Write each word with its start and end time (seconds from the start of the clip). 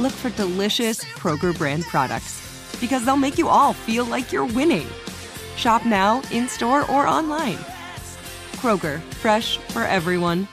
look 0.00 0.12
for 0.12 0.30
delicious 0.30 1.04
Kroger 1.04 1.56
brand 1.56 1.84
products 1.84 2.40
because 2.80 3.04
they'll 3.04 3.16
make 3.16 3.38
you 3.38 3.48
all 3.48 3.72
feel 3.72 4.04
like 4.04 4.32
you're 4.32 4.46
winning. 4.46 4.86
Shop 5.56 5.84
now, 5.84 6.22
in 6.32 6.48
store, 6.48 6.90
or 6.90 7.06
online. 7.06 7.58
Kroger, 8.56 9.00
fresh 9.14 9.58
for 9.58 9.82
everyone. 9.82 10.48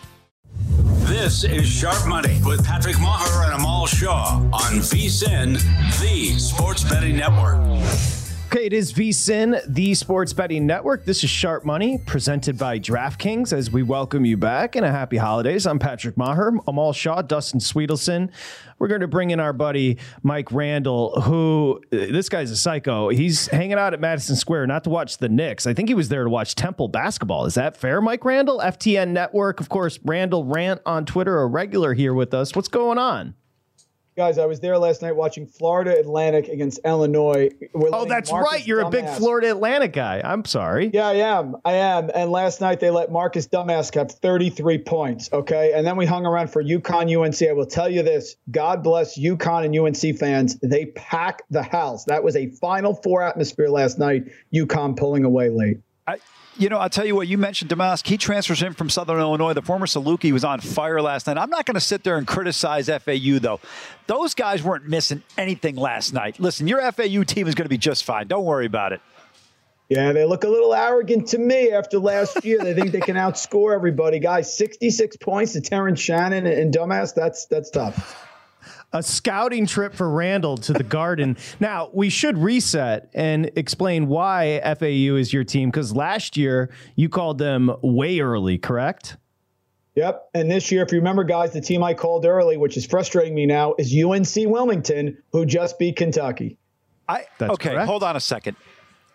This 1.07 1.45
is 1.45 1.65
Sharp 1.65 2.05
Money 2.07 2.41
with 2.43 2.65
Patrick 2.65 2.97
Meagher 2.97 3.45
and 3.45 3.53
Amal 3.53 3.87
Shah 3.87 4.41
on 4.51 4.79
VSIN, 4.81 5.53
the 6.01 6.37
Sports 6.37 6.83
Betting 6.83 7.15
Network. 7.15 8.16
Okay, 8.47 8.65
it 8.65 8.71
is 8.71 8.93
VSIN, 8.93 9.61
the 9.67 9.93
Sports 9.93 10.31
Betting 10.31 10.65
Network. 10.65 11.03
This 11.03 11.21
is 11.21 11.29
Sharp 11.29 11.65
Money, 11.65 11.97
presented 11.97 12.57
by 12.57 12.79
DraftKings, 12.79 13.51
as 13.51 13.71
we 13.71 13.83
welcome 13.83 14.23
you 14.23 14.37
back 14.37 14.77
and 14.77 14.85
a 14.85 14.89
happy 14.89 15.17
holidays. 15.17 15.67
I'm 15.67 15.79
Patrick 15.79 16.15
Meagher, 16.15 16.57
Amal 16.65 16.93
Shah, 16.93 17.21
Dustin 17.23 17.59
Swedelson. 17.59 18.31
We're 18.79 18.87
going 18.87 19.01
to 19.01 19.07
bring 19.07 19.31
in 19.31 19.41
our 19.41 19.51
buddy 19.51 19.97
Mike 20.23 20.49
Randle, 20.53 21.19
who 21.23 21.81
uh, 21.91 21.97
this 21.97 22.29
guy's 22.29 22.49
a 22.49 22.55
psycho. 22.55 23.09
He's 23.09 23.47
hanging 23.47 23.73
out 23.73 23.93
at 23.93 23.99
Madison 23.99 24.37
Square 24.37 24.67
not 24.67 24.85
to 24.85 24.89
watch 24.89 25.17
the 25.17 25.27
Knicks. 25.27 25.67
I 25.67 25.73
think 25.73 25.89
he 25.89 25.93
was 25.93 26.07
there 26.07 26.23
to 26.23 26.29
watch 26.29 26.55
Temple 26.55 26.87
basketball. 26.87 27.47
Is 27.47 27.55
that 27.55 27.75
fair, 27.75 27.99
Mike 27.99 28.23
Randle? 28.23 28.59
FTN 28.59 29.09
Network, 29.09 29.59
of 29.59 29.67
course. 29.67 29.99
Randle 30.05 30.45
Rant 30.45 30.79
on 30.85 31.05
Twitter, 31.05 31.41
a 31.41 31.47
regular 31.47 31.93
here 31.93 32.13
with 32.13 32.33
us. 32.33 32.55
What's 32.55 32.69
going 32.69 32.97
on? 32.97 33.35
Guys, 34.17 34.39
I 34.39 34.47
was 34.47 34.59
there 34.59 34.79
last 34.79 35.03
night 35.03 35.15
watching 35.15 35.45
Florida 35.45 35.99
Atlantic 35.99 36.47
against 36.47 36.79
Illinois. 36.83 37.51
oh, 37.75 38.05
that's 38.05 38.31
Marcus 38.31 38.51
right. 38.51 38.65
You're 38.65 38.81
Dumbass. 38.81 38.87
a 38.87 38.89
big 38.89 39.09
Florida 39.09 39.51
Atlantic 39.51 39.93
guy. 39.93 40.23
I'm 40.25 40.43
sorry. 40.43 40.89
Yeah, 40.91 41.05
I 41.07 41.13
am. 41.17 41.55
I 41.63 41.73
am. 41.73 42.09
And 42.15 42.31
last 42.31 42.59
night 42.59 42.79
they 42.79 42.89
let 42.89 43.11
Marcus 43.11 43.47
Domask 43.47 43.93
have 43.93 44.11
33 44.11 44.79
points. 44.79 45.29
Okay. 45.31 45.71
And 45.75 45.85
then 45.85 45.97
we 45.97 46.07
hung 46.07 46.25
around 46.25 46.49
for 46.49 46.63
UConn 46.63 47.15
UNC. 47.15 47.47
I 47.47 47.53
will 47.53 47.67
tell 47.67 47.87
you 47.87 48.01
this 48.01 48.37
God 48.49 48.81
bless 48.83 49.19
UConn 49.19 49.65
and 49.65 49.77
UNC 49.77 50.17
fans. 50.17 50.57
They 50.63 50.87
pack 50.87 51.43
the 51.51 51.61
house. 51.61 52.05
That 52.05 52.23
was 52.23 52.35
a 52.35 52.47
Final 52.47 52.95
Four 52.95 53.21
atmosphere 53.21 53.69
last 53.69 53.99
night. 53.99 54.23
UConn 54.51 54.97
pulling 54.97 55.25
away 55.25 55.51
late. 55.51 55.77
I, 56.07 56.19
you 56.57 56.69
know, 56.69 56.77
I'll 56.77 56.89
tell 56.89 57.05
you 57.05 57.15
what, 57.15 57.27
you 57.27 57.37
mentioned 57.37 57.69
Domask. 57.69 58.07
He 58.07 58.17
transfers 58.17 58.61
in 58.63 58.73
from 58.73 58.89
Southern 58.89 59.19
Illinois. 59.19 59.53
The 59.53 59.61
former 59.61 59.85
Saluki 59.85 60.31
was 60.31 60.43
on 60.43 60.59
fire 60.59 61.01
last 61.01 61.27
night. 61.27 61.37
I'm 61.37 61.49
not 61.49 61.65
going 61.65 61.75
to 61.75 61.81
sit 61.81 62.03
there 62.03 62.17
and 62.17 62.25
criticize 62.25 62.87
FAU, 62.89 63.39
though. 63.39 63.59
Those 64.07 64.33
guys 64.33 64.63
weren't 64.63 64.87
missing 64.87 65.21
anything 65.37 65.75
last 65.75 66.13
night. 66.13 66.39
Listen, 66.39 66.67
your 66.67 66.79
FAU 66.91 67.23
team 67.23 67.47
is 67.47 67.55
going 67.55 67.65
to 67.65 67.69
be 67.69 67.77
just 67.77 68.03
fine. 68.05 68.27
Don't 68.27 68.45
worry 68.45 68.65
about 68.65 68.93
it. 68.93 69.01
Yeah, 69.89 70.11
they 70.11 70.25
look 70.25 70.43
a 70.43 70.49
little 70.49 70.73
arrogant 70.73 71.27
to 71.29 71.37
me 71.37 71.71
after 71.71 71.99
last 71.99 72.43
year. 72.43 72.59
they 72.59 72.73
think 72.73 72.91
they 72.91 72.99
can 72.99 73.15
outscore 73.15 73.73
everybody. 73.73 74.19
Guys, 74.19 74.55
66 74.57 75.15
points 75.17 75.53
to 75.53 75.61
Terrence 75.61 75.99
Shannon 75.99 76.45
and 76.45 76.73
Domask, 76.73 77.13
that's 77.13 77.45
that's 77.45 77.69
tough 77.69 78.26
a 78.97 79.03
scouting 79.03 79.65
trip 79.65 79.93
for 79.93 80.09
Randle 80.09 80.57
to 80.57 80.73
the 80.73 80.83
Garden. 80.83 81.37
now, 81.59 81.89
we 81.93 82.09
should 82.09 82.37
reset 82.37 83.09
and 83.13 83.51
explain 83.55 84.07
why 84.07 84.59
FAU 84.63 85.15
is 85.15 85.31
your 85.31 85.43
team 85.43 85.69
because 85.69 85.95
last 85.95 86.37
year 86.37 86.69
you 86.95 87.09
called 87.09 87.37
them 87.37 87.71
way 87.81 88.19
early, 88.19 88.57
correct? 88.57 89.17
Yep. 89.95 90.29
And 90.35 90.51
this 90.51 90.71
year, 90.71 90.83
if 90.83 90.91
you 90.91 90.99
remember, 90.99 91.23
guys, 91.23 91.53
the 91.53 91.61
team 91.61 91.83
I 91.83 91.95
called 91.95 92.25
early, 92.25 92.55
which 92.55 92.77
is 92.77 92.85
frustrating 92.85 93.33
me 93.33 93.47
now, 93.47 93.73
is 93.79 93.91
UNC 93.91 94.47
Wilmington, 94.47 95.17
who 95.31 95.45
just 95.45 95.79
beat 95.79 95.95
Kentucky. 95.95 96.57
I 97.09 97.25
That's 97.39 97.53
okay. 97.53 97.71
Correct. 97.71 97.87
Hold 97.87 98.03
on 98.03 98.15
a 98.15 98.19
second. 98.19 98.57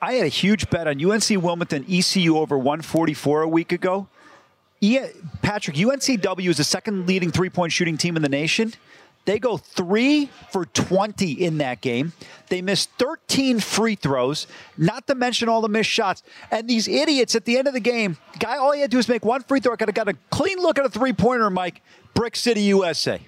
I 0.01 0.15
had 0.15 0.27
a 0.27 0.29
huge 0.29 0.69
bet 0.71 0.89
on 0.89 1.05
UNC 1.05 1.31
Wilmington 1.41 1.85
ECU 1.89 2.37
over 2.37 2.59
144 2.59 3.43
a 3.43 3.49
week 3.49 3.71
ago. 3.71 4.09
Yeah, 4.81 5.07
Patrick, 5.43 5.77
UNCW 5.77 6.49
is 6.49 6.57
the 6.57 6.65
second 6.65 7.07
leading 7.07 7.31
three 7.31 7.51
point 7.51 7.71
shooting 7.71 7.97
team 7.97 8.17
in 8.17 8.23
the 8.23 8.29
nation. 8.29 8.73
They 9.25 9.39
go 9.39 9.57
three 9.57 10.29
for 10.51 10.65
20 10.67 11.33
in 11.33 11.59
that 11.59 11.81
game. 11.81 12.13
They 12.49 12.61
miss 12.61 12.87
13 12.87 13.61
free 13.61 13.95
throws, 13.95 14.47
not 14.77 15.07
to 15.07 15.15
mention 15.15 15.49
all 15.49 15.61
the 15.61 15.69
missed 15.69 15.91
shots. 15.91 16.23
And 16.51 16.69
these 16.69 16.89
idiots 16.89 17.35
at 17.35 17.45
the 17.45 17.57
end 17.57 17.69
of 17.69 17.75
the 17.75 17.81
game, 17.81 18.17
guy, 18.39 18.57
all 18.57 18.73
he 18.73 18.81
had 18.81 18.91
to 18.91 18.95
do 18.97 18.99
is 18.99 19.09
make 19.09 19.25
one 19.25 19.43
free 19.43 19.61
throw. 19.61 19.75
I 19.75 19.77
got 19.77 20.09
a 20.09 20.15
clean 20.31 20.59
look 20.59 20.79
at 20.79 20.85
a 20.85 20.91
three 20.91 21.13
pointer, 21.13 21.51
Mike. 21.51 21.83
Brick 22.15 22.37
City, 22.37 22.63
USA. 22.63 23.21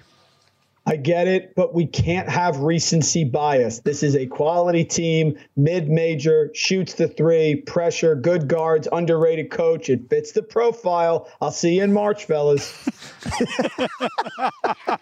I 0.87 0.97
get 0.97 1.27
it, 1.27 1.55
but 1.55 1.73
we 1.73 1.87
can't 1.87 2.29
have 2.29 2.59
recency 2.59 3.23
bias. 3.23 3.79
This 3.79 4.03
is 4.03 4.15
a 4.15 4.27
quality 4.27 4.83
team, 4.83 5.35
mid 5.55 5.89
major, 5.89 6.51
shoots 6.53 6.93
the 6.93 7.07
three, 7.07 7.55
pressure, 7.55 8.15
good 8.15 8.47
guards, 8.47 8.87
underrated 8.91 9.49
coach. 9.49 9.89
It 9.89 10.09
fits 10.09 10.31
the 10.31 10.43
profile. 10.43 11.27
I'll 11.41 11.51
see 11.51 11.77
you 11.77 11.83
in 11.83 11.91
March, 11.91 12.25
fellas. 12.25 12.87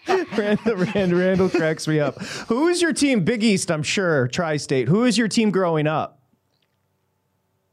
Randle, 0.08 0.76
Randle, 0.76 1.20
Randle 1.20 1.50
cracks 1.50 1.88
me 1.88 2.00
up. 2.00 2.22
Who 2.48 2.70
is 2.70 2.82
your 2.82 2.94
team? 2.94 3.26
Big 3.26 3.44
East, 3.44 3.70
I'm 3.70 3.84
sure, 3.84 4.30
Tri 4.30 4.58
State. 4.58 4.88
Who 4.88 5.04
is 5.04 5.18
your 5.18 5.28
team 5.28 5.52
growing 5.52 5.88
up? 5.88 6.22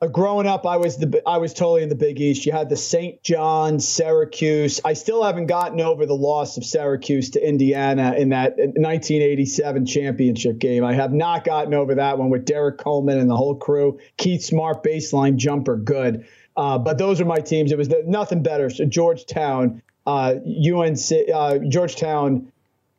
Uh, 0.02 0.06
growing 0.06 0.46
up, 0.46 0.64
I 0.64 0.78
was 0.78 0.96
the 0.96 1.22
I 1.26 1.36
was 1.36 1.52
totally 1.52 1.82
in 1.82 1.90
the 1.90 1.94
Big 1.94 2.18
East. 2.18 2.46
You 2.46 2.52
had 2.52 2.70
the 2.70 2.76
St. 2.76 3.22
John's, 3.22 3.86
Syracuse. 3.86 4.80
I 4.82 4.94
still 4.94 5.22
haven't 5.22 5.46
gotten 5.46 5.78
over 5.82 6.06
the 6.06 6.16
loss 6.16 6.56
of 6.56 6.64
Syracuse 6.64 7.30
to 7.30 7.46
Indiana 7.46 8.14
in 8.16 8.30
that 8.30 8.56
1987 8.56 9.84
championship 9.84 10.58
game. 10.58 10.84
I 10.84 10.94
have 10.94 11.12
not 11.12 11.44
gotten 11.44 11.74
over 11.74 11.96
that 11.96 12.16
one 12.16 12.30
with 12.30 12.46
Derrick 12.46 12.78
Coleman 12.78 13.18
and 13.18 13.28
the 13.28 13.36
whole 13.36 13.56
crew. 13.56 13.98
Keith 14.16 14.42
Smart, 14.42 14.82
baseline 14.82 15.36
jumper, 15.36 15.76
good. 15.76 16.26
Uh, 16.56 16.78
but 16.78 16.96
those 16.96 17.20
are 17.20 17.26
my 17.26 17.40
teams. 17.40 17.70
It 17.70 17.76
was 17.76 17.88
the, 17.88 18.02
nothing 18.06 18.42
better. 18.42 18.70
So 18.70 18.86
Georgetown, 18.86 19.82
uh, 20.06 20.36
UNC, 20.46 21.12
uh, 21.34 21.58
Georgetown. 21.68 22.50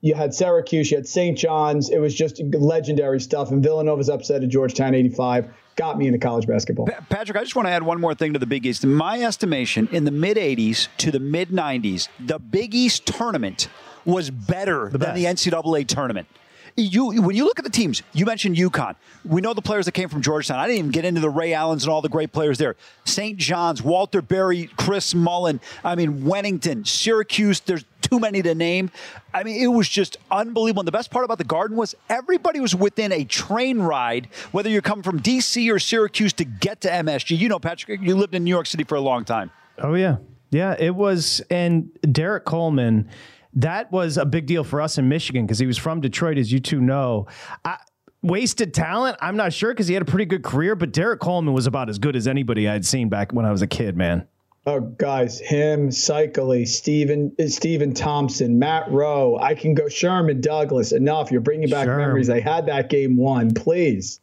You 0.03 0.15
had 0.15 0.33
Syracuse, 0.33 0.89
you 0.89 0.97
had 0.97 1.07
St. 1.07 1.37
John's. 1.37 1.89
It 1.89 1.99
was 1.99 2.13
just 2.13 2.41
legendary 2.43 3.19
stuff. 3.19 3.51
And 3.51 3.63
Villanova's 3.63 4.09
upset 4.09 4.43
at 4.43 4.49
Georgetown 4.49 4.95
85 4.95 5.51
got 5.75 5.97
me 5.97 6.07
into 6.07 6.19
college 6.19 6.47
basketball. 6.47 6.87
Patrick, 7.09 7.37
I 7.37 7.41
just 7.41 7.55
want 7.55 7.67
to 7.67 7.71
add 7.71 7.83
one 7.83 7.99
more 7.99 8.13
thing 8.13 8.33
to 8.33 8.39
the 8.39 8.45
Big 8.45 8.65
East. 8.65 8.83
In 8.83 8.93
my 8.93 9.21
estimation, 9.21 9.87
in 9.91 10.05
the 10.05 10.11
mid 10.11 10.37
80s 10.37 10.87
to 10.97 11.11
the 11.11 11.19
mid 11.19 11.49
90s, 11.49 12.07
the 12.19 12.39
Big 12.39 12.73
East 12.73 13.05
tournament 13.05 13.67
was 14.05 14.29
better 14.29 14.89
the 14.89 14.97
than 14.97 15.15
the 15.15 15.25
NCAA 15.25 15.87
tournament. 15.87 16.27
You 16.77 17.21
when 17.21 17.35
you 17.35 17.45
look 17.45 17.59
at 17.59 17.65
the 17.65 17.71
teams, 17.71 18.01
you 18.13 18.25
mentioned 18.25 18.55
UConn. 18.55 18.95
We 19.25 19.41
know 19.41 19.53
the 19.53 19.61
players 19.61 19.85
that 19.85 19.93
came 19.93 20.09
from 20.09 20.21
Georgetown. 20.21 20.59
I 20.59 20.67
didn't 20.67 20.79
even 20.79 20.91
get 20.91 21.05
into 21.05 21.21
the 21.21 21.29
Ray 21.29 21.53
Allens 21.53 21.83
and 21.83 21.91
all 21.91 22.01
the 22.01 22.09
great 22.09 22.31
players 22.31 22.57
there. 22.57 22.75
St. 23.05 23.37
John's, 23.37 23.81
Walter 23.81 24.21
Berry, 24.21 24.67
Chris 24.77 25.13
Mullin. 25.13 25.59
I 25.83 25.95
mean, 25.95 26.21
Wennington, 26.23 26.87
Syracuse. 26.87 27.59
There's 27.59 27.85
too 28.01 28.19
many 28.19 28.41
to 28.41 28.55
name. 28.55 28.91
I 29.33 29.43
mean, 29.43 29.61
it 29.61 29.67
was 29.67 29.87
just 29.87 30.17
unbelievable. 30.29 30.81
And 30.81 30.87
the 30.87 30.91
best 30.91 31.11
part 31.11 31.25
about 31.25 31.37
the 31.37 31.43
Garden 31.43 31.77
was 31.77 31.95
everybody 32.09 32.59
was 32.59 32.75
within 32.75 33.11
a 33.11 33.23
train 33.23 33.79
ride, 33.79 34.27
whether 34.51 34.69
you're 34.69 34.81
coming 34.81 35.03
from 35.03 35.19
DC 35.19 35.71
or 35.71 35.79
Syracuse 35.79 36.33
to 36.33 36.45
get 36.45 36.81
to 36.81 36.89
MSG. 36.89 37.37
You 37.37 37.49
know, 37.49 37.59
Patrick, 37.59 38.01
you 38.01 38.15
lived 38.15 38.35
in 38.35 38.43
New 38.43 38.49
York 38.49 38.65
City 38.65 38.83
for 38.83 38.95
a 38.95 39.01
long 39.01 39.25
time. 39.25 39.51
Oh 39.77 39.93
yeah, 39.93 40.17
yeah. 40.51 40.75
It 40.77 40.95
was, 40.95 41.41
and 41.49 41.89
Derrick 42.11 42.45
Coleman 42.45 43.09
that 43.55 43.91
was 43.91 44.17
a 44.17 44.25
big 44.25 44.45
deal 44.45 44.63
for 44.63 44.81
us 44.81 44.97
in 44.97 45.09
Michigan 45.09 45.45
because 45.45 45.59
he 45.59 45.65
was 45.65 45.77
from 45.77 46.01
Detroit, 46.01 46.37
as 46.37 46.51
you 46.51 46.59
two 46.59 46.81
know. 46.81 47.27
I, 47.65 47.77
wasted 48.21 48.73
talent? 48.73 49.17
I'm 49.21 49.35
not 49.35 49.53
sure 49.53 49.71
because 49.71 49.87
he 49.87 49.93
had 49.93 50.03
a 50.03 50.05
pretty 50.05 50.25
good 50.25 50.43
career, 50.43 50.75
but 50.75 50.91
Derrick 50.91 51.19
Coleman 51.19 51.53
was 51.53 51.67
about 51.67 51.89
as 51.89 51.99
good 51.99 52.15
as 52.15 52.27
anybody 52.27 52.67
I'd 52.67 52.85
seen 52.85 53.09
back 53.09 53.33
when 53.33 53.45
I 53.45 53.51
was 53.51 53.61
a 53.61 53.67
kid, 53.67 53.97
man. 53.97 54.27
Oh, 54.67 54.79
guys, 54.79 55.39
him, 55.39 55.89
Seikaly, 55.89 56.67
Stephen, 56.67 57.35
Stephen 57.47 57.95
Thompson, 57.95 58.59
Matt 58.59 58.91
Roe. 58.91 59.39
I 59.39 59.55
can 59.55 59.73
go 59.73 59.89
Sherman 59.89 60.39
Douglas. 60.39 60.91
Enough. 60.91 61.31
You're 61.31 61.41
bringing 61.41 61.67
back 61.67 61.87
memories. 61.87 62.29
I 62.29 62.39
had 62.39 62.67
that 62.67 62.89
game 62.89 63.17
won. 63.17 63.55
Please. 63.55 64.19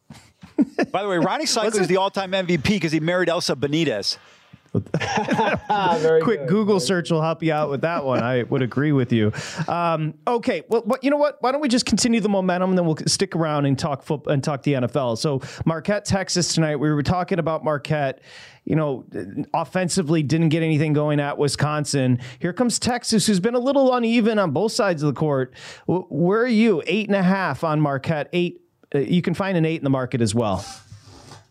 By 0.92 1.02
the 1.02 1.08
way, 1.08 1.16
Rony 1.16 1.42
Seikaly 1.42 1.80
is 1.80 1.88
the 1.88 1.96
all-time 1.96 2.30
MVP 2.30 2.62
because 2.62 2.92
he 2.92 3.00
married 3.00 3.28
Elsa 3.28 3.56
Benitez. 3.56 4.16
Quick 6.22 6.40
good. 6.40 6.48
Google 6.48 6.80
search 6.80 7.10
will 7.10 7.22
help 7.22 7.42
you 7.42 7.52
out 7.52 7.70
with 7.70 7.82
that 7.82 8.04
one. 8.04 8.22
I 8.22 8.42
would 8.44 8.62
agree 8.62 8.92
with 8.92 9.12
you. 9.12 9.32
Um, 9.66 10.14
okay, 10.26 10.62
well, 10.68 10.84
you 11.02 11.10
know 11.10 11.16
what? 11.16 11.38
Why 11.40 11.52
don't 11.52 11.60
we 11.60 11.68
just 11.68 11.86
continue 11.86 12.20
the 12.20 12.28
momentum, 12.28 12.70
and 12.70 12.78
then 12.78 12.86
we'll 12.86 12.96
stick 13.06 13.36
around 13.36 13.66
and 13.66 13.78
talk 13.78 14.02
football 14.02 14.32
and 14.32 14.42
talk 14.42 14.62
the 14.62 14.74
NFL. 14.74 15.18
So 15.18 15.40
Marquette, 15.64 16.04
Texas 16.04 16.54
tonight. 16.54 16.76
We 16.76 16.90
were 16.90 17.02
talking 17.02 17.38
about 17.38 17.64
Marquette. 17.64 18.20
You 18.64 18.76
know, 18.76 19.06
offensively 19.54 20.22
didn't 20.22 20.50
get 20.50 20.62
anything 20.62 20.92
going 20.92 21.20
at 21.20 21.38
Wisconsin. 21.38 22.18
Here 22.38 22.52
comes 22.52 22.78
Texas, 22.78 23.26
who's 23.26 23.40
been 23.40 23.54
a 23.54 23.58
little 23.58 23.94
uneven 23.94 24.38
on 24.38 24.50
both 24.50 24.72
sides 24.72 25.02
of 25.02 25.06
the 25.14 25.18
court. 25.18 25.54
Where 25.86 26.42
are 26.42 26.46
you? 26.46 26.82
Eight 26.86 27.06
and 27.06 27.16
a 27.16 27.22
half 27.22 27.64
on 27.64 27.80
Marquette. 27.80 28.28
Eight. 28.32 28.60
Uh, 28.94 28.98
you 28.98 29.22
can 29.22 29.34
find 29.34 29.56
an 29.56 29.64
eight 29.64 29.76
in 29.76 29.84
the 29.84 29.90
market 29.90 30.20
as 30.20 30.34
well. 30.34 30.64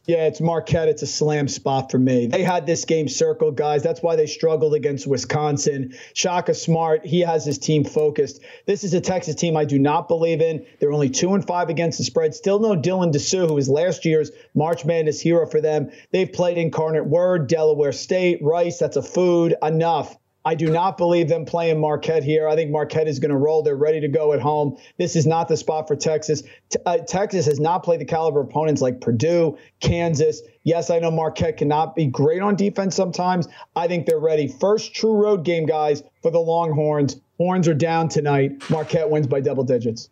Yeah, 0.08 0.28
it's 0.28 0.40
Marquette. 0.40 0.88
It's 0.88 1.02
a 1.02 1.08
slam 1.08 1.50
spot 1.50 1.92
for 1.92 2.00
me. 2.00 2.28
They 2.28 2.42
had 2.42 2.66
this 2.66 2.86
game 2.86 3.10
circled, 3.10 3.58
guys. 3.58 3.84
That's 3.84 4.02
why 4.02 4.16
they 4.16 4.26
struggled 4.26 4.74
against 4.74 5.06
Wisconsin. 5.06 5.96
Shaka 6.14 6.54
Smart, 6.54 7.06
he 7.06 7.20
has 7.20 7.44
his 7.44 7.58
team 7.58 7.84
focused. 7.84 8.42
This 8.66 8.86
is 8.86 8.94
a 8.94 9.02
Texas 9.02 9.36
team 9.36 9.58
I 9.58 9.66
do 9.66 9.78
not 9.78 10.08
believe 10.08 10.40
in. 10.40 10.66
They're 10.80 10.94
only 10.94 11.10
two 11.10 11.34
and 11.34 11.46
five 11.46 11.68
against 11.68 11.98
the 11.98 12.06
spread. 12.06 12.34
Still 12.34 12.60
no 12.60 12.74
Dylan 12.74 13.12
Disu, 13.12 13.50
who 13.50 13.56
was 13.56 13.68
last 13.68 14.06
year's 14.06 14.32
March 14.56 14.86
Madness 14.86 15.20
hero 15.20 15.46
for 15.46 15.60
them. 15.60 15.92
They've 16.12 16.32
played 16.32 16.58
Incarnate 16.58 17.06
Word, 17.06 17.48
Delaware 17.48 17.92
State, 17.92 18.42
Rice. 18.42 18.80
That's 18.80 18.96
a 18.96 19.04
food. 19.04 19.56
Enough. 19.62 20.16
I 20.48 20.56
do 20.56 20.72
not 20.72 20.98
believe 20.98 21.28
them 21.28 21.44
playing 21.44 21.82
Marquette 21.82 22.24
here. 22.24 22.48
I 22.48 22.56
think 22.56 22.72
Marquette 22.72 23.10
is 23.10 23.20
going 23.20 23.32
to 23.32 23.38
roll. 23.38 23.64
They're 23.64 23.76
ready 23.76 24.00
to 24.00 24.08
go 24.08 24.32
at 24.32 24.40
home. 24.40 24.78
This 24.98 25.18
is 25.18 25.28
not 25.28 25.50
the 25.50 25.58
spot 25.58 25.90
for 25.90 25.98
Texas. 25.98 26.42
T- 26.70 26.80
uh, 26.86 27.00
Texas 27.00 27.48
has 27.48 27.60
not 27.60 27.84
played 27.84 28.00
the 28.00 28.06
caliber 28.06 28.40
opponents 28.40 28.82
like 28.82 29.02
Purdue, 29.02 29.58
Kansas. 29.82 30.42
Yes, 30.64 30.90
I 30.90 31.00
know 31.00 31.12
Marquette 31.12 31.58
cannot 31.58 31.98
be 31.98 32.06
great 32.06 32.42
on 32.42 32.56
defense 32.56 32.96
sometimes. 32.96 33.50
I 33.76 33.90
think 33.90 34.06
they're 34.06 34.20
ready. 34.20 34.48
First 34.48 34.96
true 34.96 35.22
road 35.22 35.44
game, 35.44 35.66
guys, 35.66 36.02
for 36.22 36.32
the 36.32 36.40
Longhorns. 36.40 37.20
Horns 37.38 37.68
are 37.68 37.74
down 37.74 38.08
tonight. 38.08 38.70
Marquette 38.70 39.10
wins 39.10 39.28
by 39.28 39.42
double 39.42 39.66
digits. 39.66 40.10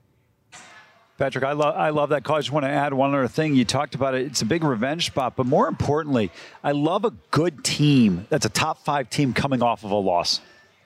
Patrick, 1.17 1.45
I 1.45 1.53
love 1.53 1.75
I 1.75 1.89
love 1.91 2.09
that 2.09 2.23
call. 2.25 2.35
I 2.35 2.39
just 2.39 2.51
want 2.51 2.65
to 2.65 2.69
add 2.69 2.93
one 2.93 3.13
other 3.13 3.27
thing. 3.27 3.55
You 3.55 3.63
talked 3.63 3.95
about 3.95 4.15
it. 4.15 4.25
It's 4.25 4.41
a 4.41 4.45
big 4.45 4.63
revenge 4.63 5.05
spot, 5.05 5.35
but 5.37 5.45
more 5.45 5.67
importantly, 5.67 6.29
I 6.63 6.73
love 6.73 7.05
a 7.05 7.11
good 7.31 7.63
team 7.63 8.27
that's 8.29 8.45
a 8.45 8.49
top 8.49 8.83
five 8.83 9.09
team 9.09 9.33
coming 9.33 9.63
off 9.63 9.85
of 9.85 9.91
a 9.91 9.95
loss. 9.95 10.41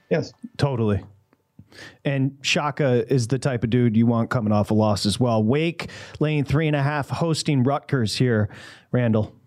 Yes, 0.09 0.31
totally. 0.57 1.03
And 2.05 2.37
Shaka 2.41 3.11
is 3.11 3.27
the 3.27 3.39
type 3.39 3.63
of 3.63 3.69
dude 3.69 3.95
you 3.95 4.05
want 4.05 4.29
coming 4.29 4.51
off 4.51 4.71
a 4.71 4.73
loss 4.73 5.05
as 5.05 5.19
well. 5.19 5.43
Wake 5.43 5.89
laying 6.19 6.43
three 6.43 6.67
and 6.67 6.75
a 6.75 6.83
half, 6.83 7.09
hosting 7.09 7.63
Rutgers 7.63 8.15
here. 8.15 8.49
Randle. 8.91 9.38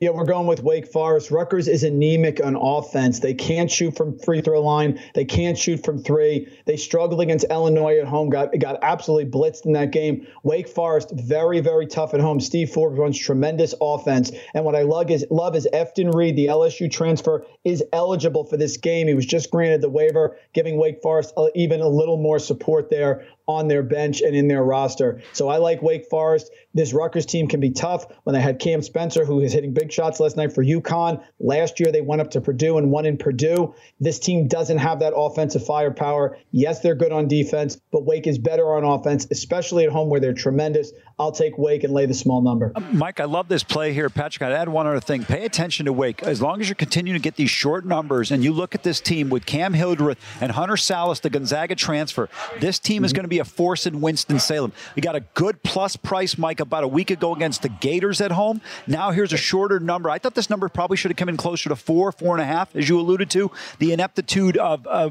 Yeah, 0.00 0.12
we're 0.12 0.24
going 0.24 0.46
with 0.46 0.62
Wake 0.62 0.90
Forest. 0.90 1.30
Rutgers 1.30 1.68
is 1.68 1.84
anemic 1.84 2.42
on 2.42 2.56
offense. 2.56 3.20
They 3.20 3.34
can't 3.34 3.70
shoot 3.70 3.94
from 3.94 4.18
free 4.18 4.40
throw 4.40 4.62
line. 4.62 4.98
They 5.14 5.26
can't 5.26 5.58
shoot 5.58 5.84
from 5.84 6.02
three. 6.02 6.48
They 6.64 6.78
struggled 6.78 7.20
against 7.20 7.44
Illinois 7.50 7.98
at 7.98 8.06
home. 8.06 8.30
Got 8.30 8.58
got 8.58 8.78
absolutely 8.80 9.30
blitzed 9.30 9.66
in 9.66 9.74
that 9.74 9.90
game. 9.90 10.26
Wake 10.42 10.68
Forest 10.68 11.12
very 11.12 11.60
very 11.60 11.86
tough 11.86 12.14
at 12.14 12.20
home. 12.20 12.40
Steve 12.40 12.70
Forbes 12.70 12.98
runs 12.98 13.18
tremendous 13.18 13.74
offense. 13.78 14.32
And 14.54 14.64
what 14.64 14.74
I 14.74 14.84
love 14.84 15.10
is 15.10 15.26
love 15.30 15.54
is 15.54 15.68
Efton 15.74 16.14
Reid, 16.14 16.34
the 16.34 16.46
LSU 16.46 16.90
transfer, 16.90 17.44
is 17.64 17.84
eligible 17.92 18.44
for 18.44 18.56
this 18.56 18.78
game. 18.78 19.06
He 19.06 19.12
was 19.12 19.26
just 19.26 19.50
granted 19.50 19.82
the 19.82 19.90
waiver, 19.90 20.38
giving 20.54 20.78
Wake 20.78 21.02
Forest 21.02 21.34
uh, 21.36 21.48
even 21.54 21.82
a 21.82 21.88
little 21.88 22.16
more 22.16 22.38
support 22.38 22.88
there 22.88 23.26
on 23.50 23.68
their 23.68 23.82
bench 23.82 24.20
and 24.20 24.34
in 24.34 24.48
their 24.48 24.62
roster. 24.62 25.20
So 25.32 25.48
I 25.48 25.58
like 25.58 25.82
Wake 25.82 26.06
Forest. 26.08 26.50
This 26.72 26.92
Rutgers 26.92 27.26
team 27.26 27.48
can 27.48 27.60
be 27.60 27.70
tough. 27.70 28.06
When 28.24 28.34
they 28.34 28.40
had 28.40 28.58
Cam 28.58 28.80
Spencer, 28.82 29.24
who 29.24 29.40
is 29.40 29.52
hitting 29.52 29.74
big 29.74 29.92
shots 29.92 30.20
last 30.20 30.36
night 30.36 30.52
for 30.52 30.64
UConn. 30.64 31.22
Last 31.40 31.80
year 31.80 31.90
they 31.90 32.00
went 32.00 32.20
up 32.20 32.30
to 32.30 32.40
Purdue 32.40 32.78
and 32.78 32.90
won 32.90 33.06
in 33.06 33.16
Purdue. 33.16 33.74
This 33.98 34.18
team 34.18 34.48
doesn't 34.48 34.78
have 34.78 35.00
that 35.00 35.12
offensive 35.14 35.66
firepower. 35.66 36.38
Yes, 36.52 36.80
they're 36.80 36.94
good 36.94 37.12
on 37.12 37.28
defense, 37.28 37.80
but 37.90 38.04
Wake 38.04 38.26
is 38.26 38.38
better 38.38 38.74
on 38.74 38.84
offense, 38.84 39.26
especially 39.30 39.84
at 39.84 39.90
home 39.90 40.08
where 40.08 40.20
they're 40.20 40.32
tremendous. 40.32 40.92
I'll 41.18 41.32
take 41.32 41.58
Wake 41.58 41.84
and 41.84 41.92
lay 41.92 42.06
the 42.06 42.14
small 42.14 42.40
number. 42.40 42.72
Mike, 42.92 43.20
I 43.20 43.24
love 43.24 43.48
this 43.48 43.62
play 43.62 43.92
here. 43.92 44.08
Patrick, 44.08 44.42
I'd 44.42 44.52
add 44.52 44.68
one 44.68 44.86
other 44.86 45.00
thing. 45.00 45.24
Pay 45.24 45.44
attention 45.44 45.86
to 45.86 45.92
Wake. 45.92 46.22
As 46.22 46.40
long 46.40 46.60
as 46.60 46.68
you 46.68 46.74
continue 46.74 47.12
to 47.12 47.18
get 47.18 47.36
these 47.36 47.50
short 47.50 47.84
numbers 47.84 48.30
and 48.30 48.42
you 48.42 48.52
look 48.52 48.74
at 48.74 48.84
this 48.84 49.00
team 49.00 49.28
with 49.28 49.44
Cam 49.44 49.74
Hildreth 49.74 50.18
and 50.40 50.52
Hunter 50.52 50.76
Sallis, 50.76 51.20
the 51.20 51.28
Gonzaga 51.28 51.74
transfer, 51.74 52.28
this 52.60 52.78
team 52.78 53.04
is 53.04 53.10
mm-hmm. 53.10 53.16
going 53.16 53.24
to 53.24 53.28
be 53.28 53.38
a 53.40 53.44
force 53.44 53.86
in 53.86 54.00
Winston-Salem. 54.00 54.72
We 54.94 55.02
got 55.02 55.16
a 55.16 55.20
good 55.34 55.62
plus 55.62 55.96
price, 55.96 56.38
Mike, 56.38 56.60
about 56.60 56.84
a 56.84 56.88
week 56.88 57.10
ago 57.10 57.34
against 57.34 57.62
the 57.62 57.68
Gators 57.68 58.20
at 58.20 58.30
home. 58.30 58.60
Now 58.86 59.10
here's 59.10 59.32
a 59.32 59.36
shorter 59.36 59.80
number. 59.80 60.08
I 60.08 60.18
thought 60.18 60.34
this 60.34 60.48
number 60.48 60.68
probably 60.68 60.96
should 60.96 61.10
have 61.10 61.16
come 61.16 61.28
in 61.28 61.36
closer 61.36 61.68
to 61.68 61.76
four, 61.76 62.12
four 62.12 62.34
and 62.34 62.42
a 62.42 62.46
half, 62.46 62.74
as 62.76 62.88
you 62.88 62.98
alluded 63.00 63.30
to. 63.30 63.50
The 63.78 63.92
ineptitude 63.92 64.56
of 64.56 64.86
uh, 64.86 65.10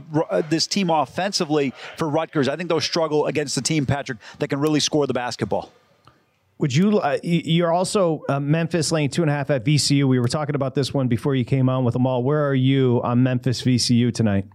this 0.49 0.67
team 0.67 0.89
offensively 0.89 1.73
for 1.97 2.07
Rutgers, 2.07 2.47
I 2.47 2.55
think 2.55 2.69
they'll 2.69 2.79
struggle 2.79 3.25
against 3.25 3.55
the 3.55 3.61
team, 3.61 3.85
Patrick, 3.85 4.19
that 4.39 4.47
can 4.47 4.59
really 4.59 4.79
score 4.79 5.05
the 5.07 5.13
basketball. 5.13 5.71
Would 6.59 6.75
you? 6.75 6.99
Uh, 6.99 7.17
you're 7.23 7.71
also 7.71 8.23
uh, 8.27 8.39
Memphis 8.39 8.91
laying 8.91 9.09
two 9.09 9.21
and 9.21 9.31
a 9.31 9.33
half 9.33 9.49
at 9.49 9.63
VCU. 9.63 10.03
We 10.05 10.19
were 10.19 10.27
talking 10.27 10.55
about 10.55 10.75
this 10.75 10.93
one 10.93 11.07
before 11.07 11.33
you 11.33 11.45
came 11.45 11.69
on 11.69 11.85
with 11.85 11.93
them 11.93 12.05
all. 12.05 12.21
Where 12.21 12.45
are 12.45 12.55
you 12.55 12.99
on 13.01 13.23
Memphis 13.23 13.61
VCU 13.61 14.13
tonight? 14.13 14.45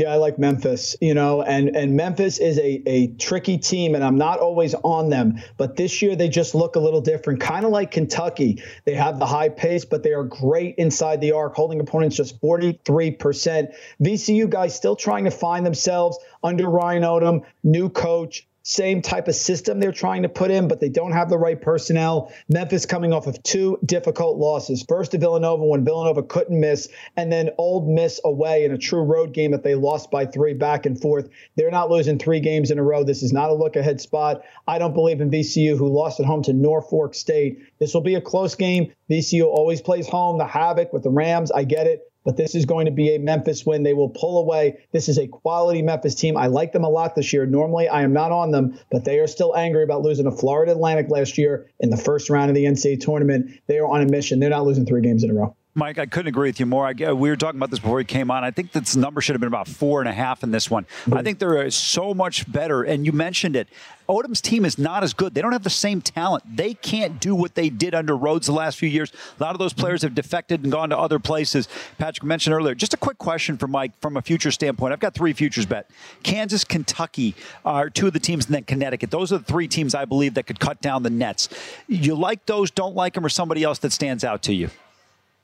Yeah, 0.00 0.14
I 0.14 0.16
like 0.16 0.38
Memphis, 0.38 0.96
you 1.02 1.12
know, 1.12 1.42
and 1.42 1.76
and 1.76 1.94
Memphis 1.94 2.38
is 2.38 2.58
a 2.58 2.82
a 2.86 3.08
tricky 3.18 3.58
team 3.58 3.94
and 3.94 4.02
I'm 4.02 4.16
not 4.16 4.38
always 4.38 4.72
on 4.82 5.10
them, 5.10 5.42
but 5.58 5.76
this 5.76 6.00
year 6.00 6.16
they 6.16 6.30
just 6.30 6.54
look 6.54 6.76
a 6.76 6.80
little 6.80 7.02
different, 7.02 7.40
kind 7.40 7.66
of 7.66 7.70
like 7.70 7.90
Kentucky. 7.90 8.62
They 8.86 8.94
have 8.94 9.18
the 9.18 9.26
high 9.26 9.50
pace, 9.50 9.84
but 9.84 10.02
they 10.02 10.14
are 10.14 10.24
great 10.24 10.76
inside 10.76 11.20
the 11.20 11.32
arc, 11.32 11.54
holding 11.54 11.80
opponents 11.80 12.16
just 12.16 12.40
43%. 12.40 13.74
VCU 14.02 14.48
guys 14.48 14.74
still 14.74 14.96
trying 14.96 15.24
to 15.24 15.30
find 15.30 15.66
themselves 15.66 16.18
under 16.42 16.70
Ryan 16.70 17.02
Odom, 17.02 17.44
new 17.62 17.90
coach, 17.90 18.48
same 18.62 19.00
type 19.00 19.28
of 19.28 19.34
system 19.34 19.80
they're 19.80 19.92
trying 19.92 20.22
to 20.22 20.28
put 20.28 20.50
in, 20.50 20.68
but 20.68 20.80
they 20.80 20.88
don't 20.88 21.12
have 21.12 21.30
the 21.30 21.38
right 21.38 21.60
personnel. 21.60 22.32
Memphis 22.48 22.86
coming 22.86 23.12
off 23.12 23.26
of 23.26 23.42
two 23.42 23.78
difficult 23.84 24.36
losses. 24.36 24.84
First 24.86 25.12
to 25.12 25.18
Villanova 25.18 25.64
when 25.64 25.84
Villanova 25.84 26.22
couldn't 26.22 26.58
miss, 26.58 26.88
and 27.16 27.32
then 27.32 27.50
Old 27.56 27.88
Miss 27.88 28.20
away 28.24 28.64
in 28.64 28.72
a 28.72 28.78
true 28.78 29.02
road 29.02 29.32
game 29.32 29.52
that 29.52 29.62
they 29.62 29.74
lost 29.74 30.10
by 30.10 30.26
three 30.26 30.52
back 30.52 30.84
and 30.84 31.00
forth. 31.00 31.28
They're 31.56 31.70
not 31.70 31.90
losing 31.90 32.18
three 32.18 32.40
games 32.40 32.70
in 32.70 32.78
a 32.78 32.82
row. 32.82 33.02
This 33.02 33.22
is 33.22 33.32
not 33.32 33.50
a 33.50 33.54
look 33.54 33.76
ahead 33.76 34.00
spot. 34.00 34.42
I 34.68 34.78
don't 34.78 34.94
believe 34.94 35.20
in 35.20 35.30
VCU, 35.30 35.78
who 35.78 35.88
lost 35.88 36.20
at 36.20 36.26
home 36.26 36.42
to 36.42 36.52
Norfolk 36.52 37.14
State. 37.14 37.60
This 37.78 37.94
will 37.94 38.02
be 38.02 38.14
a 38.14 38.20
close 38.20 38.54
game. 38.54 38.92
VCU 39.10 39.46
always 39.46 39.80
plays 39.80 40.08
home, 40.08 40.38
the 40.38 40.46
havoc 40.46 40.92
with 40.92 41.02
the 41.02 41.10
Rams. 41.10 41.50
I 41.50 41.64
get 41.64 41.86
it 41.86 42.09
but 42.24 42.36
this 42.36 42.54
is 42.54 42.66
going 42.66 42.86
to 42.86 42.92
be 42.92 43.14
a 43.14 43.18
Memphis 43.18 43.64
win. 43.64 43.82
They 43.82 43.94
will 43.94 44.10
pull 44.10 44.38
away. 44.38 44.78
This 44.92 45.08
is 45.08 45.18
a 45.18 45.26
quality 45.26 45.82
Memphis 45.82 46.14
team. 46.14 46.36
I 46.36 46.46
like 46.46 46.72
them 46.72 46.84
a 46.84 46.88
lot 46.88 47.14
this 47.14 47.32
year. 47.32 47.46
Normally, 47.46 47.88
I 47.88 48.02
am 48.02 48.12
not 48.12 48.32
on 48.32 48.50
them, 48.50 48.78
but 48.90 49.04
they 49.04 49.18
are 49.18 49.26
still 49.26 49.56
angry 49.56 49.82
about 49.82 50.02
losing 50.02 50.24
to 50.24 50.32
Florida 50.32 50.72
Atlantic 50.72 51.10
last 51.10 51.38
year 51.38 51.70
in 51.80 51.90
the 51.90 51.96
first 51.96 52.30
round 52.30 52.50
of 52.50 52.54
the 52.54 52.64
NCAA 52.64 53.00
tournament. 53.00 53.50
They 53.66 53.78
are 53.78 53.86
on 53.86 54.02
a 54.02 54.06
mission. 54.06 54.40
They're 54.40 54.50
not 54.50 54.66
losing 54.66 54.86
three 54.86 55.02
games 55.02 55.24
in 55.24 55.30
a 55.30 55.34
row. 55.34 55.56
Mike, 55.74 55.98
I 55.98 56.06
couldn't 56.06 56.28
agree 56.28 56.48
with 56.48 56.58
you 56.58 56.66
more. 56.66 56.86
I, 56.86 57.12
we 57.12 57.30
were 57.30 57.36
talking 57.36 57.58
about 57.58 57.70
this 57.70 57.78
before 57.78 58.00
he 58.00 58.04
came 58.04 58.30
on. 58.30 58.42
I 58.42 58.50
think 58.50 58.72
this 58.72 58.96
number 58.96 59.20
should 59.20 59.34
have 59.34 59.40
been 59.40 59.46
about 59.46 59.68
four 59.68 60.00
and 60.00 60.08
a 60.08 60.12
half 60.12 60.42
in 60.42 60.50
this 60.50 60.68
one. 60.68 60.84
I 61.12 61.22
think 61.22 61.38
they're 61.38 61.58
uh, 61.58 61.70
so 61.70 62.12
much 62.12 62.50
better. 62.50 62.82
And 62.82 63.06
you 63.06 63.12
mentioned 63.12 63.54
it. 63.54 63.68
Odom's 64.08 64.40
team 64.40 64.64
is 64.64 64.76
not 64.76 65.04
as 65.04 65.14
good. 65.14 65.32
They 65.34 65.40
don't 65.40 65.52
have 65.52 65.62
the 65.62 65.70
same 65.70 66.02
talent. 66.02 66.42
They 66.56 66.74
can't 66.74 67.20
do 67.20 67.36
what 67.36 67.54
they 67.54 67.70
did 67.70 67.94
under 67.94 68.16
Rhoades 68.16 68.46
the 68.46 68.52
last 68.52 68.78
few 68.78 68.88
years. 68.88 69.12
A 69.38 69.42
lot 69.42 69.54
of 69.54 69.60
those 69.60 69.72
players 69.72 70.02
have 70.02 70.16
defected 70.16 70.64
and 70.64 70.72
gone 70.72 70.90
to 70.90 70.98
other 70.98 71.20
places. 71.20 71.68
Patrick 71.98 72.24
mentioned 72.24 72.52
earlier. 72.52 72.74
Just 72.74 72.92
a 72.92 72.96
quick 72.96 73.18
question 73.18 73.56
for 73.56 73.68
Mike 73.68 73.92
from 74.00 74.16
a 74.16 74.22
future 74.22 74.50
standpoint. 74.50 74.92
I've 74.92 74.98
got 74.98 75.14
three 75.14 75.32
futures 75.32 75.66
bet. 75.66 75.88
Kansas, 76.24 76.64
Kentucky 76.64 77.36
are 77.64 77.88
two 77.88 78.08
of 78.08 78.12
the 78.12 78.18
teams, 78.18 78.46
and 78.46 78.54
then 78.56 78.64
Connecticut. 78.64 79.12
Those 79.12 79.32
are 79.32 79.38
the 79.38 79.44
three 79.44 79.68
teams 79.68 79.94
I 79.94 80.04
believe 80.04 80.34
that 80.34 80.48
could 80.48 80.58
cut 80.58 80.80
down 80.80 81.04
the 81.04 81.10
nets. 81.10 81.48
You 81.86 82.16
like 82.16 82.46
those, 82.46 82.72
don't 82.72 82.96
like 82.96 83.14
them, 83.14 83.24
or 83.24 83.28
somebody 83.28 83.62
else 83.62 83.78
that 83.78 83.92
stands 83.92 84.24
out 84.24 84.42
to 84.42 84.52
you? 84.52 84.70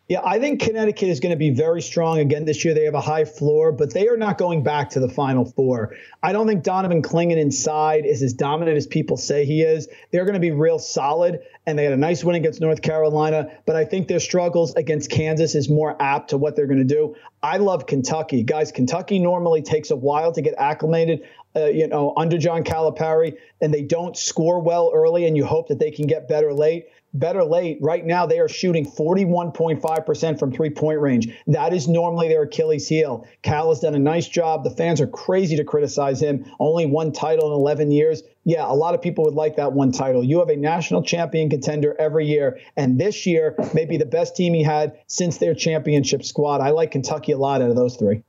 Yeah, 0.09 0.21
I 0.25 0.39
think 0.39 0.61
Connecticut 0.61 1.09
is 1.09 1.19
going 1.19 1.33
to 1.33 1.37
be 1.37 1.51
very 1.51 1.83
strong 1.83 2.21
again 2.21 2.45
this 2.45 2.65
year. 2.65 2.75
They 2.75 2.85
have 2.85 2.95
a 2.95 3.01
high 3.01 3.25
floor, 3.25 3.73
but 3.73 3.93
they 3.93 4.07
are 4.07 4.17
not 4.17 4.39
going 4.39 4.63
back 4.63 4.91
to 4.91 5.01
the 5.01 5.09
Final 5.09 5.45
Four. 5.45 5.97
I 6.23 6.33
don't 6.33 6.47
think 6.47 6.63
Donovan 6.63 7.03
Clingan 7.03 7.39
inside 7.39 8.07
is 8.07 8.23
as 8.23 8.33
dominant 8.33 8.77
as 8.77 8.87
people 8.87 9.17
say 9.17 9.45
he 9.45 9.63
is. 9.63 9.89
They're 10.13 10.25
going 10.25 10.35
to 10.35 10.41
be 10.41 10.53
real 10.53 10.79
solid, 10.79 11.41
and 11.67 11.77
they 11.77 11.83
had 11.83 11.93
a 11.93 11.97
nice 11.97 12.23
win 12.23 12.37
against 12.37 12.61
North 12.61 12.83
Carolina, 12.83 13.51
but 13.67 13.75
I 13.75 13.85
think 13.85 14.07
their 14.07 14.21
struggles 14.21 14.73
against 14.77 15.11
Kansas 15.11 15.57
is 15.57 15.69
more 15.69 16.01
apt 16.01 16.31
to 16.31 16.39
what 16.39 16.55
they're 16.55 16.69
going 16.69 16.79
to 16.79 16.85
do. 16.85 17.17
I 17.43 17.57
love 17.57 17.87
Kentucky. 17.89 18.45
Guys, 18.45 18.71
Kentucky 18.71 19.19
normally 19.19 19.63
takes 19.63 19.91
a 19.91 19.97
while 19.97 20.31
to 20.33 20.41
get 20.41 20.55
acclimated. 20.57 21.27
Uh, 21.57 21.69
you 21.69 21.89
know, 21.89 22.13
under 22.19 22.37
John 22.37 22.65
Calipari, 22.65 23.39
and 23.63 23.73
they 23.73 23.81
don't 23.81 24.15
score 24.15 24.61
well 24.61 24.91
early, 24.93 25.27
and 25.27 25.39
you 25.39 25.47
hope 25.47 25.69
that 25.69 25.79
they 25.79 25.91
can 25.91 26.07
get 26.07 26.29
better 26.29 26.53
late 26.53 26.89
better 27.19 27.45
late. 27.45 27.79
Right 27.81 28.05
now, 28.05 28.27
they 28.27 28.39
are 28.39 28.49
shooting 28.49 28.85
41.5% 28.85 30.39
from 30.39 30.53
three 30.53 30.71
point 30.71 31.01
range. 31.01 31.29
That 31.47 31.73
is 31.73 31.89
normally 31.89 32.29
their 32.29 32.43
Achilles 32.43 32.89
heel. 32.89 33.27
Cal 33.43 33.69
has 33.71 33.81
done 33.81 33.95
a 33.95 33.99
nice 33.99 34.29
job. 34.29 34.65
The 34.65 34.71
fans 34.71 35.01
are 35.01 35.07
crazy 35.07 35.57
to 35.57 35.65
criticize 35.65 36.21
him. 36.21 36.45
Only 36.59 36.87
one 36.87 37.13
title 37.13 37.47
in 37.49 37.53
11 37.53 37.91
years. 37.91 38.23
Yeah, 38.45 38.71
a 38.71 38.75
lot 38.75 38.95
of 38.95 39.03
people 39.03 39.25
would 39.25 39.35
like 39.35 39.57
that 39.57 39.73
one 39.73 39.91
title. 39.91 40.23
You 40.23 40.39
have 40.39 40.49
a 40.49 40.57
national 40.57 41.03
champion 41.03 41.51
contender 41.51 41.97
every 41.99 42.27
year, 42.27 42.61
and 42.77 42.99
this 42.99 43.27
year 43.27 43.57
may 43.75 43.87
be 43.87 43.97
the 43.97 44.07
best 44.07 44.37
team 44.37 44.55
he 44.55 44.63
had 44.63 44.99
since 45.09 45.39
their 45.39 45.55
championship 45.55 46.25
squad. 46.25 46.61
I 46.61 46.71
like 46.71 46.93
Kentucky 46.93 47.33
a 47.33 47.39
lot 47.39 47.61
out 47.61 47.71
of 47.71 47.77
those 47.77 47.97
three. 47.97 48.23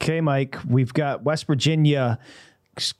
Okay, 0.00 0.20
Mike, 0.20 0.56
we've 0.66 0.94
got 0.94 1.24
West 1.24 1.46
Virginia 1.46 2.18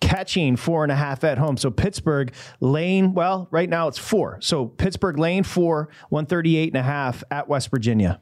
catching 0.00 0.56
four 0.56 0.82
and 0.82 0.92
a 0.92 0.97
half 0.97 1.25
at 1.25 1.38
home. 1.38 1.56
So 1.56 1.70
Pittsburgh 1.70 2.32
lane, 2.61 3.14
well, 3.14 3.49
right 3.50 3.68
now 3.68 3.88
it's 3.88 3.99
four. 3.99 4.38
So 4.40 4.66
Pittsburgh 4.66 5.18
lane 5.18 5.44
four, 5.44 5.88
138 6.11 6.68
and 6.68 6.76
a 6.76 6.82
half 6.82 7.25
at 7.30 7.49
West 7.49 7.70
Virginia. 7.70 8.20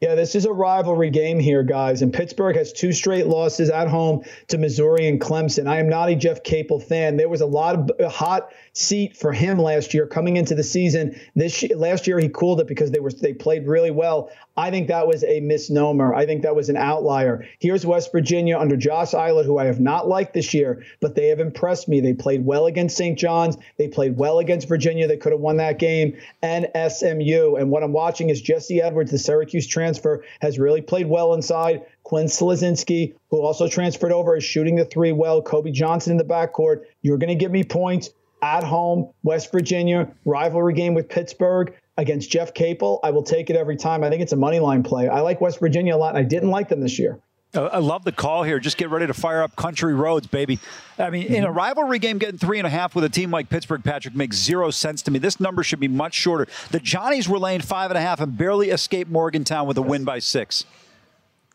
Yeah, 0.00 0.14
this 0.14 0.34
is 0.34 0.44
a 0.44 0.52
rivalry 0.52 1.08
game 1.08 1.40
here, 1.40 1.62
guys. 1.62 2.02
And 2.02 2.12
Pittsburgh 2.12 2.54
has 2.56 2.70
two 2.70 2.92
straight 2.92 3.26
losses 3.26 3.70
at 3.70 3.88
home 3.88 4.24
to 4.48 4.58
Missouri 4.58 5.08
and 5.08 5.18
Clemson. 5.18 5.66
I 5.66 5.78
am 5.78 5.88
not 5.88 6.10
a 6.10 6.14
Jeff 6.14 6.42
Capel 6.42 6.78
fan. 6.78 7.16
There 7.16 7.30
was 7.30 7.40
a 7.40 7.46
lot 7.46 7.74
of 7.76 7.90
uh, 7.98 8.10
hot 8.10 8.52
seat 8.76 9.16
for 9.16 9.32
him 9.32 9.58
last 9.58 9.94
year 9.94 10.06
coming 10.06 10.36
into 10.36 10.54
the 10.54 10.62
season. 10.62 11.18
This 11.34 11.64
last 11.74 12.06
year 12.06 12.18
he 12.18 12.28
cooled 12.28 12.60
it 12.60 12.66
because 12.66 12.90
they 12.90 13.00
were 13.00 13.10
they 13.10 13.32
played 13.32 13.66
really 13.66 13.90
well. 13.90 14.30
I 14.54 14.70
think 14.70 14.88
that 14.88 15.06
was 15.06 15.24
a 15.24 15.40
misnomer. 15.40 16.14
I 16.14 16.26
think 16.26 16.42
that 16.42 16.54
was 16.54 16.68
an 16.68 16.76
outlier. 16.76 17.46
Here's 17.58 17.86
West 17.86 18.12
Virginia 18.12 18.58
under 18.58 18.76
Josh 18.76 19.14
Eilert, 19.14 19.46
who 19.46 19.58
I 19.58 19.64
have 19.64 19.80
not 19.80 20.08
liked 20.08 20.34
this 20.34 20.52
year, 20.52 20.84
but 21.00 21.14
they 21.14 21.28
have 21.28 21.40
impressed 21.40 21.88
me. 21.88 22.00
They 22.00 22.12
played 22.12 22.44
well 22.44 22.66
against 22.66 22.96
St. 22.96 23.18
John's. 23.18 23.56
They 23.78 23.88
played 23.88 24.16
well 24.18 24.38
against 24.38 24.68
Virginia. 24.68 25.08
They 25.08 25.16
could 25.16 25.32
have 25.32 25.40
won 25.40 25.56
that 25.56 25.78
game. 25.78 26.18
And 26.42 26.68
SMU. 26.74 27.56
And 27.56 27.70
what 27.70 27.82
I'm 27.82 27.92
watching 27.92 28.28
is 28.30 28.40
Jesse 28.42 28.82
Edwards, 28.82 29.10
the 29.10 29.18
Syracuse 29.18 29.66
transfer 29.66 30.22
has 30.40 30.58
really 30.58 30.82
played 30.82 31.06
well 31.06 31.32
inside. 31.32 31.82
Quinn 32.02 32.26
Slazinski, 32.26 33.14
who 33.30 33.40
also 33.40 33.68
transferred 33.68 34.12
over, 34.12 34.36
is 34.36 34.44
shooting 34.44 34.76
the 34.76 34.84
three 34.84 35.12
well. 35.12 35.42
Kobe 35.42 35.70
Johnson 35.70 36.12
in 36.12 36.18
the 36.18 36.24
backcourt. 36.24 36.82
You're 37.02 37.18
going 37.18 37.36
to 37.36 37.42
give 37.42 37.50
me 37.50 37.64
points 37.64 38.10
at 38.42 38.64
home, 38.64 39.10
West 39.22 39.50
Virginia, 39.52 40.10
rivalry 40.24 40.74
game 40.74 40.94
with 40.94 41.08
Pittsburgh 41.08 41.74
against 41.96 42.30
Jeff 42.30 42.54
Capel. 42.54 43.00
I 43.02 43.10
will 43.10 43.22
take 43.22 43.50
it 43.50 43.56
every 43.56 43.76
time. 43.76 44.04
I 44.04 44.10
think 44.10 44.22
it's 44.22 44.32
a 44.32 44.36
money 44.36 44.60
line 44.60 44.82
play. 44.82 45.08
I 45.08 45.20
like 45.20 45.40
West 45.40 45.58
Virginia 45.58 45.96
a 45.96 45.98
lot, 45.98 46.10
and 46.10 46.18
I 46.18 46.28
didn't 46.28 46.50
like 46.50 46.68
them 46.68 46.80
this 46.80 46.98
year. 46.98 47.18
Uh, 47.54 47.66
I 47.66 47.78
love 47.78 48.04
the 48.04 48.12
call 48.12 48.42
here. 48.42 48.58
Just 48.58 48.76
get 48.76 48.90
ready 48.90 49.06
to 49.06 49.14
fire 49.14 49.42
up 49.42 49.56
country 49.56 49.94
roads, 49.94 50.26
baby. 50.26 50.58
I 50.98 51.10
mean, 51.10 51.26
in 51.26 51.44
a 51.44 51.46
mm-hmm. 51.46 51.56
rivalry 51.56 51.98
game, 51.98 52.18
getting 52.18 52.38
three 52.38 52.58
and 52.58 52.66
a 52.66 52.70
half 52.70 52.94
with 52.94 53.04
a 53.04 53.08
team 53.08 53.30
like 53.30 53.48
Pittsburgh, 53.48 53.82
Patrick, 53.82 54.14
makes 54.14 54.36
zero 54.36 54.70
sense 54.70 55.00
to 55.02 55.10
me. 55.10 55.18
This 55.18 55.40
number 55.40 55.62
should 55.62 55.80
be 55.80 55.88
much 55.88 56.14
shorter. 56.14 56.46
The 56.70 56.80
Johnnies 56.80 57.28
were 57.28 57.38
laying 57.38 57.60
five 57.60 57.90
and 57.90 57.96
a 57.96 58.00
half 58.00 58.20
and 58.20 58.36
barely 58.36 58.70
escaped 58.70 59.10
Morgantown 59.10 59.66
with 59.66 59.78
a 59.78 59.82
win 59.82 60.04
by 60.04 60.18
six. 60.18 60.64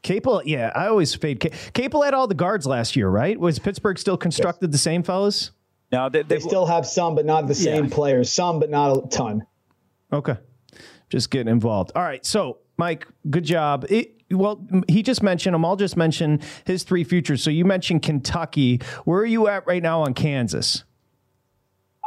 Capel, 0.01 0.41
yeah, 0.45 0.71
I 0.73 0.87
always 0.87 1.13
fade. 1.13 1.39
Capel 1.73 2.01
had 2.01 2.15
all 2.15 2.25
the 2.25 2.33
guards 2.33 2.65
last 2.65 2.95
year, 2.95 3.07
right? 3.07 3.39
Was 3.39 3.59
Pittsburgh 3.59 3.99
still 3.99 4.17
constructed 4.17 4.67
yes. 4.67 4.71
the 4.71 4.79
same 4.79 5.03
fellas? 5.03 5.51
No, 5.91 6.09
they, 6.09 6.23
they, 6.23 6.35
they, 6.35 6.39
still 6.39 6.65
have 6.65 6.85
some, 6.85 7.15
but 7.15 7.25
not 7.25 7.47
the 7.47 7.55
same 7.55 7.85
yeah. 7.85 7.93
players. 7.93 8.31
Some, 8.31 8.59
but 8.59 8.69
not 8.69 8.97
a 8.97 9.07
ton. 9.09 9.45
Okay, 10.13 10.37
just 11.09 11.29
getting 11.29 11.51
involved. 11.51 11.91
All 11.95 12.03
right, 12.03 12.25
so 12.25 12.59
Mike, 12.77 13.07
good 13.29 13.43
job. 13.43 13.85
It, 13.89 14.21
well, 14.31 14.65
he 14.87 15.03
just 15.03 15.21
mentioned 15.21 15.53
them. 15.53 15.65
I'll 15.65 15.75
just 15.75 15.97
mention 15.97 16.39
his 16.65 16.83
three 16.83 17.03
futures. 17.03 17.43
So 17.43 17.49
you 17.49 17.65
mentioned 17.65 18.01
Kentucky. 18.01 18.79
Where 19.05 19.19
are 19.19 19.25
you 19.25 19.47
at 19.47 19.67
right 19.67 19.83
now 19.83 20.01
on 20.01 20.13
Kansas? 20.13 20.83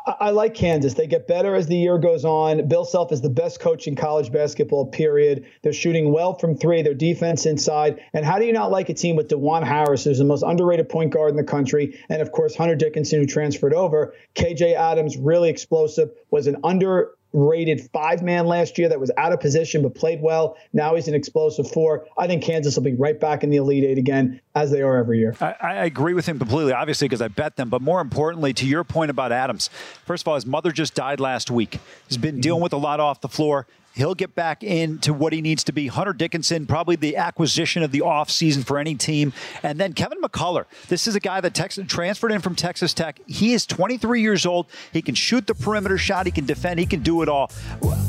I 0.06 0.30
like 0.30 0.52
Kansas. 0.52 0.92
They 0.92 1.06
get 1.06 1.26
better 1.26 1.54
as 1.54 1.66
the 1.66 1.76
year 1.76 1.96
goes 1.96 2.26
on. 2.26 2.68
Bill 2.68 2.84
Self 2.84 3.10
is 3.10 3.22
the 3.22 3.30
best 3.30 3.58
coach 3.58 3.86
in 3.86 3.96
college 3.96 4.30
basketball, 4.30 4.84
period. 4.84 5.46
They're 5.62 5.72
shooting 5.72 6.12
well 6.12 6.34
from 6.34 6.58
three, 6.58 6.82
their 6.82 6.92
defense 6.92 7.46
inside. 7.46 8.00
And 8.12 8.22
how 8.22 8.38
do 8.38 8.44
you 8.44 8.52
not 8.52 8.70
like 8.70 8.90
a 8.90 8.94
team 8.94 9.16
with 9.16 9.28
Dajuan 9.28 9.64
Harris, 9.64 10.04
who's 10.04 10.18
the 10.18 10.24
most 10.24 10.42
underrated 10.42 10.90
point 10.90 11.10
guard 11.10 11.30
in 11.30 11.36
the 11.36 11.42
country? 11.42 11.98
And 12.10 12.20
of 12.20 12.32
course, 12.32 12.54
Hunter 12.54 12.74
Dickinson, 12.74 13.20
who 13.20 13.26
transferred 13.26 13.72
over. 13.72 14.14
KJ 14.34 14.74
Adams, 14.74 15.16
really 15.16 15.48
explosive, 15.48 16.10
was 16.30 16.48
an 16.48 16.56
under 16.64 17.13
rated 17.34 17.90
five 17.92 18.22
man 18.22 18.46
last 18.46 18.78
year 18.78 18.88
that 18.88 18.98
was 18.98 19.10
out 19.18 19.32
of 19.32 19.40
position 19.40 19.82
but 19.82 19.94
played 19.94 20.22
well. 20.22 20.56
Now 20.72 20.94
he's 20.94 21.08
an 21.08 21.14
explosive 21.14 21.70
four. 21.70 22.06
I 22.16 22.26
think 22.26 22.42
Kansas 22.42 22.76
will 22.76 22.84
be 22.84 22.94
right 22.94 23.18
back 23.18 23.44
in 23.44 23.50
the 23.50 23.56
Elite 23.56 23.84
Eight 23.84 23.98
again, 23.98 24.40
as 24.54 24.70
they 24.70 24.80
are 24.80 24.96
every 24.96 25.18
year. 25.18 25.36
I, 25.40 25.56
I 25.60 25.74
agree 25.84 26.14
with 26.14 26.26
him 26.26 26.38
completely, 26.38 26.72
obviously, 26.72 27.08
because 27.08 27.20
I 27.20 27.28
bet 27.28 27.56
them. 27.56 27.68
But 27.68 27.82
more 27.82 28.00
importantly, 28.00 28.54
to 28.54 28.66
your 28.66 28.84
point 28.84 29.10
about 29.10 29.32
Adams, 29.32 29.68
first 30.06 30.22
of 30.22 30.28
all, 30.28 30.36
his 30.36 30.46
mother 30.46 30.70
just 30.70 30.94
died 30.94 31.20
last 31.20 31.50
week. 31.50 31.80
He's 32.08 32.16
been 32.16 32.40
dealing 32.40 32.62
with 32.62 32.72
a 32.72 32.78
lot 32.78 33.00
off 33.00 33.20
the 33.20 33.28
floor. 33.28 33.66
He'll 33.94 34.14
get 34.14 34.34
back 34.34 34.64
into 34.64 35.14
what 35.14 35.32
he 35.32 35.40
needs 35.40 35.62
to 35.64 35.72
be. 35.72 35.86
Hunter 35.86 36.12
Dickinson, 36.12 36.66
probably 36.66 36.96
the 36.96 37.16
acquisition 37.16 37.82
of 37.82 37.92
the 37.92 38.00
offseason 38.00 38.66
for 38.66 38.78
any 38.78 38.96
team. 38.96 39.32
And 39.62 39.78
then 39.78 39.92
Kevin 39.92 40.20
McCullar. 40.20 40.64
This 40.88 41.06
is 41.06 41.14
a 41.14 41.20
guy 41.20 41.40
that 41.40 41.54
Texas 41.54 41.86
transferred 41.86 42.32
in 42.32 42.40
from 42.40 42.56
Texas 42.56 42.92
Tech. 42.92 43.20
He 43.26 43.52
is 43.52 43.66
23 43.66 44.20
years 44.20 44.46
old. 44.46 44.66
He 44.92 45.00
can 45.00 45.14
shoot 45.14 45.46
the 45.46 45.54
perimeter 45.54 45.96
shot. 45.96 46.26
He 46.26 46.32
can 46.32 46.44
defend. 46.44 46.80
He 46.80 46.86
can 46.86 47.02
do 47.02 47.22
it 47.22 47.28
all. 47.28 47.52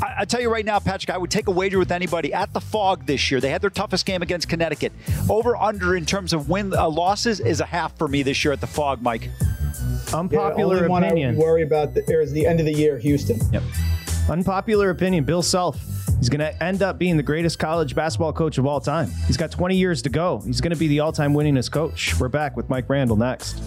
I, 0.02 0.22
I 0.22 0.26
tell 0.26 0.42
you 0.42 0.52
right 0.52 0.66
now, 0.66 0.80
Patrick, 0.80 1.12
I 1.12 1.18
would 1.18 1.30
take 1.30 1.48
a 1.48 1.52
wager 1.52 1.78
with 1.78 1.92
anybody 1.92 2.34
at 2.34 2.52
the 2.54 2.62
Phog 2.62 3.06
this 3.06 3.30
year. 3.30 3.40
They 3.40 3.50
had 3.50 3.62
their 3.62 3.70
toughest 3.70 4.08
game 4.08 4.24
against 4.24 4.50
Connecticut. 4.50 4.92
Over 5.30 5.56
under 5.56 5.96
in 5.96 6.06
terms 6.06 6.34
of 6.34 6.50
win 6.50 6.74
uh, 6.74 6.90
losses 6.90 7.40
is 7.40 7.60
a 7.60 7.66
half 7.66 7.96
for 7.98 8.08
me 8.08 8.24
this 8.24 8.44
year 8.44 8.52
at 8.52 8.62
the 8.62 8.68
Phog, 8.68 9.02
Mike. 9.02 9.30
Unpopular 10.14 10.88
yeah, 10.88 10.94
only 10.94 11.08
opinion. 11.08 11.36
worry 11.36 11.64
about 11.64 11.94
the, 11.94 12.04
is 12.22 12.32
the 12.32 12.46
end 12.46 12.60
of 12.60 12.66
the 12.66 12.74
year, 12.74 12.98
Houston. 12.98 13.40
Yep. 13.52 13.64
Unpopular 14.30 14.90
opinion, 14.90 15.24
Bill 15.24 15.44
Self. 15.44 15.80
He's 16.18 16.30
going 16.30 16.40
to 16.40 16.64
end 16.64 16.82
up 16.82 16.98
being 16.98 17.18
the 17.18 17.24
greatest 17.24 17.60
college 17.60 17.94
basketball 17.94 18.34
coach 18.34 18.58
of 18.58 18.66
all 18.66 18.80
time. 18.80 19.12
He's 19.28 19.38
got 19.38 19.52
20 19.52 19.76
years 19.76 20.02
to 20.04 20.10
go. 20.10 20.40
He's 20.40 20.62
going 20.62 20.74
to 20.74 20.80
be 20.80 20.88
the 20.88 21.02
all 21.02 21.12
time 21.12 21.34
winningest 21.34 21.72
coach. 21.72 22.20
We're 22.20 22.30
back 22.30 22.58
with 22.58 22.70
Mike 22.70 22.90
Randle 22.90 23.18
next. 23.18 23.62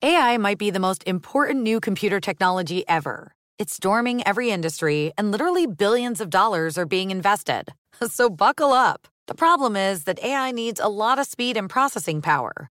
AI 0.00 0.38
might 0.38 0.58
be 0.58 0.70
the 0.70 0.78
most 0.78 1.02
important 1.06 1.62
new 1.62 1.80
computer 1.80 2.20
technology 2.20 2.86
ever. 2.88 3.32
It's 3.58 3.74
storming 3.74 4.26
every 4.26 4.50
industry, 4.50 5.12
and 5.18 5.32
literally 5.32 5.66
billions 5.66 6.20
of 6.20 6.30
dollars 6.30 6.78
are 6.78 6.86
being 6.86 7.10
invested. 7.10 7.72
So 8.06 8.30
buckle 8.30 8.72
up. 8.72 9.08
The 9.26 9.34
problem 9.34 9.74
is 9.74 10.04
that 10.04 10.22
AI 10.22 10.52
needs 10.52 10.78
a 10.78 10.86
lot 10.86 11.18
of 11.18 11.26
speed 11.26 11.56
and 11.56 11.68
processing 11.68 12.22
power. 12.22 12.70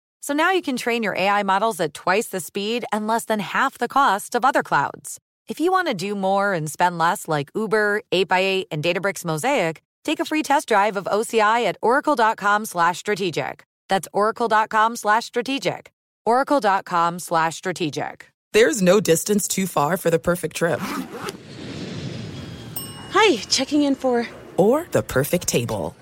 So 0.21 0.35
now 0.35 0.51
you 0.51 0.61
can 0.61 0.77
train 0.77 1.01
your 1.01 1.15
AI 1.15 1.41
models 1.41 1.79
at 1.79 1.95
twice 1.95 2.27
the 2.27 2.39
speed 2.39 2.85
and 2.91 3.07
less 3.07 3.25
than 3.25 3.39
half 3.39 3.79
the 3.79 3.87
cost 3.87 4.35
of 4.35 4.45
other 4.45 4.61
clouds. 4.61 5.19
If 5.47 5.59
you 5.59 5.71
want 5.71 5.87
to 5.87 5.95
do 5.95 6.13
more 6.13 6.53
and 6.53 6.69
spend 6.69 6.99
less 6.99 7.27
like 7.27 7.49
Uber, 7.55 8.03
8x8, 8.11 8.65
and 8.69 8.83
Databricks 8.83 9.25
Mosaic, 9.25 9.81
take 10.03 10.19
a 10.19 10.25
free 10.25 10.43
test 10.43 10.67
drive 10.67 10.95
of 10.95 11.05
OCI 11.05 11.65
at 11.65 11.77
oracle.com 11.81 12.65
slash 12.65 12.99
strategic. 12.99 13.65
That's 13.89 14.07
oracle.com 14.13 14.95
slash 14.95 15.25
strategic. 15.25 15.91
oracle.com 16.23 17.17
slash 17.17 17.55
strategic. 17.55 18.27
There's 18.53 18.81
no 18.81 18.99
distance 18.99 19.47
too 19.47 19.65
far 19.65 19.97
for 19.97 20.11
the 20.11 20.19
perfect 20.19 20.55
trip. 20.55 20.79
Hi, 23.11 23.37
checking 23.49 23.81
in 23.81 23.95
for... 23.95 24.27
Or 24.57 24.87
the 24.91 25.01
perfect 25.01 25.47
table. 25.47 25.95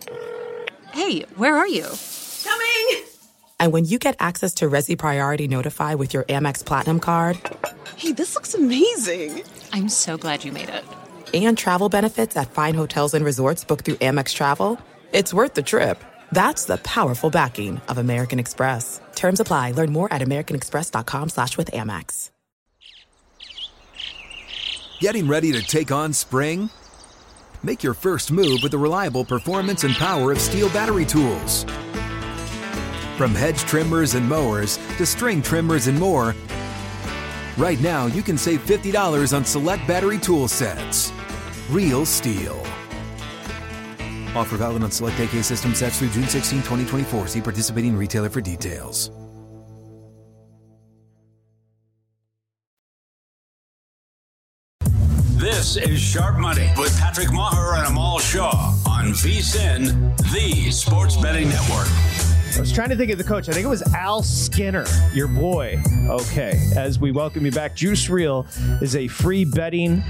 Hey, 0.92 1.22
where 1.38 1.56
are 1.56 1.68
you? 1.68 1.86
Coming! 2.44 3.09
And 3.60 3.74
when 3.74 3.86
you 3.86 4.00
get 4.00 4.16
access 4.20 4.54
to 4.56 4.70
Resy 4.70 4.98
Priority 4.98 5.48
Notify 5.48 5.96
with 5.96 6.14
your 6.14 6.24
Amex 6.24 6.66
Platinum 6.66 7.00
card, 7.00 7.40
hey, 7.98 8.14
this 8.14 8.36
looks 8.36 8.54
amazing! 8.54 9.44
I'm 9.74 9.90
so 9.90 10.18
glad 10.18 10.46
you 10.46 10.52
made 10.52 10.70
it. 10.70 10.86
And 11.34 11.58
travel 11.58 11.90
benefits 11.90 12.38
at 12.38 12.52
fine 12.52 12.74
hotels 12.74 13.14
and 13.14 13.26
resorts 13.26 13.66
booked 13.66 13.86
through 13.86 13.96
Amex 13.96 14.34
Travel, 14.34 14.80
it's 15.12 15.34
worth 15.34 15.56
the 15.56 15.62
trip. 15.62 16.02
That's 16.32 16.66
the 16.66 16.78
powerful 16.78 17.30
backing 17.30 17.82
of 17.88 17.98
American 17.98 18.40
Express. 18.40 19.02
Terms 19.16 19.40
apply. 19.40 19.72
Learn 19.72 19.92
more 19.92 20.12
at 20.14 20.22
americanexpress.com 20.22 21.30
slash 21.30 21.58
with 21.58 21.72
Amex. 21.72 22.30
Getting 25.00 25.28
ready 25.28 25.52
to 25.54 25.62
take 25.62 25.92
on 25.92 26.14
spring? 26.14 26.70
Make 27.64 27.84
your 27.84 27.94
first 27.94 28.32
move 28.32 28.60
with 28.62 28.72
the 28.72 28.78
reliable 28.78 29.26
performance 29.26 29.84
and 29.84 29.96
power 29.96 30.32
of 30.32 30.40
STIHL 30.40 30.70
battery 30.74 31.06
tools. 31.06 31.66
From 33.20 33.36
hedge 33.36 33.60
trimmers 33.60 34.16
and 34.16 34.26
mowers 34.30 34.78
to 34.96 35.06
string 35.06 35.42
trimmers 35.42 35.88
and 35.88 36.00
more, 36.00 36.34
Right 37.58 37.82
now, 37.82 38.06
you 38.06 38.24
can 38.24 38.38
save 38.38 38.66
$50 38.66 39.36
on 39.36 39.44
select 39.44 39.86
battery 39.86 40.18
tool 40.18 40.48
sets. 40.48 41.12
Real 41.70 42.06
STIHL. 42.06 42.58
Offer 44.34 44.56
valid 44.56 44.84
on 44.84 44.92
select 44.92 45.20
AK 45.20 45.44
system 45.44 45.76
sets 45.76 46.00
through 46.00 46.12
June 46.12 46.30
16, 46.30 46.60
2024. 46.60 47.28
See 47.28 47.42
participating 47.42 47.98
retailer 47.98 48.30
for 48.30 48.40
details. 48.40 49.12
This 55.36 55.76
is 55.76 56.00
Sharp 56.00 56.38
Money 56.38 56.72
with 56.78 56.98
Patrick 56.98 57.28
Meagher 57.28 57.80
and 57.80 57.88
Amal 57.88 58.20
Shah 58.20 58.74
on 58.88 59.08
VSIN, 59.08 60.16
the 60.32 60.72
sports 60.72 61.18
betting 61.18 61.50
network. 61.50 61.90
I 62.56 62.62
was 62.62 62.72
trying 62.72 62.90
to 62.90 62.96
think 62.96 63.12
of 63.12 63.18
the 63.18 63.24
coach. 63.24 63.48
I 63.48 63.54
think 63.54 63.66
it 63.66 63.70
was 63.70 63.84
Al 63.94 64.22
Skinner, 64.22 64.86
your 65.14 65.28
boy. 65.28 65.82
Okay, 66.08 66.60
as 66.76 67.00
we 67.00 67.12
welcome 67.12 67.46
you 67.46 67.52
back, 67.52 67.76
Juice 67.76 68.10
Reel 68.10 68.48
is 68.82 68.96
a 68.96 69.08
free 69.08 69.46
betting 69.46 70.04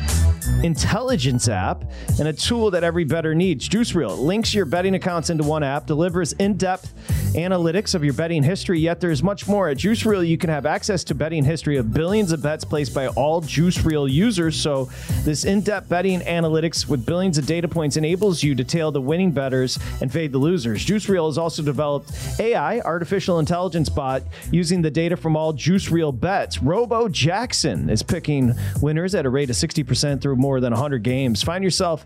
intelligence 0.64 1.48
app 1.48 1.84
and 2.18 2.28
a 2.28 2.34
tool 2.34 2.72
that 2.72 2.84
every 2.84 3.04
bettor 3.04 3.36
needs. 3.36 3.68
Juice 3.68 3.94
Reel 3.94 4.18
links 4.18 4.54
your 4.54 4.66
betting 4.66 4.96
accounts 4.96 5.30
into 5.30 5.44
one 5.44 5.64
app, 5.64 5.86
delivers 5.86 6.34
in 6.34 6.58
depth 6.58 6.94
analytics 7.36 7.94
of 7.94 8.04
your 8.04 8.14
betting 8.14 8.42
history, 8.42 8.80
yet 8.80 9.00
there's 9.00 9.22
much 9.22 9.48
more. 9.48 9.70
At 9.70 9.78
Juice 9.78 10.06
Reel, 10.06 10.24
you 10.24 10.38
can 10.38 10.50
have 10.50 10.66
access 10.66 11.04
to 11.06 11.16
betting 11.16 11.44
history 11.44 11.78
of 11.78 11.94
billions 11.94 12.32
of 12.32 12.42
bets 12.42 12.64
placed 12.64 12.94
by 12.94 13.08
all 13.10 13.42
Juice 13.42 13.84
Reel 13.84 14.08
users. 14.08 14.56
So, 14.60 14.90
this 15.24 15.46
in 15.46 15.62
depth 15.62 15.90
betting 15.90 16.22
analytics 16.22 16.88
with 16.88 17.06
billions 17.06 17.38
of 17.38 17.46
data 17.46 17.68
points 17.68 17.98
enables 17.98 18.42
you 18.42 18.56
to 18.56 18.64
tail 18.64 18.92
the 18.92 19.02
winning 19.02 19.32
bettors 19.32 19.78
and 20.02 20.12
fade 20.12 20.32
the 20.32 20.38
losers. 20.38 20.84
Juice 20.84 21.08
Reel 21.08 21.28
has 21.28 21.38
also 21.38 21.62
developed 21.62 22.12
AI, 22.40 22.80
artificial 22.82 23.40
intelligence 23.40 23.90
bot, 23.90 24.24
using 24.52 24.82
the 24.82 24.92
data 24.92 25.16
from 25.16 25.36
all 25.36 25.54
Juice 25.54 25.90
Reel 25.90 26.12
bets. 26.12 26.62
Robo 26.62 27.08
Jackson 27.08 27.90
is 27.90 28.04
picking 28.04 28.54
winners 28.82 29.16
at 29.16 29.26
a 29.26 29.30
rate 29.30 29.50
of 29.50 29.56
60% 29.56 30.22
through 30.22 30.36
more 30.36 30.60
than 30.60 30.74
100 30.74 31.04
games. 31.04 31.42
Find 31.42 31.64
yourself 31.64 32.06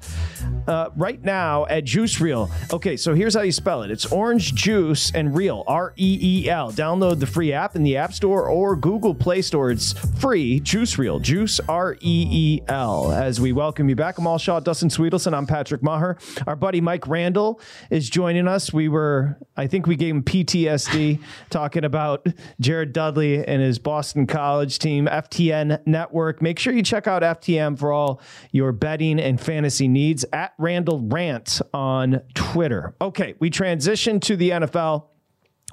uh, 0.68 0.89
right 0.96 1.24
now 1.24 1.65
at 1.65 1.84
Juice 1.84 2.22
Reel. 2.22 2.50
Okay, 2.72 2.96
so 2.96 3.13
here's 3.13 3.36
how 3.36 3.42
you 3.42 3.51
spell 3.51 3.84
it 3.84 3.92
it's 3.92 4.06
orange 4.06 4.53
juice 4.53 5.12
and 5.13 5.36
reel, 5.36 5.63
R 5.68 5.94
E 5.98 6.20
E 6.22 6.50
L. 6.50 6.72
Download 6.72 7.20
the 7.20 7.27
free 7.27 7.51
app 7.53 7.75
in 7.75 7.84
the 7.84 7.98
App 7.98 8.13
Store 8.13 8.50
or 8.50 8.75
Google 8.75 9.13
Play 9.13 9.42
Store. 9.42 9.72
It's 9.72 9.94
free. 10.20 10.60
Juice 10.60 10.98
Reel, 10.98 11.20
Juice 11.20 11.60
R 11.68 11.96
E 12.01 12.27
E 12.30 12.62
L. 12.68 13.12
As 13.12 13.42
we 13.42 13.51
welcome 13.51 13.89
you 13.89 13.96
back, 13.96 14.18
Amal 14.18 14.38
Shah, 14.38 14.60
Dustin 14.60 14.89
Swedelson. 14.89 15.34
I'm 15.34 15.48
Patrick 15.48 15.82
Meagher. 15.82 16.18
Our 16.48 16.56
buddy 16.56 16.82
Mike 16.82 17.08
Randle 17.08 17.60
is 17.89 18.10
joining 18.10 18.48
us. 18.48 18.72
We 18.72 18.88
were, 18.88 19.38
I 19.58 19.68
think 19.68 19.88
we 19.88 19.96
gave 19.96 20.12
him 20.13 20.24
PTSD 20.24 21.20
talking 21.50 21.84
about 21.84 22.27
Jared 22.60 22.93
Dudley 22.93 23.46
and 23.46 23.62
his 23.62 23.79
Boston 23.79 24.27
College 24.27 24.79
team, 24.79 25.08
FTN 25.08 25.86
Network. 25.86 26.41
Make 26.41 26.60
sure 26.60 26.74
you 26.74 26.84
check 26.84 27.08
out 27.08 27.22
FTN 27.22 27.77
for 27.77 27.91
all 27.91 28.22
your 28.51 28.72
betting 28.72 29.20
and 29.20 29.39
fantasy 29.39 29.88
needs 29.88 30.25
at 30.32 30.53
Randle 30.58 31.00
Rant 31.00 31.62
on 31.74 32.22
Twitter. 32.34 32.96
Okay, 33.01 33.36
we 33.39 33.50
transition 33.50 34.20
to 34.22 34.36
the 34.36 34.51
NFL. 34.51 35.08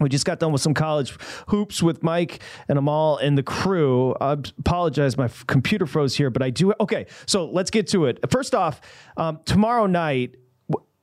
We 0.01 0.09
just 0.09 0.25
got 0.25 0.39
done 0.39 0.53
with 0.53 0.63
some 0.63 0.73
college 0.73 1.15
hoops 1.49 1.83
with 1.83 2.03
Mike 2.03 2.43
and 2.69 2.79
Amal 2.79 3.19
and 3.19 3.37
the 3.37 3.43
crew. 3.43 4.15
I 4.19 4.33
apologize, 4.33 5.19
my 5.19 5.29
computer 5.47 5.85
froze 5.85 6.17
here, 6.17 6.31
but 6.31 6.43
I 6.43 6.49
do. 6.49 6.73
Okay, 6.81 7.07
so 7.27 7.45
let's 7.45 7.71
get 7.71 7.87
to 7.89 8.07
it. 8.07 8.19
First 8.31 8.55
off, 8.55 8.81
um, 9.19 9.41
tomorrow 9.45 9.85
night, 9.85 10.37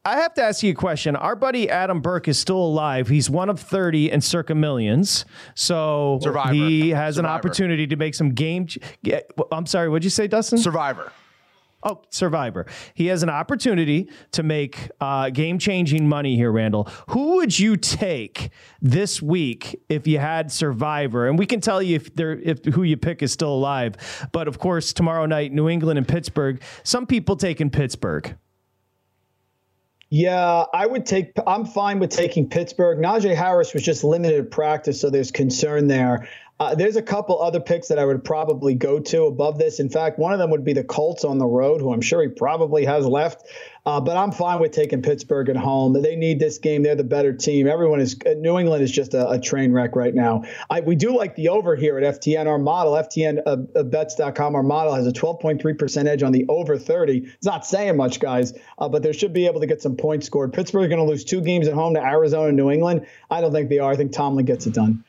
I 0.08 0.16
have 0.22 0.34
to 0.36 0.42
ask 0.42 0.64
you 0.64 0.72
a 0.72 0.74
question. 0.74 1.18
Our 1.18 1.36
buddy 1.36 1.70
Adam 1.70 2.00
Burke 2.00 2.30
is 2.30 2.40
still 2.40 2.62
alive. 2.62 3.10
He's 3.10 3.30
one 3.30 3.50
of 3.50 3.60
30 3.60 4.10
and 4.10 4.24
circa 4.24 4.56
millions. 4.56 5.26
So 5.54 6.20
Survivor. 6.22 6.54
he 6.54 6.92
has 6.92 7.16
Survivor. 7.16 7.28
an 7.34 7.36
opportunity 7.38 7.88
to 7.88 7.96
make 7.98 8.16
some 8.16 8.30
game. 8.30 8.68
Ch- 8.68 8.78
I'm 9.52 9.66
sorry, 9.66 9.90
what'd 9.90 10.06
you 10.06 10.10
say, 10.10 10.28
Dustin? 10.28 10.60
Survivor. 10.60 11.12
Oh, 11.84 12.04
Survivor. 12.10 12.68
He 12.94 13.08
has 13.08 13.22
an 13.22 13.30
opportunity 13.30 14.10
to 14.32 14.44
make 14.44 14.90
uh, 15.02 15.30
game 15.30 15.60
changing 15.60 16.08
money 16.08 16.38
here, 16.38 16.54
Randall. 16.54 16.88
Who 17.10 17.36
would 17.36 17.60
you 17.60 17.76
take 17.76 18.52
this 18.82 19.22
week 19.22 19.78
if 19.90 20.08
you 20.08 20.20
had 20.20 20.54
Survivor? 20.54 21.28
And 21.28 21.38
we 21.38 21.46
can 21.46 21.60
tell 21.60 21.82
you 21.82 21.98
if 21.98 22.15
they're 22.15 22.39
if 22.39 22.63
who 22.63 22.84
you 22.84 22.96
pick 22.96 23.22
is 23.22 23.34
still 23.34 23.54
alive. 23.54 23.96
But 24.32 24.48
of 24.48 24.58
course, 24.58 24.93
tomorrow 24.93 25.26
night, 25.26 25.52
New 25.52 25.67
England 25.67 25.98
and 25.98 26.08
Pittsburgh. 26.08 26.62
Some 26.84 27.06
people 27.06 27.36
taking 27.36 27.70
Pittsburgh. 27.70 28.38
Yeah, 30.10 30.63
I 30.74 30.88
would 30.88 31.06
take. 31.06 31.34
I'm 31.46 31.65
fine 31.65 32.00
with 32.00 32.12
taking 32.12 32.50
Pittsburgh. 32.50 33.00
Najee 33.00 33.36
Harris 33.36 33.74
was 33.74 33.84
just 33.84 34.06
limited 34.06 34.50
practice, 34.50 35.02
so 35.02 35.10
there's 35.10 35.32
concern 35.32 35.88
there. 35.88 36.30
Uh, 36.60 36.74
there's 36.74 36.96
a 36.96 37.02
couple 37.02 37.39
other 37.41 37.60
picks 37.60 37.89
that 37.89 38.00
I 38.00 38.06
would 38.06 38.24
probably 38.24 38.74
go 38.74 39.00
to 39.00 39.24
above 39.26 39.60
this. 39.60 39.80
In 39.80 39.89
fact, 39.89 40.17
one 40.17 40.34
of 40.34 40.39
them 40.39 40.50
would 40.50 40.65
be 40.65 40.74
the 40.74 40.84
Colts 40.84 41.24
on 41.24 41.38
the 41.38 41.46
road, 41.46 41.82
who 41.82 41.93
I'm 41.93 42.02
sure 42.02 42.22
he 42.24 42.30
probably 42.30 42.86
has 42.86 43.06
left. 43.06 43.48
Uh, 43.86 44.02
but 44.02 44.17
I'm 44.17 44.32
fine 44.32 44.60
with 44.60 44.72
taking 44.72 45.02
Pittsburgh 45.02 45.48
at 45.48 45.56
home. 45.56 45.93
They 45.93 46.15
need 46.15 46.39
this 46.39 46.58
game. 46.58 46.84
They're 46.84 46.96
the 46.96 47.06
better 47.06 47.32
team. 47.32 47.67
Everyone 47.67 48.02
is 48.02 48.17
uh, 48.26 48.34
New 48.34 48.58
England 48.58 48.84
is 48.84 48.91
just 48.91 49.13
a, 49.13 49.30
a 49.30 49.39
train 49.39 49.72
wreck 49.72 49.96
right 49.96 50.13
now. 50.13 50.43
I, 50.70 50.82
we 50.82 50.96
do 50.96 51.15
like 51.15 51.36
the 51.36 51.50
over 51.50 51.76
here 51.76 51.98
at 51.98 52.20
FTN. 52.20 52.48
Our 52.48 52.58
model, 52.58 52.93
FTN 52.93 53.43
uh, 53.46 54.56
our 54.58 54.63
model 54.63 54.93
has 54.93 55.08
a 55.08 55.12
12.3% 55.12 56.06
edge 56.06 56.24
on 56.24 56.32
the 56.32 56.46
over 56.50 56.78
30. 56.78 57.20
It's 57.20 57.46
not 57.46 57.65
saying 57.65 57.96
much, 57.96 58.20
guys, 58.20 58.54
uh, 58.78 58.89
but 58.89 59.04
they 59.04 59.13
should 59.13 59.32
be 59.32 59.46
able 59.46 59.62
to 59.62 59.67
get 59.67 59.82
some 59.82 59.96
points 59.96 60.26
scored. 60.26 60.52
Pittsburgh 60.52 60.84
is 60.84 60.89
going 60.89 61.06
to 61.06 61.10
lose 61.10 61.24
two 61.24 61.39
games 61.39 61.67
at 61.67 61.74
home 61.74 61.93
to 61.93 62.02
Arizona 62.02 62.48
and 62.48 62.58
New 62.58 62.72
England. 62.72 63.06
I 63.30 63.39
don't 63.39 63.54
think 63.54 63.70
they 63.70 63.80
are. 63.80 63.91
I 63.91 63.96
think 63.96 64.12
Tomlin 64.12 64.46
gets 64.46 64.65
it 64.67 64.74
done. 64.74 65.06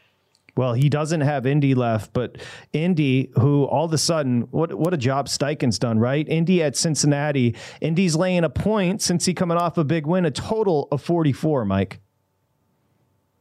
Well, 0.59 0.73
he 0.73 0.89
doesn't 0.89 1.21
have 1.21 1.47
Indy 1.47 1.77
left, 1.77 2.13
but 2.13 2.39
Indy, 2.73 3.31
who 3.35 3.63
all 3.67 3.85
of 3.85 3.93
a 3.93 3.99
sudden, 3.99 4.41
what 4.51 4.75
what 4.75 4.93
a 4.93 4.97
job 4.97 5.29
Steichen's 5.29 5.79
done, 5.79 6.01
right? 6.01 6.29
Indy 6.29 6.65
at 6.65 6.77
Cincinnati. 6.77 7.55
Indy's 7.81 8.17
laying 8.17 8.43
a 8.43 8.51
point 8.51 9.01
since 9.01 9.25
he 9.25 9.35
coming 9.35 9.57
off 9.57 9.79
a 9.79 9.85
big 9.85 10.05
win, 10.05 10.25
a 10.25 10.33
total 10.33 10.89
of 10.91 11.01
44, 11.01 11.65
Mike. 11.65 12.01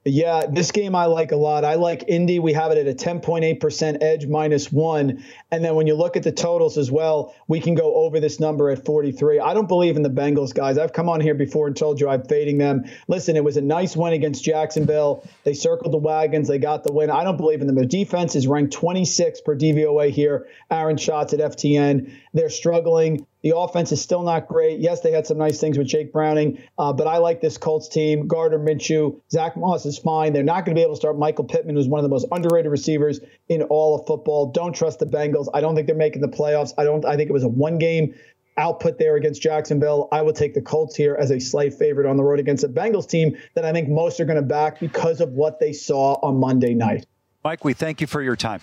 Yeah, 0.09 0.45
this 0.49 0.71
game 0.71 0.95
I 0.95 1.05
like 1.05 1.33
a 1.33 1.35
lot. 1.35 1.65
I 1.65 1.75
like 1.75 2.05
Indy. 2.07 2.39
We 2.39 2.53
have 2.53 2.71
it 2.71 2.77
at 2.77 2.87
a 2.87 2.93
10.8% 2.93 3.97
edge 4.01 4.25
minus 4.25 4.71
one. 4.71 5.23
And 5.51 5.65
then 5.65 5.75
when 5.75 5.85
you 5.85 5.95
look 5.95 6.15
at 6.15 6.23
the 6.23 6.31
totals 6.31 6.77
as 6.77 6.89
well, 6.89 7.35
we 7.49 7.59
can 7.59 7.75
go 7.75 7.93
over 7.93 8.21
this 8.21 8.39
number 8.39 8.69
at 8.69 8.85
43. 8.85 9.41
I 9.41 9.53
don't 9.53 9.67
believe 9.67 9.97
in 9.97 10.03
the 10.03 10.09
Bengals, 10.09 10.53
guys. 10.53 10.77
I've 10.77 10.93
come 10.93 11.09
on 11.09 11.19
here 11.19 11.35
before 11.35 11.67
and 11.67 11.75
told 11.75 11.99
you 11.99 12.07
I'm 12.07 12.23
fading 12.23 12.57
them. 12.57 12.85
Listen, 13.09 13.35
it 13.35 13.43
was 13.43 13.57
a 13.57 13.61
nice 13.61 13.97
win 13.97 14.13
against 14.13 14.45
Jacksonville. 14.45 15.27
They 15.43 15.53
circled 15.53 15.91
the 15.91 15.97
wagons, 15.97 16.47
they 16.47 16.57
got 16.57 16.85
the 16.85 16.93
win. 16.93 17.09
I 17.09 17.25
don't 17.25 17.37
believe 17.37 17.59
in 17.59 17.67
them. 17.67 17.75
Their 17.75 17.85
defense 17.85 18.35
is 18.35 18.47
ranked 18.47 18.73
26 18.73 19.41
per 19.41 19.57
DVOA 19.57 20.09
here. 20.09 20.47
Aaron 20.71 20.95
Schatz 20.95 21.33
at 21.33 21.39
FTN. 21.39 22.13
They're 22.33 22.49
struggling. 22.49 23.25
The 23.47 23.55
offense 23.55 23.93
is 23.93 24.01
still 24.01 24.23
not 24.23 24.49
great. 24.49 24.81
Yes, 24.81 24.99
they 24.99 25.13
had 25.13 25.25
some 25.25 25.37
nice 25.37 25.57
things 25.57 25.77
with 25.77 25.87
Jake 25.87 26.11
Browning, 26.11 26.61
uh, 26.77 26.91
but 26.91 27.07
I 27.07 27.19
like 27.19 27.39
this 27.39 27.57
Colts 27.57 27.87
team. 27.87 28.27
Gardner 28.27 28.59
Minshew, 28.59 29.21
Zach 29.31 29.55
Moss 29.55 29.85
is 29.85 29.97
fine. 29.97 30.33
They're 30.33 30.43
not 30.43 30.65
going 30.65 30.75
to 30.75 30.79
be 30.79 30.81
able 30.81 30.95
to 30.95 30.99
start 30.99 31.17
Michael 31.17 31.45
Pittman, 31.45 31.77
who's 31.77 31.87
one 31.87 31.99
of 31.99 32.03
the 32.03 32.09
most 32.09 32.25
underrated 32.29 32.69
receivers 32.69 33.21
in 33.47 33.61
all 33.61 33.97
of 33.97 34.05
football. 34.05 34.51
Don't 34.51 34.73
trust 34.73 34.99
the 34.99 35.05
Bengals. 35.05 35.47
I 35.53 35.61
don't 35.61 35.75
think 35.75 35.87
they're 35.87 35.95
making 35.95 36.23
the 36.23 36.27
playoffs. 36.27 36.73
I 36.77 36.83
don't. 36.83 37.05
I 37.05 37.15
think 37.15 37.29
it 37.29 37.31
was 37.31 37.43
a 37.43 37.47
one 37.47 37.77
game 37.77 38.15
output 38.57 38.99
there 38.99 39.15
against 39.15 39.41
Jacksonville. 39.41 40.09
I 40.11 40.23
will 40.23 40.33
take 40.33 40.53
the 40.53 40.61
Colts 40.61 40.97
here 40.97 41.15
as 41.17 41.31
a 41.31 41.39
slight 41.39 41.73
favorite 41.73 42.05
on 42.05 42.17
the 42.17 42.25
road 42.25 42.41
against 42.41 42.65
a 42.65 42.67
Bengals 42.67 43.07
team 43.07 43.37
that 43.55 43.63
I 43.63 43.71
think 43.71 43.87
most 43.87 44.19
are 44.19 44.25
going 44.25 44.41
to 44.41 44.41
back 44.41 44.81
because 44.81 45.21
of 45.21 45.29
what 45.29 45.61
they 45.61 45.71
saw 45.71 46.15
on 46.15 46.37
Monday 46.37 46.73
night. 46.73 47.05
Mike, 47.45 47.63
we 47.63 47.73
thank 47.73 48.01
you 48.01 48.07
for 48.07 48.21
your 48.21 48.35
time. 48.35 48.59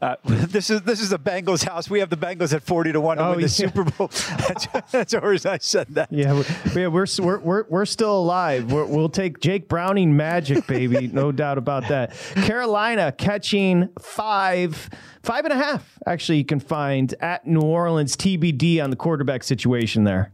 Uh, 0.00 0.14
this 0.24 0.70
is 0.70 0.82
this 0.82 1.00
is 1.00 1.10
the 1.10 1.18
Bengals 1.18 1.64
house. 1.66 1.90
We 1.90 1.98
have 1.98 2.08
the 2.08 2.16
Bengals 2.16 2.52
at 2.54 2.62
forty 2.62 2.92
to 2.92 3.00
one 3.00 3.16
to 3.16 3.24
Oh, 3.24 3.30
win 3.30 3.38
the 3.38 3.42
yeah. 3.42 3.48
Super 3.48 3.82
Bowl. 3.84 4.08
That's, 4.38 4.66
that's 4.92 5.14
always 5.14 5.44
I 5.44 5.58
said 5.58 5.88
that. 5.90 6.12
Yeah, 6.12 6.34
we're, 6.34 6.44
yeah, 6.74 6.86
we're, 6.86 7.06
we're, 7.20 7.38
we're, 7.40 7.64
we're 7.68 7.84
still 7.84 8.16
alive. 8.16 8.70
We're, 8.72 8.84
we'll 8.84 9.08
take 9.08 9.40
Jake 9.40 9.68
Browning 9.68 10.16
magic, 10.16 10.66
baby. 10.66 11.08
no 11.08 11.32
doubt 11.32 11.58
about 11.58 11.88
that. 11.88 12.12
Carolina 12.36 13.10
catching 13.12 13.88
five, 14.00 14.88
five 15.24 15.44
and 15.44 15.52
a 15.52 15.56
half. 15.56 15.98
Actually, 16.06 16.38
you 16.38 16.44
can 16.44 16.60
find 16.60 17.12
at 17.20 17.46
New 17.46 17.60
Orleans 17.60 18.16
TBD 18.16 18.82
on 18.82 18.90
the 18.90 18.96
quarterback 18.96 19.42
situation 19.42 20.04
there. 20.04 20.32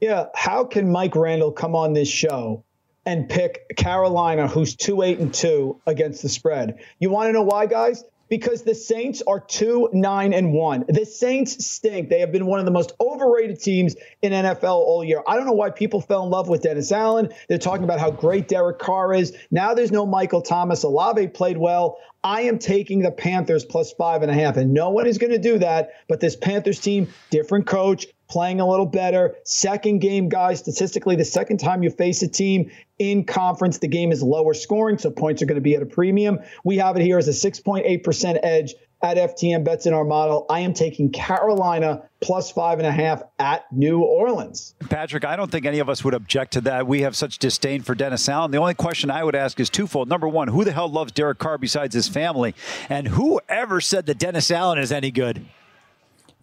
Yeah, 0.00 0.26
how 0.34 0.64
can 0.64 0.90
Mike 0.90 1.14
Randle 1.16 1.52
come 1.52 1.74
on 1.76 1.92
this 1.92 2.08
show 2.08 2.64
and 3.06 3.28
pick 3.28 3.76
Carolina, 3.76 4.46
who's 4.48 4.74
two 4.76 5.02
eight 5.02 5.18
and 5.20 5.32
two 5.32 5.80
against 5.86 6.22
the 6.22 6.28
spread? 6.28 6.78
You 6.98 7.10
want 7.10 7.28
to 7.28 7.32
know 7.32 7.42
why, 7.42 7.66
guys? 7.66 8.04
Because 8.32 8.62
the 8.62 8.74
Saints 8.74 9.20
are 9.26 9.40
two 9.40 9.90
nine 9.92 10.32
and 10.32 10.54
one. 10.54 10.86
The 10.88 11.04
Saints 11.04 11.66
stink. 11.66 12.08
They 12.08 12.20
have 12.20 12.32
been 12.32 12.46
one 12.46 12.60
of 12.60 12.64
the 12.64 12.70
most 12.70 12.94
overrated 12.98 13.60
teams 13.60 13.94
in 14.22 14.32
NFL 14.32 14.62
all 14.72 15.04
year. 15.04 15.22
I 15.28 15.36
don't 15.36 15.44
know 15.44 15.52
why 15.52 15.68
people 15.68 16.00
fell 16.00 16.24
in 16.24 16.30
love 16.30 16.48
with 16.48 16.62
Dennis 16.62 16.90
Allen. 16.92 17.28
They're 17.50 17.58
talking 17.58 17.84
about 17.84 18.00
how 18.00 18.10
great 18.10 18.48
Derek 18.48 18.78
Carr 18.78 19.12
is. 19.12 19.36
Now 19.50 19.74
there's 19.74 19.92
no 19.92 20.06
Michael 20.06 20.40
Thomas. 20.40 20.82
Olave 20.82 21.28
played 21.28 21.58
well. 21.58 21.98
I 22.24 22.42
am 22.42 22.58
taking 22.58 23.00
the 23.00 23.10
Panthers 23.10 23.66
plus 23.66 23.92
five 23.92 24.22
and 24.22 24.30
a 24.30 24.34
half, 24.34 24.56
and 24.56 24.72
no 24.72 24.88
one 24.88 25.06
is 25.06 25.18
going 25.18 25.32
to 25.32 25.38
do 25.38 25.58
that. 25.58 25.90
But 26.08 26.20
this 26.20 26.34
Panthers 26.34 26.80
team, 26.80 27.08
different 27.28 27.66
coach, 27.66 28.06
playing 28.32 28.60
a 28.60 28.66
little 28.66 28.86
better. 28.86 29.36
Second 29.44 29.98
game, 29.98 30.30
guys, 30.30 30.60
statistically, 30.60 31.16
the 31.16 31.24
second 31.24 31.58
time 31.58 31.82
you 31.82 31.90
face 31.90 32.22
a 32.22 32.28
team 32.28 32.70
in 32.98 33.24
conference, 33.24 33.78
the 33.78 33.88
game 33.88 34.10
is 34.10 34.22
lower 34.22 34.54
scoring, 34.54 34.96
so 34.96 35.10
points 35.10 35.42
are 35.42 35.46
going 35.46 35.56
to 35.56 35.60
be 35.60 35.76
at 35.76 35.82
a 35.82 35.86
premium. 35.86 36.38
We 36.64 36.78
have 36.78 36.96
it 36.96 37.02
here 37.02 37.18
as 37.18 37.28
a 37.28 37.50
6.8% 37.50 38.40
edge 38.42 38.74
at 39.02 39.18
FTN 39.18 39.64
bets 39.64 39.84
in 39.84 39.92
our 39.92 40.04
model. 40.04 40.46
I 40.48 40.60
am 40.60 40.72
taking 40.72 41.10
Carolina 41.10 42.04
plus 42.22 42.50
five 42.50 42.78
and 42.78 42.86
a 42.86 42.92
half 42.92 43.22
at 43.38 43.70
New 43.70 44.00
Orleans. 44.00 44.74
Patrick, 44.88 45.26
I 45.26 45.36
don't 45.36 45.50
think 45.50 45.66
any 45.66 45.80
of 45.80 45.90
us 45.90 46.02
would 46.02 46.14
object 46.14 46.54
to 46.54 46.62
that. 46.62 46.86
We 46.86 47.02
have 47.02 47.14
such 47.14 47.38
disdain 47.38 47.82
for 47.82 47.94
Dennis 47.94 48.26
Allen. 48.30 48.50
The 48.50 48.58
only 48.58 48.74
question 48.74 49.10
I 49.10 49.24
would 49.24 49.34
ask 49.34 49.60
is 49.60 49.68
twofold. 49.68 50.08
Number 50.08 50.28
one, 50.28 50.48
who 50.48 50.64
the 50.64 50.72
hell 50.72 50.88
loves 50.88 51.12
Derek 51.12 51.38
Carr 51.38 51.58
besides 51.58 51.94
his 51.94 52.08
family? 52.08 52.54
And 52.88 53.08
who 53.08 53.40
ever 53.46 53.82
said 53.82 54.06
that 54.06 54.18
Dennis 54.18 54.50
Allen 54.50 54.78
is 54.78 54.90
any 54.90 55.10
good? 55.10 55.44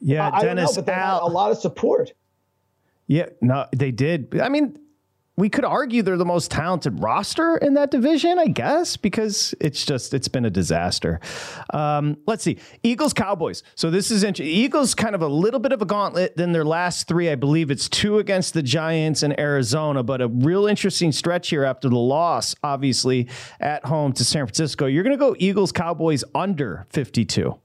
Yeah, 0.02 0.30
I 0.32 0.42
Dennis 0.42 0.76
don't 0.76 0.76
know, 0.76 0.82
but 0.82 0.86
they 0.86 0.94
had 0.94 1.20
a 1.20 1.26
lot 1.26 1.52
of 1.52 1.58
support. 1.58 2.14
Yeah, 3.08 3.26
no, 3.42 3.66
they 3.76 3.92
did. 3.92 4.40
I 4.40 4.50
mean, 4.50 4.78
we 5.40 5.48
could 5.48 5.64
argue 5.64 6.04
they're 6.04 6.18
the 6.18 6.26
most 6.26 6.52
talented 6.52 7.02
roster 7.02 7.56
in 7.56 7.76
that 7.76 7.92
division, 7.92 8.38
I 8.38 8.48
guess, 8.48 8.98
because 8.98 9.56
it's 9.62 9.86
just 9.86 10.14
it's 10.14 10.28
been 10.28 10.44
a 10.44 10.50
disaster. 10.50 11.22
Um, 11.74 12.18
let's 12.28 12.44
see, 12.44 12.60
Eagles 12.84 13.14
Cowboys. 13.14 13.64
So 13.76 13.90
this 13.90 14.12
is 14.12 14.24
interesting. 14.24 14.54
Eagles 14.54 14.94
kind 14.94 15.16
of 15.16 15.22
a 15.22 15.28
little 15.28 15.62
bit 15.62 15.72
of 15.72 15.82
a 15.82 15.86
gauntlet 15.86 16.36
than 16.36 16.52
their 16.52 16.66
last 16.66 17.08
three. 17.08 17.30
I 17.30 17.36
believe 17.36 17.72
it's 17.72 17.88
two 17.88 18.20
against 18.20 18.54
the 18.54 18.62
Giants 18.62 19.24
and 19.24 19.40
Arizona, 19.40 20.04
but 20.04 20.22
a 20.22 20.28
real 20.28 20.68
interesting 20.68 21.14
stretch 21.14 21.50
here 21.50 21.64
after 21.64 21.88
the 21.88 21.98
loss, 21.98 22.54
obviously 22.62 23.30
at 23.62 23.86
home 23.86 24.12
to 24.14 24.26
San 24.26 24.46
Francisco. 24.46 24.88
You're 24.88 25.04
going 25.04 25.18
to 25.18 25.18
go 25.18 25.38
Eagles 25.40 25.72
Cowboys 25.72 26.26
under 26.36 26.86
52. 26.90 27.58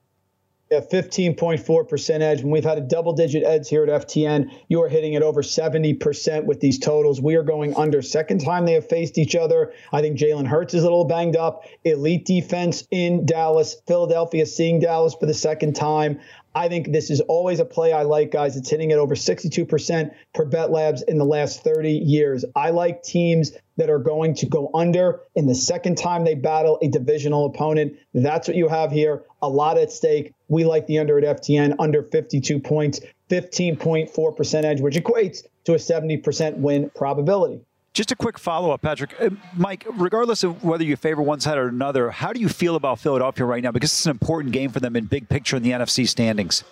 Yeah, 0.71 0.81
15.4% 0.81 2.21
edge. 2.23 2.41
When 2.41 2.51
we've 2.51 2.65
had 2.65 2.79
a 2.79 2.81
double 2.81 3.13
digit 3.13 3.45
edge 3.45 3.69
here 3.69 3.85
at 3.85 4.09
FTN, 4.09 4.51
you 4.69 4.83
are 4.83 4.89
hitting 4.89 5.13
it 5.13 5.23
over 5.23 5.43
70% 5.43 6.47
with 6.47 6.61
these 6.61 6.79
totals. 6.79 7.21
We 7.21 7.35
are 7.35 7.43
going 7.43 7.77
under. 7.77 8.01
Second 8.01 8.41
time 8.41 8.65
they 8.65 8.73
have 8.73 8.89
faced 8.89 9.19
each 9.19 9.37
other. 9.37 9.75
I 9.93 10.01
think 10.01 10.19
Jalen 10.19 10.47
Hurts 10.47 10.73
is 10.73 10.81
a 10.81 10.87
little 10.87 11.05
banged 11.05 11.37
up. 11.37 11.65
Elite 11.85 12.25
defense 12.25 12.89
in 12.91 13.27
Dallas. 13.27 13.77
Philadelphia 13.87 14.47
seeing 14.47 14.81
Dallas 14.81 15.15
for 15.15 15.27
the 15.27 15.35
second 15.35 15.77
time. 15.77 16.19
I 16.55 16.69
think 16.69 16.93
this 16.93 17.11
is 17.11 17.21
always 17.23 17.59
a 17.59 17.65
play 17.65 17.93
I 17.93 18.03
like, 18.03 18.31
guys. 18.31 18.57
It's 18.57 18.71
hitting 18.71 18.93
at 18.93 18.99
over 18.99 19.15
62% 19.15 20.15
per 20.35 20.45
Bet 20.45 20.71
Labs 20.71 21.03
in 21.03 21.19
the 21.19 21.25
last 21.25 21.65
30 21.65 21.91
years. 21.91 22.45
I 22.55 22.71
like 22.71 23.03
teams 23.03 23.53
that 23.77 23.91
are 23.91 23.99
going 23.99 24.35
to 24.37 24.47
go 24.47 24.71
under 24.73 25.21
in 25.35 25.47
the 25.47 25.55
second 25.55 25.99
time 25.99 26.25
they 26.25 26.35
battle 26.35 26.79
a 26.81 26.89
divisional 26.89 27.47
opponent. 27.47 27.99
That's 28.13 28.47
what 28.47 28.57
you 28.57 28.69
have 28.69 28.93
here. 28.93 29.25
A 29.43 29.49
lot 29.49 29.79
at 29.79 29.91
stake. 29.91 30.33
We 30.49 30.65
like 30.65 30.87
the 30.87 30.99
under 30.99 31.19
at 31.19 31.43
FTN, 31.43 31.77
under 31.81 32.05
52 32.05 32.61
points, 32.61 33.01
15.4% 33.31 34.65
edge, 34.65 34.81
which 34.81 34.95
equates 34.95 35.43
to 35.65 35.75
a 35.75 35.77
70% 35.77 36.59
win 36.59 36.91
probability. 36.95 37.63
Just 37.95 38.11
a 38.11 38.17
quick 38.17 38.41
follow 38.41 38.73
up, 38.73 38.83
Patrick. 38.83 39.15
Uh, 39.21 39.31
Mike, 39.57 39.87
regardless 39.93 40.43
of 40.43 40.65
whether 40.65 40.83
you 40.83 40.97
favor 40.97 41.23
one 41.23 41.39
side 41.39 41.57
or 41.57 41.69
another, 41.69 42.11
how 42.11 42.33
do 42.33 42.41
you 42.41 42.49
feel 42.49 42.75
about 42.75 42.99
Philadelphia 42.99 43.47
right 43.47 43.63
now? 43.63 43.71
Because 43.71 43.93
it's 43.93 44.05
an 44.05 44.11
important 44.11 44.53
game 44.53 44.71
for 44.71 44.81
them 44.81 44.97
in 44.97 45.05
big 45.05 45.29
picture 45.29 45.57
in 45.57 45.63
the 45.63 45.71
NFC 45.71 46.09
standings. 46.09 46.65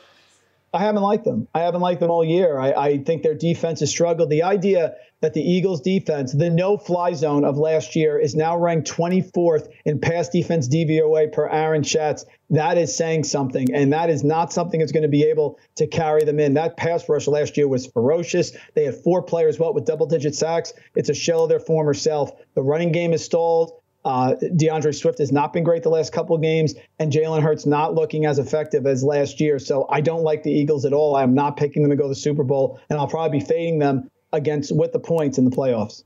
I 0.75 0.81
haven't 0.81 1.03
liked 1.03 1.25
them. 1.25 1.49
I 1.55 1.61
haven't 1.61 1.83
liked 1.83 2.01
them 2.01 2.11
all 2.11 2.25
year. 2.25 2.59
I, 2.59 2.73
I, 2.73 2.99
think 2.99 3.23
their 3.23 3.35
defense 3.35 3.81
has 3.81 3.91
struggled. 3.91 4.31
The 4.31 4.43
idea 4.43 4.95
that 5.21 5.35
the 5.35 5.43
Eagles 5.43 5.83
defense, 5.83 6.33
the 6.33 6.49
no 6.49 6.79
fly 6.79 7.13
zone 7.13 7.45
of 7.45 7.59
last 7.59 7.95
year, 7.95 8.19
is 8.19 8.35
now 8.35 8.57
ranked 8.57 8.91
24th 8.91 9.69
in 9.85 10.01
pass 10.01 10.31
defense 10.31 10.69
DVOA 10.69 11.31
per 11.31 11.47
Aaron 11.47 11.83
Schatz, 11.83 12.25
that 12.49 12.79
is 12.79 12.97
saying 12.97 13.25
something. 13.25 13.75
And 13.75 13.93
that 13.93 14.09
is 14.09 14.25
not 14.25 14.53
something 14.53 14.81
that's 14.81 14.93
going 14.93 15.03
to 15.03 15.09
be 15.09 15.25
able 15.25 15.59
to 15.77 15.87
carry 15.87 16.25
them 16.25 16.41
in. 16.41 16.55
That 16.55 16.79
pass 16.79 17.07
rush 17.07 17.27
last 17.27 17.59
year 17.59 17.69
was 17.69 17.87
ferocious. 17.87 18.53
They 18.75 18.85
had 18.85 18.95
four 18.95 19.23
players, 19.23 19.59
what, 19.59 19.75
with 19.75 19.85
double 19.85 20.07
digit 20.07 20.35
sacks. 20.35 20.73
It's 20.95 21.11
a 21.11 21.15
shell 21.15 21.45
of 21.45 21.51
their 21.51 21.61
former 21.61 21.95
self. 21.95 22.31
The 22.55 22.63
running 22.63 22.93
game 22.93 23.13
is 23.13 23.23
stalled. 23.23 23.82
Uh, 24.05 24.35
D'Andre 24.57 24.93
Swift 24.93 25.19
has 25.19 25.31
not 25.31 25.53
been 25.53 25.63
great 25.63 25.83
the 25.83 25.89
last 25.89 26.13
couple 26.13 26.35
of 26.35 26.43
games, 26.43 26.75
and 26.99 27.13
Jalen 27.13 27.43
Hurts 27.43 27.67
not 27.67 27.95
looking 27.95 28.27
as 28.27 28.39
effective 28.39 28.87
as 28.87 29.05
last 29.05 29.41
year. 29.41 29.59
So 29.59 29.87
I 29.89 30.01
don't 30.01 30.23
like 30.23 30.43
the 30.43 30.51
Eagles 30.51 30.85
at 30.85 30.93
all. 30.93 31.15
I'm 31.15 31.35
not 31.35 31.57
picking 31.57 31.83
them 31.83 31.91
to 31.91 31.97
go 31.97 32.05
to 32.05 32.09
the 32.09 32.15
Super 32.15 32.43
Bowl, 32.43 32.81
and 32.91 32.99
I'll 32.99 33.07
probably 33.07 33.39
be 33.39 33.45
fading 33.45 33.79
them 33.79 34.11
against 34.33 34.75
with 34.75 34.93
the 34.93 34.99
points 34.99 35.39
in 35.39 35.45
the 35.45 35.55
playoffs. 35.55 36.05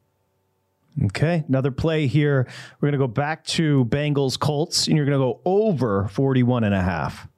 Okay, 1.05 1.45
another 1.47 1.71
play 1.71 2.07
here. 2.07 2.47
We're 2.81 2.91
going 2.91 2.99
to 2.99 3.07
go 3.07 3.07
back 3.07 3.45
to 3.45 3.85
Bengals 3.87 4.39
Colts, 4.39 4.87
and 4.87 4.97
you're 4.97 5.05
going 5.05 5.19
to 5.19 5.25
go 5.25 5.41
over 5.45 6.09
41 6.09 6.65
and 6.65 6.75
a 6.75 6.83
half. 6.83 7.29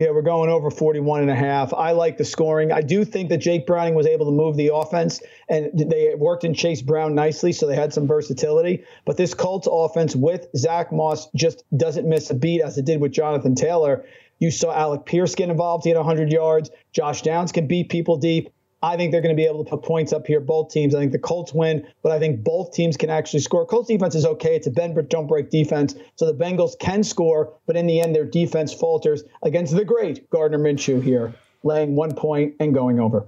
Yeah, 0.00 0.10
we're 0.10 0.22
going 0.22 0.50
over 0.50 0.72
41 0.72 1.20
and 1.20 1.30
a 1.30 1.36
half. 1.36 1.72
I 1.72 1.92
like 1.92 2.18
the 2.18 2.24
scoring. 2.24 2.72
I 2.72 2.80
do 2.80 3.04
think 3.04 3.28
that 3.28 3.38
Jake 3.38 3.64
Browning 3.64 3.94
was 3.94 4.08
able 4.08 4.26
to 4.26 4.32
move 4.32 4.56
the 4.56 4.74
offense 4.74 5.22
and 5.48 5.70
they 5.72 6.14
worked 6.16 6.42
in 6.42 6.52
Chase 6.52 6.82
Brown 6.82 7.14
nicely, 7.14 7.52
so 7.52 7.68
they 7.68 7.76
had 7.76 7.92
some 7.92 8.08
versatility. 8.08 8.84
But 9.04 9.16
this 9.16 9.34
Colts 9.34 9.68
offense 9.70 10.16
with 10.16 10.48
Zach 10.56 10.90
Moss 10.90 11.30
just 11.36 11.62
doesn't 11.76 12.08
miss 12.08 12.28
a 12.30 12.34
beat 12.34 12.60
as 12.60 12.76
it 12.76 12.84
did 12.84 13.00
with 13.00 13.12
Jonathan 13.12 13.54
Taylor. 13.54 14.04
You 14.40 14.50
saw 14.50 14.74
Alec 14.74 15.06
Pierce 15.06 15.36
get 15.36 15.48
involved. 15.48 15.84
He 15.84 15.90
had 15.90 15.96
100 15.96 16.32
yards. 16.32 16.70
Josh 16.92 17.22
Downs 17.22 17.52
can 17.52 17.68
beat 17.68 17.88
people 17.88 18.16
deep. 18.16 18.50
I 18.84 18.98
think 18.98 19.12
they're 19.12 19.22
going 19.22 19.34
to 19.34 19.40
be 19.40 19.46
able 19.46 19.64
to 19.64 19.70
put 19.70 19.82
points 19.82 20.12
up 20.12 20.26
here. 20.26 20.40
Both 20.40 20.70
teams. 20.70 20.94
I 20.94 21.00
think 21.00 21.12
the 21.12 21.18
Colts 21.18 21.54
win, 21.54 21.86
but 22.02 22.12
I 22.12 22.18
think 22.18 22.44
both 22.44 22.74
teams 22.74 22.98
can 22.98 23.08
actually 23.08 23.40
score. 23.40 23.64
Colts 23.64 23.88
defense 23.88 24.14
is 24.14 24.26
okay. 24.26 24.54
It's 24.54 24.66
a 24.66 24.70
bend 24.70 24.94
but 24.94 25.08
don't 25.08 25.26
break 25.26 25.48
defense, 25.48 25.94
so 26.16 26.26
the 26.26 26.34
Bengals 26.34 26.78
can 26.78 27.02
score, 27.02 27.54
but 27.66 27.76
in 27.76 27.86
the 27.86 27.98
end, 28.00 28.14
their 28.14 28.26
defense 28.26 28.74
falters 28.74 29.24
against 29.42 29.74
the 29.74 29.86
great 29.86 30.28
Gardner 30.28 30.58
Minshew 30.58 31.02
here, 31.02 31.32
laying 31.62 31.96
one 31.96 32.14
point 32.14 32.56
and 32.60 32.74
going 32.74 33.00
over. 33.00 33.26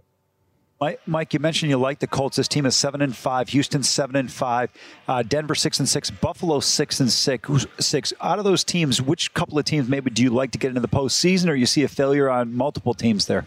Mike, 1.07 1.33
you 1.33 1.41
mentioned 1.41 1.71
you 1.71 1.79
like 1.79 2.01
the 2.01 2.07
Colts. 2.07 2.37
This 2.37 2.49
team 2.49 2.67
is 2.67 2.77
seven 2.77 3.01
and 3.01 3.17
five. 3.17 3.49
Houston 3.49 3.83
seven 3.83 4.15
and 4.15 4.31
five. 4.31 4.71
Uh, 5.09 5.23
Denver 5.23 5.55
six 5.55 5.79
and 5.79 5.89
six. 5.89 6.11
Buffalo 6.11 6.61
six 6.61 7.01
and 7.01 7.11
six. 7.11 7.67
Six. 7.81 8.13
Out 8.21 8.39
of 8.39 8.45
those 8.45 8.63
teams, 8.63 9.01
which 9.01 9.33
couple 9.33 9.59
of 9.59 9.65
teams 9.65 9.89
maybe 9.89 10.11
do 10.11 10.23
you 10.23 10.29
like 10.29 10.51
to 10.51 10.59
get 10.59 10.69
into 10.69 10.83
the 10.83 10.89
postseason, 10.89 11.49
or 11.49 11.55
you 11.55 11.65
see 11.65 11.83
a 11.83 11.89
failure 11.89 12.29
on 12.29 12.55
multiple 12.55 12.93
teams 12.93 13.25
there? 13.25 13.47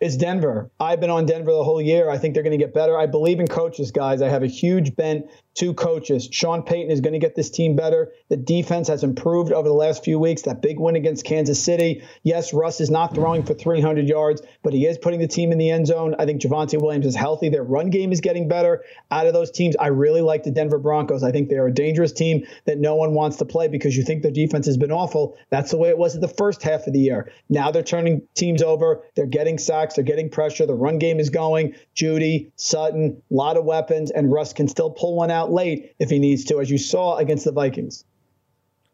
Is 0.00 0.16
Denver. 0.16 0.70
I've 0.80 0.98
been 1.00 1.10
on 1.10 1.26
Denver 1.26 1.52
the 1.52 1.64
whole 1.64 1.80
year. 1.80 2.08
I 2.08 2.18
think 2.18 2.34
they're 2.34 2.42
going 2.42 2.58
to 2.58 2.64
get 2.64 2.72
better. 2.72 2.98
I 2.98 3.06
believe 3.06 3.38
in 3.38 3.46
coaches, 3.46 3.90
guys. 3.90 4.22
I 4.22 4.28
have 4.28 4.42
a 4.42 4.46
huge 4.48 4.96
bent 4.96 5.26
to 5.56 5.74
coaches. 5.74 6.28
Sean 6.30 6.62
Payton 6.62 6.90
is 6.90 7.00
going 7.00 7.12
to 7.12 7.18
get 7.18 7.34
this 7.34 7.50
team 7.50 7.76
better. 7.76 8.12
The 8.28 8.36
defense 8.36 8.88
has 8.88 9.02
improved 9.02 9.52
over 9.52 9.68
the 9.68 9.74
last 9.74 10.04
few 10.04 10.18
weeks. 10.18 10.42
That 10.42 10.62
big 10.62 10.78
win 10.78 10.96
against 10.96 11.24
Kansas 11.24 11.62
City. 11.62 12.02
Yes, 12.22 12.54
Russ 12.54 12.80
is 12.80 12.90
not 12.90 13.14
throwing 13.14 13.42
for 13.42 13.54
300 13.54 14.08
yards, 14.08 14.42
but 14.62 14.72
he 14.72 14.86
is 14.86 14.98
putting 14.98 15.20
the 15.20 15.28
team 15.28 15.52
in 15.52 15.58
the 15.58 15.70
end 15.70 15.86
zone. 15.86 16.14
I 16.18 16.24
think 16.24 16.40
Javonte 16.40 16.80
Williams 16.80 17.06
is 17.06 17.16
healthy. 17.16 17.48
Their 17.48 17.64
run 17.64 17.90
game 17.90 18.12
is 18.12 18.20
getting 18.20 18.48
better. 18.48 18.84
Out 19.10 19.26
of 19.26 19.32
those 19.32 19.50
teams, 19.50 19.76
I 19.76 19.88
really 19.88 20.20
like 20.20 20.44
the 20.44 20.50
Denver 20.50 20.78
Broncos. 20.78 21.22
I 21.22 21.32
think 21.32 21.48
they 21.48 21.56
are 21.56 21.66
a 21.66 21.74
dangerous 21.74 22.12
team 22.12 22.46
that 22.66 22.78
no 22.78 22.94
one 22.94 23.14
wants 23.14 23.36
to 23.38 23.44
play 23.44 23.68
because 23.68 23.96
you 23.96 24.04
think 24.04 24.22
their 24.22 24.30
defense 24.30 24.66
has 24.66 24.76
been 24.76 24.92
awful. 24.92 25.36
That's 25.50 25.70
the 25.70 25.78
way 25.78 25.88
it 25.88 25.98
was 25.98 26.14
at 26.14 26.20
the 26.20 26.28
first 26.28 26.62
half 26.62 26.86
of 26.86 26.92
the 26.92 27.00
year. 27.00 27.32
Now 27.48 27.70
they're 27.70 27.82
turning 27.82 28.22
teams 28.34 28.62
over. 28.62 29.02
They're 29.16 29.26
getting 29.26 29.58
sacks. 29.58 29.94
They're 29.94 30.04
getting 30.04 30.30
pressure. 30.30 30.66
The 30.66 30.74
run 30.74 30.98
game 30.98 31.18
is 31.18 31.30
going. 31.30 31.74
Jeudy, 31.94 32.52
Sutton, 32.56 33.20
a 33.30 33.34
lot 33.34 33.56
of 33.56 33.64
weapons, 33.64 34.10
and 34.10 34.32
Russ 34.32 34.52
can 34.52 34.68
still 34.68 34.90
pull 34.90 35.16
one 35.16 35.30
out 35.30 35.49
late 35.50 35.94
if 35.98 36.10
he 36.10 36.18
needs 36.18 36.44
to, 36.44 36.60
as 36.60 36.70
you 36.70 36.78
saw 36.78 37.16
against 37.16 37.44
the 37.44 37.52
Vikings. 37.52 38.04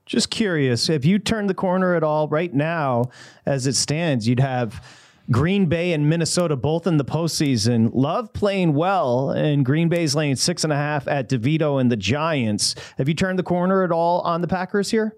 Just 0.05 0.31
curious, 0.31 0.89
if 0.89 1.05
you 1.05 1.19
turn 1.19 1.49
the 1.49 1.55
corner 1.55 1.95
at 1.97 2.05
all 2.05 2.29
right 2.29 2.55
now, 2.55 3.11
as 3.45 3.67
it 3.67 3.75
stands, 3.75 4.29
you'd 4.29 4.39
have 4.39 4.85
Green 5.33 5.67
Bay 5.67 5.93
and 5.93 6.09
Minnesota 6.09 6.55
both 6.55 6.87
in 6.87 6.97
the 6.97 7.05
postseason. 7.05 7.91
Love 7.93 8.33
playing 8.33 8.75
well, 8.75 9.31
and 9.31 9.65
Green 9.65 9.89
Bay's 9.89 10.15
laying 10.15 10.37
six 10.37 10.63
and 10.63 10.73
a 10.73 10.77
half 10.77 11.09
at 11.09 11.29
DeVito 11.29 11.81
and 11.81 11.91
the 11.91 11.97
Giants. 11.97 12.77
Have 12.99 13.09
you 13.09 13.15
turned 13.15 13.39
the 13.39 13.43
corner 13.43 13.83
at 13.83 13.91
all 13.91 14.21
on 14.21 14.41
the 14.41 14.49
Packers 14.49 14.93
here? 14.93 15.17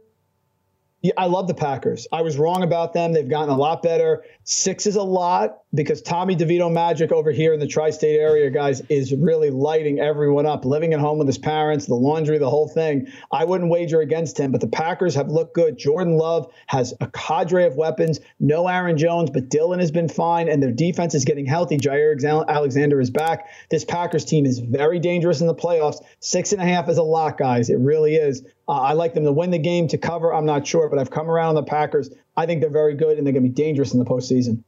Yeah, 1.00 1.12
I 1.16 1.26
love 1.26 1.46
the 1.46 1.54
Packers. 1.54 2.08
I 2.12 2.22
was 2.22 2.36
wrong 2.38 2.64
about 2.64 2.92
them. 2.92 3.12
They've 3.12 3.28
gotten 3.28 3.50
a 3.50 3.56
lot 3.56 3.84
better. 3.84 4.24
Six 4.42 4.84
is 4.84 4.96
a 4.96 5.02
lot 5.02 5.58
because 5.72 6.02
Tommy 6.02 6.34
DeVito 6.34 6.72
magic 6.72 7.12
over 7.12 7.30
here 7.30 7.52
in 7.52 7.60
the 7.60 7.68
tri-state 7.68 8.18
area, 8.18 8.50
guys, 8.50 8.82
is 8.88 9.14
really 9.14 9.50
lighting 9.50 10.00
everyone 10.00 10.44
up. 10.44 10.64
Living 10.64 10.94
at 10.94 10.98
home 10.98 11.18
with 11.18 11.28
his 11.28 11.38
parents, 11.38 11.86
the 11.86 11.94
laundry, 11.94 12.38
the 12.38 12.50
whole 12.50 12.66
thing. 12.66 13.06
I 13.30 13.44
wouldn't 13.44 13.70
wager 13.70 14.00
against 14.00 14.40
him, 14.40 14.50
but 14.50 14.60
the 14.60 14.66
Packers 14.66 15.14
have 15.14 15.28
looked 15.28 15.54
good. 15.54 15.78
Jordan 15.78 16.16
Love 16.16 16.52
has 16.66 16.92
a 17.00 17.06
cadre 17.06 17.64
of 17.64 17.76
weapons. 17.76 18.18
No 18.40 18.66
Aaron 18.66 18.98
Jones, 18.98 19.30
but 19.30 19.50
Dillon 19.50 19.78
has 19.78 19.92
been 19.92 20.08
fine, 20.08 20.48
and 20.48 20.60
their 20.60 20.72
defense 20.72 21.14
is 21.14 21.24
getting 21.24 21.46
healthy. 21.46 21.76
Jaire 21.78 22.08
Alexander 22.48 23.00
is 23.00 23.10
back. 23.10 23.46
This 23.70 23.84
Packers 23.84 24.24
team 24.24 24.46
is 24.46 24.58
very 24.58 24.98
dangerous 24.98 25.40
in 25.40 25.46
the 25.46 25.54
playoffs. 25.54 26.02
Six 26.18 26.52
and 26.52 26.60
a 26.60 26.64
half 26.64 26.88
is 26.88 26.98
a 26.98 27.04
lot, 27.04 27.38
guys. 27.38 27.70
It 27.70 27.78
really 27.78 28.16
is. 28.16 28.42
Uh, 28.68 28.72
I 28.72 28.92
like 28.92 29.14
them 29.14 29.24
to 29.24 29.32
win 29.32 29.50
the 29.50 29.58
game 29.58 29.88
to 29.88 29.98
cover. 29.98 30.34
I'm 30.34 30.44
not 30.44 30.66
sure, 30.66 30.90
but 30.90 30.97
I've 30.98 31.10
come 31.10 31.30
around 31.30 31.50
on 31.50 31.54
the 31.56 31.62
Packers. 31.62 32.10
I 32.36 32.46
think 32.46 32.60
they're 32.60 32.70
very 32.70 32.94
good 32.94 33.18
and 33.18 33.26
they're 33.26 33.32
going 33.32 33.44
to 33.44 33.48
be 33.48 33.54
dangerous 33.54 33.92
in 33.92 33.98
the 33.98 34.04
postseason. 34.04 34.62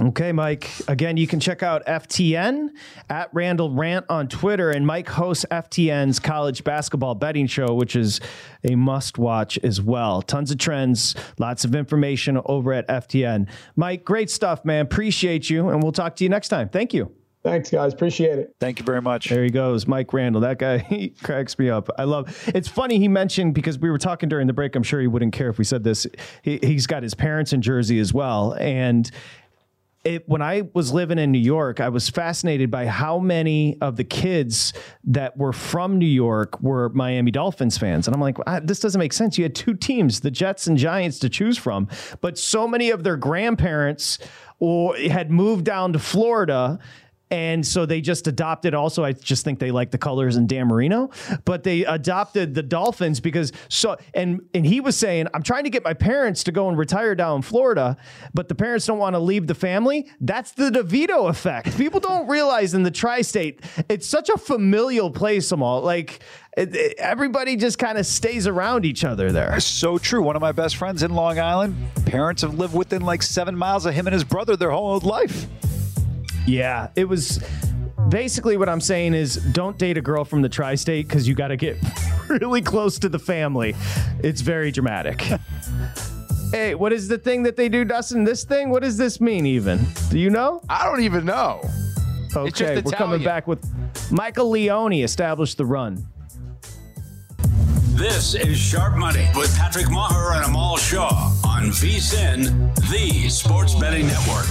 Okay, 0.00 0.30
Mike. 0.30 0.70
Again, 0.86 1.16
you 1.16 1.26
can 1.26 1.40
check 1.40 1.64
out 1.64 1.84
FTN 1.86 2.68
at 3.10 3.30
Randle 3.32 3.74
Rant 3.74 4.06
on 4.08 4.28
Twitter, 4.28 4.70
and 4.70 4.86
Mike 4.86 5.08
hosts 5.08 5.44
FTN's 5.50 6.20
college 6.20 6.62
basketball 6.62 7.16
betting 7.16 7.48
show, 7.48 7.74
which 7.74 7.96
is 7.96 8.20
a 8.62 8.76
must 8.76 9.18
watch 9.18 9.58
as 9.64 9.82
well. 9.82 10.22
Tons 10.22 10.52
of 10.52 10.58
trends, 10.58 11.16
lots 11.38 11.64
of 11.64 11.74
information 11.74 12.40
over 12.44 12.72
at 12.72 12.86
FTN. 12.86 13.48
Mike, 13.74 14.04
great 14.04 14.30
stuff, 14.30 14.64
man. 14.64 14.82
Appreciate 14.82 15.50
you, 15.50 15.68
and 15.68 15.82
we'll 15.82 15.90
talk 15.90 16.14
to 16.16 16.24
you 16.24 16.30
next 16.30 16.48
time. 16.48 16.68
Thank 16.68 16.94
you. 16.94 17.17
Thanks, 17.42 17.70
guys. 17.70 17.92
Appreciate 17.92 18.38
it. 18.38 18.54
Thank 18.58 18.78
you 18.78 18.84
very 18.84 19.00
much. 19.00 19.28
There 19.28 19.44
he 19.44 19.50
goes, 19.50 19.86
Mike 19.86 20.12
Randle. 20.12 20.40
That 20.40 20.58
guy 20.58 20.78
he 20.88 21.10
cracks 21.22 21.58
me 21.58 21.70
up. 21.70 21.88
I 21.98 22.04
love. 22.04 22.48
It's 22.54 22.68
funny 22.68 22.98
he 22.98 23.08
mentioned 23.08 23.54
because 23.54 23.78
we 23.78 23.90
were 23.90 23.98
talking 23.98 24.28
during 24.28 24.46
the 24.46 24.52
break. 24.52 24.74
I'm 24.74 24.82
sure 24.82 25.00
he 25.00 25.06
wouldn't 25.06 25.32
care 25.32 25.48
if 25.48 25.58
we 25.58 25.64
said 25.64 25.84
this. 25.84 26.06
He, 26.42 26.58
he's 26.62 26.86
got 26.86 27.02
his 27.02 27.14
parents 27.14 27.52
in 27.52 27.62
Jersey 27.62 27.98
as 28.00 28.12
well, 28.12 28.54
and 28.58 29.10
it, 30.04 30.28
when 30.28 30.40
I 30.40 30.62
was 30.74 30.92
living 30.92 31.18
in 31.18 31.32
New 31.32 31.38
York, 31.38 31.80
I 31.80 31.88
was 31.88 32.08
fascinated 32.08 32.70
by 32.70 32.86
how 32.86 33.18
many 33.18 33.76
of 33.80 33.96
the 33.96 34.04
kids 34.04 34.72
that 35.04 35.36
were 35.36 35.52
from 35.52 35.98
New 35.98 36.06
York 36.06 36.60
were 36.60 36.88
Miami 36.90 37.30
Dolphins 37.30 37.76
fans. 37.76 38.06
And 38.06 38.14
I'm 38.14 38.20
like, 38.20 38.38
ah, 38.46 38.60
this 38.62 38.80
doesn't 38.80 38.98
make 38.98 39.12
sense. 39.12 39.36
You 39.36 39.44
had 39.44 39.54
two 39.54 39.74
teams, 39.74 40.20
the 40.20 40.30
Jets 40.30 40.66
and 40.66 40.78
Giants, 40.78 41.18
to 41.20 41.28
choose 41.28 41.58
from, 41.58 41.88
but 42.20 42.38
so 42.38 42.68
many 42.68 42.90
of 42.90 43.04
their 43.04 43.16
grandparents 43.16 44.18
or 44.60 44.96
had 44.96 45.30
moved 45.30 45.64
down 45.64 45.92
to 45.92 45.98
Florida 45.98 46.78
and 47.30 47.66
so 47.66 47.86
they 47.86 48.00
just 48.00 48.26
adopted 48.26 48.74
also 48.74 49.04
I 49.04 49.12
just 49.12 49.44
think 49.44 49.58
they 49.58 49.70
like 49.70 49.90
the 49.90 49.98
colors 49.98 50.36
in 50.36 50.46
Dan 50.46 50.68
Marino, 50.68 51.10
but 51.44 51.62
they 51.62 51.84
adopted 51.84 52.54
the 52.54 52.62
Dolphins 52.62 53.20
because 53.20 53.52
so 53.68 53.96
and 54.14 54.40
and 54.54 54.64
he 54.66 54.80
was 54.80 54.96
saying 54.96 55.26
I'm 55.34 55.42
trying 55.42 55.64
to 55.64 55.70
get 55.70 55.84
my 55.84 55.94
parents 55.94 56.44
to 56.44 56.52
go 56.52 56.68
and 56.68 56.78
retire 56.78 57.14
down 57.14 57.36
in 57.36 57.42
Florida, 57.42 57.96
but 58.34 58.48
the 58.48 58.54
parents 58.54 58.86
don't 58.86 58.98
want 58.98 59.14
to 59.14 59.20
leave 59.20 59.46
the 59.46 59.54
family. 59.54 60.10
That's 60.20 60.52
the 60.52 60.70
DeVito 60.70 61.28
effect. 61.28 61.76
People 61.76 62.00
don't 62.00 62.28
realize 62.28 62.74
in 62.74 62.82
the 62.82 62.90
tri-state 62.90 63.60
it's 63.88 64.06
such 64.06 64.28
a 64.28 64.38
familial 64.38 65.10
place, 65.10 65.50
Amal. 65.52 65.82
Like 65.82 66.20
it, 66.56 66.74
it, 66.74 66.98
everybody 66.98 67.56
just 67.56 67.78
kind 67.78 67.98
of 67.98 68.06
stays 68.06 68.46
around 68.46 68.84
each 68.84 69.04
other 69.04 69.30
there. 69.30 69.60
So 69.60 69.98
true. 69.98 70.22
One 70.22 70.34
of 70.34 70.42
my 70.42 70.52
best 70.52 70.76
friends 70.76 71.02
in 71.02 71.14
Long 71.14 71.38
Island, 71.38 71.76
parents 72.06 72.42
have 72.42 72.54
lived 72.54 72.74
within 72.74 73.02
like 73.02 73.22
seven 73.22 73.56
miles 73.56 73.86
of 73.86 73.94
him 73.94 74.06
and 74.06 74.14
his 74.14 74.24
brother 74.24 74.56
their 74.56 74.70
whole 74.70 74.98
life. 75.00 75.46
Yeah, 76.46 76.88
it 76.96 77.04
was 77.04 77.42
basically 78.08 78.56
what 78.56 78.68
I'm 78.68 78.80
saying 78.80 79.14
is 79.14 79.36
don't 79.52 79.78
date 79.78 79.98
a 79.98 80.00
girl 80.00 80.24
from 80.24 80.42
the 80.42 80.48
tri 80.48 80.74
state 80.74 81.08
because 81.08 81.28
you 81.28 81.34
got 81.34 81.48
to 81.48 81.56
get 81.56 81.76
really 82.28 82.62
close 82.62 82.98
to 83.00 83.08
the 83.08 83.18
family. 83.18 83.74
It's 84.22 84.40
very 84.40 84.70
dramatic. 84.70 85.20
hey, 86.52 86.74
what 86.74 86.92
is 86.92 87.08
the 87.08 87.18
thing 87.18 87.42
that 87.44 87.56
they 87.56 87.68
do, 87.68 87.84
Dustin? 87.84 88.24
This 88.24 88.44
thing? 88.44 88.70
What 88.70 88.82
does 88.82 88.96
this 88.96 89.20
mean, 89.20 89.46
even? 89.46 89.84
Do 90.10 90.18
you 90.18 90.30
know? 90.30 90.62
I 90.68 90.84
don't 90.84 91.00
even 91.00 91.24
know. 91.24 91.60
Okay, 92.34 92.80
we're 92.82 92.92
coming 92.92 93.22
back 93.22 93.46
with 93.46 93.64
Michael 94.10 94.50
Leone 94.50 94.92
established 94.92 95.56
the 95.56 95.66
run. 95.66 96.06
This 97.98 98.34
is 98.34 98.56
Sharp 98.56 98.96
Money 98.96 99.28
with 99.34 99.52
Patrick 99.56 99.86
Meagher 99.86 100.36
and 100.36 100.44
Amal 100.44 100.76
Shah 100.76 101.32
on 101.44 101.70
VSIN, 101.70 102.74
the 102.90 103.28
Sports 103.28 103.74
Betting 103.74 104.06
Network. 104.06 104.46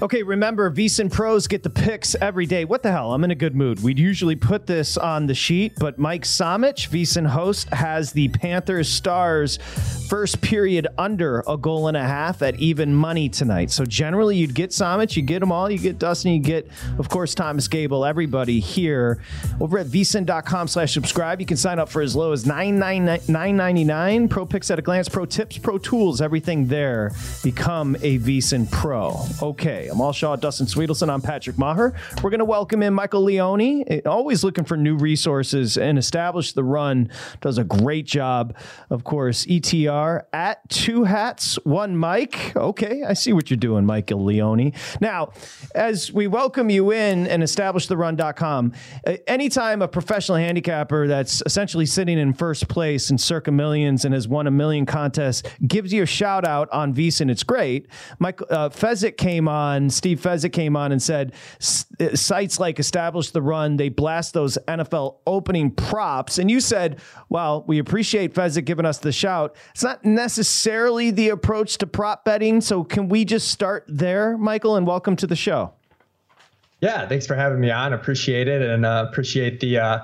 Okay, 0.00 0.22
remember, 0.22 0.70
VSIN 0.70 1.10
pros 1.12 1.48
get 1.48 1.64
the 1.64 1.70
picks 1.70 2.14
every 2.20 2.46
day. 2.46 2.64
What 2.64 2.84
the 2.84 2.92
hell? 2.92 3.12
I'm 3.12 3.24
in 3.24 3.32
a 3.32 3.34
good 3.34 3.56
mood. 3.56 3.82
We'd 3.82 3.98
usually 3.98 4.36
put 4.36 4.64
this 4.64 4.96
on 4.96 5.26
the 5.26 5.34
sheet, 5.34 5.72
but 5.76 5.98
Mike 5.98 6.22
Somich, 6.22 6.88
VSIN 6.88 7.26
host, 7.26 7.68
has 7.70 8.12
the 8.12 8.28
Panthers 8.28 8.88
Stars 8.88 9.58
first 10.08 10.40
period 10.40 10.86
under 10.96 11.42
a 11.48 11.56
goal 11.56 11.88
and 11.88 11.96
a 11.96 12.02
half 12.02 12.42
at 12.42 12.54
even 12.60 12.94
money 12.94 13.28
tonight. 13.28 13.72
So 13.72 13.84
generally, 13.84 14.36
you'd 14.36 14.54
get 14.54 14.70
Somich, 14.70 15.16
you 15.16 15.22
get 15.22 15.40
them 15.40 15.50
all. 15.50 15.68
You 15.68 15.78
get 15.78 15.98
Dustin, 15.98 16.32
you 16.32 16.38
get, 16.38 16.68
of 16.98 17.08
course, 17.08 17.34
Thomas 17.34 17.66
Gable, 17.66 18.04
everybody 18.04 18.60
here 18.60 19.20
over 19.60 19.78
at 19.78 19.88
vsin.com 19.88 20.68
slash 20.68 20.94
subscribe. 20.94 21.40
You 21.40 21.46
can 21.46 21.56
sign 21.56 21.80
up 21.80 21.88
for 21.88 22.02
as 22.02 22.14
low 22.14 22.30
as 22.30 22.44
$9.99. 22.44 24.30
Pro 24.30 24.46
picks 24.46 24.70
at 24.70 24.78
a 24.78 24.82
glance, 24.82 25.08
pro 25.08 25.24
tips, 25.26 25.58
pro 25.58 25.76
tools, 25.76 26.20
everything 26.20 26.68
there. 26.68 27.10
Become 27.42 27.96
a 27.96 28.20
VSIN 28.20 28.70
pro. 28.70 29.24
Okay. 29.42 29.87
Amal 29.88 30.12
Shah, 30.12 30.36
Dustin 30.36 30.66
Swedelson. 30.66 31.08
I'm 31.08 31.20
Patrick 31.20 31.56
Meagher. 31.56 31.94
We're 32.22 32.30
going 32.30 32.38
to 32.38 32.44
welcome 32.44 32.82
in 32.82 32.92
Michael 32.94 33.22
Leone, 33.22 34.02
always 34.06 34.44
looking 34.44 34.64
for 34.64 34.76
new 34.76 34.96
resources 34.96 35.78
and 35.78 35.98
establish 35.98 36.52
the 36.52 36.64
run. 36.64 37.10
Does 37.40 37.58
a 37.58 37.64
great 37.64 38.06
job, 38.06 38.54
of 38.90 39.04
course. 39.04 39.46
ETR 39.46 40.24
at 40.32 40.68
two 40.68 41.04
hats, 41.04 41.56
one 41.64 41.98
mic. 41.98 42.54
Okay, 42.56 43.02
I 43.02 43.14
see 43.14 43.32
what 43.32 43.50
you're 43.50 43.56
doing, 43.56 43.86
Michael 43.86 44.24
Leone. 44.24 44.72
Now, 45.00 45.32
as 45.74 46.12
we 46.12 46.26
welcome 46.26 46.70
you 46.70 46.92
in 46.92 47.26
and 47.26 47.42
establish 47.42 47.86
the 47.86 47.96
run.com, 47.96 48.72
anytime 49.26 49.82
a 49.82 49.88
professional 49.88 50.38
handicapper 50.38 51.06
that's 51.06 51.42
essentially 51.46 51.86
sitting 51.86 52.18
in 52.18 52.34
first 52.34 52.68
place 52.68 53.10
in 53.10 53.18
circa 53.18 53.50
millions 53.50 54.04
and 54.04 54.12
has 54.12 54.28
won 54.28 54.46
a 54.46 54.50
million 54.50 54.84
contests 54.86 55.42
gives 55.66 55.92
you 55.92 56.02
a 56.02 56.06
shout 56.06 56.46
out 56.46 56.68
on 56.72 56.94
VSIN, 56.94 57.30
it's 57.30 57.42
great. 57.42 57.86
Mike 58.18 58.40
uh, 58.50 58.68
Fezzik 58.68 59.16
came 59.16 59.48
on 59.48 59.77
on, 59.78 59.90
Steve 59.90 60.20
Fezzik 60.20 60.52
came 60.52 60.76
on 60.76 60.92
and 60.92 61.02
said 61.02 61.32
uh, 62.00 62.14
sites 62.14 62.60
like 62.60 62.78
Establish 62.78 63.30
the 63.30 63.42
Run, 63.42 63.76
they 63.76 63.88
blast 63.88 64.34
those 64.34 64.58
NFL 64.68 65.16
opening 65.26 65.70
props. 65.70 66.38
And 66.38 66.50
you 66.50 66.60
said, 66.60 67.00
well, 67.28 67.64
we 67.66 67.78
appreciate 67.78 68.34
Fezzik 68.34 68.64
giving 68.64 68.86
us 68.86 68.98
the 68.98 69.12
shout. 69.12 69.56
It's 69.70 69.82
not 69.82 70.04
necessarily 70.04 71.10
the 71.10 71.30
approach 71.30 71.78
to 71.78 71.86
prop 71.86 72.24
betting. 72.24 72.60
So 72.60 72.84
can 72.84 73.08
we 73.08 73.24
just 73.24 73.48
start 73.48 73.84
there, 73.88 74.36
Michael, 74.36 74.76
and 74.76 74.86
welcome 74.86 75.16
to 75.16 75.26
the 75.26 75.36
show? 75.36 75.72
Yeah, 76.80 77.08
thanks 77.08 77.26
for 77.26 77.34
having 77.34 77.60
me 77.60 77.70
on. 77.70 77.92
Appreciate 77.92 78.46
it 78.46 78.62
and 78.62 78.86
uh, 78.86 79.06
appreciate 79.08 79.60
the 79.60 79.78
uh, 79.78 79.98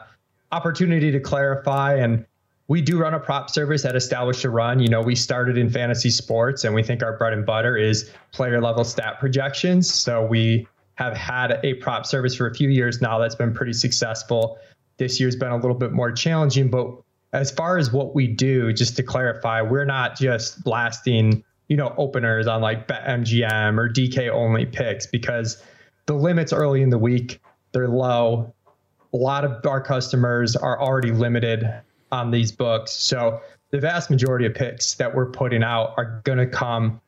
opportunity 0.51 1.13
to 1.13 1.21
clarify 1.21 1.95
and 1.95 2.25
we 2.69 2.81
do 2.81 2.99
run 2.99 3.15
a 3.15 3.21
prop 3.21 3.51
service 3.51 3.85
at 3.85 3.95
Established 3.95 4.45
a 4.45 4.51
Run. 4.51 4.81
You 4.81 4.89
know, 4.89 5.03
we 5.03 5.15
started 5.15 5.59
in 5.59 5.69
fantasy 5.69 6.11
sports 6.11 6.65
and 6.65 6.75
we 6.75 6.83
think 6.83 7.03
our 7.03 7.17
bread 7.17 7.33
and 7.33 7.45
butter 7.45 7.77
is 7.77 8.11
player 8.33 8.61
level 8.61 8.85
stat 8.85 9.21
projections. 9.21 9.93
So 9.93 10.25
we 10.25 10.67
have 10.95 11.17
had 11.17 11.61
a 11.63 11.75
prop 11.75 12.07
service 12.07 12.35
for 12.35 12.47
a 12.47 12.55
few 12.55 12.71
years 12.71 13.03
now 13.03 13.19
that's 13.19 13.35
been 13.35 13.53
pretty 13.53 13.75
successful. 13.75 14.59
This 14.97 15.21
year's 15.21 15.37
been 15.37 15.51
a 15.51 15.57
little 15.57 15.77
bit 15.77 15.93
more 15.93 16.13
challenging, 16.13 16.71
but 16.71 16.89
as 17.33 17.51
far 17.51 17.79
as 17.79 17.93
what 17.93 18.15
we 18.15 18.29
do, 18.29 18.73
just 18.73 18.97
to 18.97 19.03
clarify, 19.03 19.61
we're 19.61 19.85
not 19.85 20.17
just 20.17 20.63
blasting, 20.63 21.45
you 21.69 21.77
know, 21.77 21.93
openers 21.99 22.47
on 22.47 22.63
like 22.63 22.87
BetMGM 22.87 23.77
or 23.77 23.89
DK 23.89 24.31
only 24.31 24.65
picks 24.65 25.07
because 25.07 25.63
the 26.07 26.15
limits 26.15 26.53
early 26.53 26.81
in 26.81 26.91
the 26.91 26.99
week, 26.99 27.41
they're 27.73 27.89
low. 27.89 28.55
A 29.13 29.17
lot 29.17 29.45
of 29.45 29.67
our 29.67 29.81
customers 29.81 30.55
are 30.55 30.81
already 30.81 31.11
limited 31.11 31.69
on 32.15 32.31
these 32.31 32.53
books. 32.53 32.93
So 32.93 33.41
the 33.71 33.81
vast 33.81 34.09
majority 34.09 34.47
of 34.47 34.55
picks 34.55 34.95
that 34.95 35.13
we're 35.13 35.31
putting 35.31 35.63
out 35.63 35.95
are 35.97 36.23
going 36.25 36.39
to 36.39 36.47
come 36.47 37.01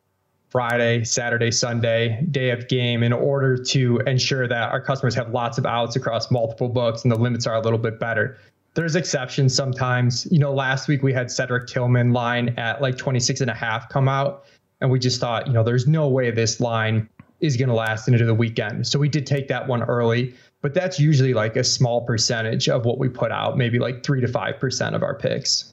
Friday, 0.49 1.05
Saturday, 1.05 1.51
Sunday, 1.51 2.23
day 2.31 2.51
of 2.51 2.67
game 2.69 3.03
in 3.03 3.13
order 3.13 3.57
to 3.57 3.99
ensure 4.07 4.49
that 4.49 4.73
our 4.73 4.81
customers 4.81 5.15
have 5.15 5.31
lots 5.31 5.59
of 5.59 5.67
outs 5.67 5.97
across 5.97 6.31
multiple 6.31 6.69
books 6.69 7.05
and 7.05 7.13
the 7.13 7.17
limits 7.17 7.47
are 7.47 7.55
a 7.55 7.61
little 7.61 7.79
bit 7.79 8.01
better. 8.01 8.37
There's 8.75 8.97
exceptions 8.97 9.55
sometimes. 9.55 10.27
You 10.31 10.39
know, 10.39 10.53
last 10.53 10.89
week 10.89 11.03
we 11.03 11.13
had 11.13 11.31
Cedric 11.31 11.67
Tillman 11.67 12.13
line 12.13 12.55
at 12.59 12.83
like 12.83 12.99
26 12.99 13.41
and 13.41 13.51
a 13.51 13.55
half 13.55 13.89
come 13.89 14.09
out. 14.09 14.45
And 14.81 14.91
we 14.91 14.99
just 14.99 15.21
thought, 15.21 15.47
you 15.47 15.53
know, 15.53 15.63
there's 15.63 15.87
no 15.87 16.09
way 16.09 16.31
this 16.31 16.61
line 16.61 17.09
is 17.41 17.57
going 17.57 17.69
to 17.69 17.75
last 17.75 18.09
into 18.09 18.25
the 18.25 18.35
weekend. 18.35 18.87
So 18.87 18.99
we 18.99 19.09
did 19.09 19.27
take 19.27 19.49
that 19.49 19.67
one 19.67 19.83
early 19.85 20.35
but 20.67 20.75
that's 20.75 20.99
usually 20.99 21.33
like 21.33 21.55
a 21.55 21.63
small 21.63 22.05
percentage 22.05 22.69
of 22.69 22.85
what 22.85 22.99
we 22.99 23.09
put 23.09 23.31
out, 23.31 23.57
maybe 23.57 23.79
like 23.79 24.03
three 24.03 24.21
to 24.21 24.27
five 24.27 24.59
percent 24.59 24.97
of 24.97 25.05
our 25.05 25.15
picks. 25.15 25.73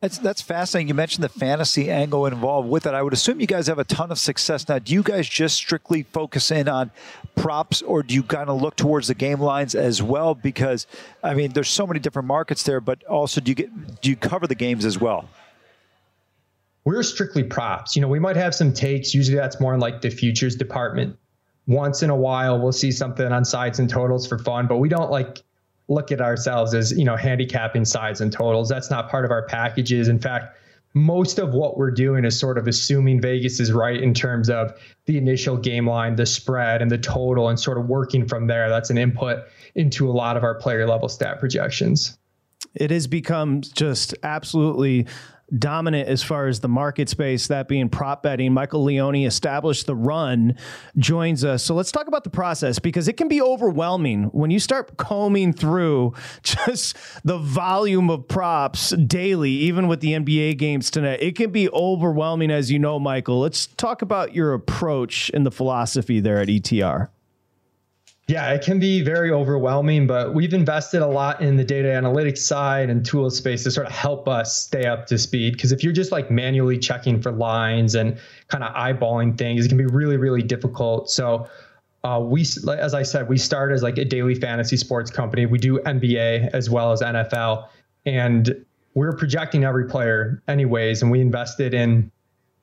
That's 0.00 0.16
that's 0.18 0.40
fascinating. 0.40 0.86
You 0.86 0.94
mentioned 0.94 1.24
the 1.24 1.28
fantasy 1.28 1.90
angle 1.90 2.24
involved 2.26 2.68
with 2.68 2.86
it. 2.86 2.94
I 2.94 3.02
would 3.02 3.12
assume 3.12 3.40
you 3.40 3.48
guys 3.48 3.66
have 3.66 3.80
a 3.80 3.84
ton 3.84 4.12
of 4.12 4.20
success 4.20 4.68
now. 4.68 4.78
Do 4.78 4.94
you 4.94 5.02
guys 5.02 5.28
just 5.28 5.56
strictly 5.56 6.04
focus 6.04 6.52
in 6.52 6.68
on 6.68 6.92
props, 7.34 7.82
or 7.82 8.04
do 8.04 8.14
you 8.14 8.22
kind 8.22 8.48
of 8.48 8.62
look 8.62 8.76
towards 8.76 9.08
the 9.08 9.14
game 9.16 9.40
lines 9.40 9.74
as 9.74 10.00
well? 10.00 10.36
Because 10.36 10.86
I 11.24 11.34
mean, 11.34 11.52
there's 11.52 11.68
so 11.68 11.84
many 11.84 11.98
different 11.98 12.28
markets 12.28 12.62
there, 12.62 12.80
but 12.80 13.02
also 13.06 13.40
do 13.40 13.50
you 13.50 13.56
get 13.56 14.00
do 14.00 14.08
you 14.08 14.14
cover 14.14 14.46
the 14.46 14.54
games 14.54 14.84
as 14.84 15.00
well? 15.00 15.28
We're 16.84 17.02
strictly 17.02 17.42
props. 17.42 17.96
You 17.96 18.02
know, 18.02 18.08
we 18.08 18.20
might 18.20 18.36
have 18.36 18.54
some 18.54 18.72
takes. 18.72 19.14
Usually, 19.14 19.36
that's 19.36 19.60
more 19.60 19.74
in 19.74 19.80
like 19.80 20.00
the 20.00 20.10
futures 20.10 20.54
department 20.54 21.16
once 21.70 22.02
in 22.02 22.10
a 22.10 22.16
while 22.16 22.60
we'll 22.60 22.72
see 22.72 22.90
something 22.90 23.30
on 23.30 23.44
sides 23.44 23.78
and 23.78 23.88
totals 23.88 24.26
for 24.26 24.38
fun, 24.38 24.66
but 24.66 24.78
we 24.78 24.88
don't 24.88 25.10
like 25.10 25.38
look 25.86 26.10
at 26.12 26.20
ourselves 26.20 26.74
as, 26.74 26.92
you 26.92 27.04
know, 27.04 27.16
handicapping 27.16 27.84
sides 27.84 28.20
and 28.20 28.32
totals. 28.32 28.68
That's 28.68 28.90
not 28.90 29.08
part 29.08 29.24
of 29.24 29.30
our 29.30 29.46
packages. 29.46 30.08
In 30.08 30.18
fact, 30.18 30.56
most 30.94 31.38
of 31.38 31.54
what 31.54 31.76
we're 31.76 31.92
doing 31.92 32.24
is 32.24 32.38
sort 32.38 32.58
of 32.58 32.66
assuming 32.66 33.20
Vegas 33.20 33.60
is 33.60 33.70
right 33.72 34.00
in 34.00 34.12
terms 34.12 34.50
of 34.50 34.72
the 35.06 35.16
initial 35.16 35.56
game 35.56 35.88
line, 35.88 36.16
the 36.16 36.26
spread, 36.26 36.82
and 36.82 36.90
the 36.90 36.98
total, 36.98 37.48
and 37.48 37.58
sort 37.58 37.78
of 37.78 37.88
working 37.88 38.26
from 38.26 38.48
there. 38.48 38.68
That's 38.68 38.90
an 38.90 38.98
input 38.98 39.44
into 39.76 40.10
a 40.10 40.12
lot 40.12 40.36
of 40.36 40.42
our 40.42 40.56
player 40.56 40.88
level 40.88 41.08
stat 41.08 41.38
projections. 41.38 42.18
It 42.74 42.90
has 42.90 43.06
become 43.06 43.60
just 43.60 44.14
absolutely 44.22 45.06
dominant 45.58 46.08
as 46.08 46.22
far 46.22 46.46
as 46.46 46.60
the 46.60 46.68
market 46.68 47.08
space, 47.08 47.46
that 47.48 47.68
being 47.68 47.88
prop 47.88 48.22
betting. 48.22 48.52
Michael 48.52 48.84
Leone 48.84 49.16
established 49.16 49.86
the 49.86 49.94
run, 49.94 50.56
joins 50.96 51.44
us. 51.44 51.62
So 51.62 51.74
let's 51.74 51.92
talk 51.92 52.08
about 52.08 52.24
the 52.24 52.30
process 52.30 52.78
because 52.78 53.08
it 53.08 53.16
can 53.16 53.28
be 53.28 53.42
overwhelming 53.42 54.24
when 54.32 54.50
you 54.50 54.58
start 54.58 54.96
combing 54.96 55.52
through 55.52 56.14
just 56.42 56.96
the 57.24 57.38
volume 57.38 58.10
of 58.10 58.28
props 58.28 58.90
daily, 58.90 59.50
even 59.50 59.88
with 59.88 60.00
the 60.00 60.12
NBA 60.12 60.58
games 60.58 60.90
tonight. 60.90 61.20
It 61.22 61.36
can 61.36 61.50
be 61.50 61.68
overwhelming, 61.70 62.50
as 62.50 62.70
you 62.70 62.78
know, 62.78 62.98
Michael. 62.98 63.40
Let's 63.40 63.66
talk 63.66 64.02
about 64.02 64.34
your 64.34 64.52
approach 64.54 65.30
and 65.34 65.44
the 65.44 65.50
philosophy 65.50 66.20
there 66.20 66.38
at 66.38 66.48
ETR. 66.48 67.08
Yeah, 68.30 68.52
it 68.52 68.62
can 68.62 68.78
be 68.78 69.02
very 69.02 69.32
overwhelming, 69.32 70.06
but 70.06 70.34
we've 70.34 70.54
invested 70.54 71.02
a 71.02 71.06
lot 71.08 71.40
in 71.40 71.56
the 71.56 71.64
data 71.64 71.88
analytics 71.88 72.38
side 72.38 72.88
and 72.88 73.04
tool 73.04 73.28
space 73.28 73.64
to 73.64 73.72
sort 73.72 73.88
of 73.88 73.92
help 73.92 74.28
us 74.28 74.56
stay 74.56 74.86
up 74.86 75.08
to 75.08 75.18
speed. 75.18 75.54
Because 75.54 75.72
if 75.72 75.82
you're 75.82 75.92
just 75.92 76.12
like 76.12 76.30
manually 76.30 76.78
checking 76.78 77.20
for 77.20 77.32
lines 77.32 77.96
and 77.96 78.16
kind 78.46 78.62
of 78.62 78.72
eyeballing 78.76 79.36
things, 79.36 79.66
it 79.66 79.68
can 79.68 79.78
be 79.78 79.86
really, 79.86 80.16
really 80.16 80.42
difficult. 80.42 81.10
So 81.10 81.48
uh, 82.04 82.20
we, 82.24 82.42
as 82.78 82.94
I 82.94 83.02
said, 83.02 83.28
we 83.28 83.36
started 83.36 83.74
as 83.74 83.82
like 83.82 83.98
a 83.98 84.04
daily 84.04 84.36
fantasy 84.36 84.76
sports 84.76 85.10
company. 85.10 85.46
We 85.46 85.58
do 85.58 85.80
NBA 85.80 86.50
as 86.52 86.70
well 86.70 86.92
as 86.92 87.02
NFL, 87.02 87.66
and 88.06 88.64
we're 88.94 89.16
projecting 89.16 89.64
every 89.64 89.88
player 89.88 90.40
anyways. 90.46 91.02
And 91.02 91.10
we 91.10 91.20
invested 91.20 91.74
in 91.74 92.12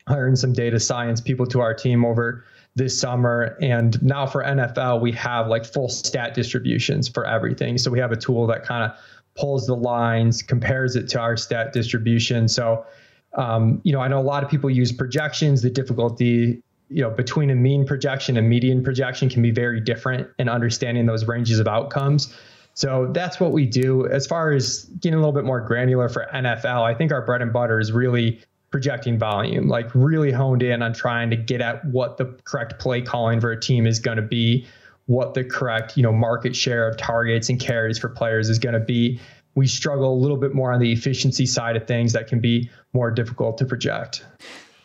hiring 0.08 0.38
some 0.38 0.54
data 0.54 0.80
science 0.80 1.20
people 1.20 1.46
to 1.48 1.60
our 1.60 1.74
team 1.74 2.06
over 2.06 2.46
this 2.78 2.98
summer. 2.98 3.58
And 3.60 4.02
now 4.04 4.28
for 4.28 4.44
NFL, 4.44 5.02
we 5.02 5.12
have 5.14 5.48
like 5.48 5.66
full 5.66 5.90
stat 5.90 6.36
distributions 6.36 7.10
for 7.10 7.26
everything. 7.26 7.78
So 7.78 7.90
we 7.90 8.00
have 8.00 8.12
a 8.12 8.16
tool 8.16 8.46
that 8.48 8.64
kind 8.64 8.84
of 8.84 8.98
pulls 9.36 9.66
the 9.66 9.76
lines, 9.76 10.44
compares 10.44 10.96
it 10.96 11.10
to 11.10 11.20
our 11.20 11.36
stat 11.36 11.74
distribution. 11.74 12.48
So, 12.48 12.86
um, 13.34 13.82
you 13.84 13.92
know, 13.92 14.00
I 14.00 14.08
know 14.08 14.20
a 14.20 14.22
lot 14.22 14.44
of 14.44 14.50
people 14.50 14.70
use 14.70 14.92
projections. 14.92 15.64
The 15.64 15.72
difficulty, 15.72 16.62
you 16.90 17.02
know, 17.02 17.10
between 17.10 17.50
a 17.50 17.56
mean 17.56 17.86
projection 17.86 18.38
and 18.38 18.48
median 18.48 18.84
projection 18.84 19.28
can 19.28 19.42
be 19.42 19.52
very 19.52 19.80
different 19.80 20.30
in 20.38 20.48
understanding 20.48 21.08
those 21.08 21.28
ranges 21.28 21.60
of 21.60 21.68
outcomes. 21.68 22.34
So 22.76 23.10
that's 23.12 23.40
what 23.40 23.54
we 23.54 23.66
do. 23.66 24.08
As 24.08 24.28
far 24.28 24.52
as 24.52 24.84
getting 25.02 25.16
a 25.16 25.18
little 25.18 25.34
bit 25.34 25.46
more 25.46 25.62
granular 25.62 26.10
for 26.10 26.28
NFL, 26.32 26.84
I 26.84 26.94
think 26.94 27.12
our 27.12 27.24
bread 27.24 27.42
and 27.42 27.52
butter 27.52 27.80
is 27.80 27.92
really 27.92 28.40
projecting 28.72 29.18
volume, 29.18 29.68
like 29.68 29.90
really 29.94 30.32
honed 30.32 30.62
in 30.62 30.82
on 30.82 30.94
trying 30.94 31.30
to 31.30 31.36
get 31.36 31.62
at 31.62 31.84
what 31.86 32.18
the 32.18 32.26
correct 32.44 32.80
play 32.80 33.02
calling 33.02 33.40
for 33.40 33.52
a 33.52 33.60
team 33.60 33.88
is 33.88 34.00
going 34.00 34.18
to 34.18 34.24
be, 34.24 34.66
what 35.06 35.34
the 35.34 35.44
correct, 35.44 35.96
you 35.96 36.04
know, 36.04 36.12
market 36.12 36.56
share 36.56 36.88
of 36.88 36.98
targets 36.98 37.50
and 37.50 37.60
carries 37.60 37.98
for 37.98 38.10
players 38.10 38.50
is 38.50 38.60
going 38.60 38.74
to 38.74 38.80
be. 38.80 39.20
We 39.56 39.68
struggle 39.68 40.14
a 40.14 40.20
little 40.20 40.38
bit 40.38 40.54
more 40.54 40.72
on 40.72 40.80
the 40.80 40.92
efficiency 40.92 41.46
side 41.46 41.76
of 41.76 41.88
things 41.88 42.14
that 42.14 42.28
can 42.28 42.40
be 42.40 42.70
more 42.94 43.10
difficult 43.10 43.58
to 43.60 43.66
project. 43.66 44.24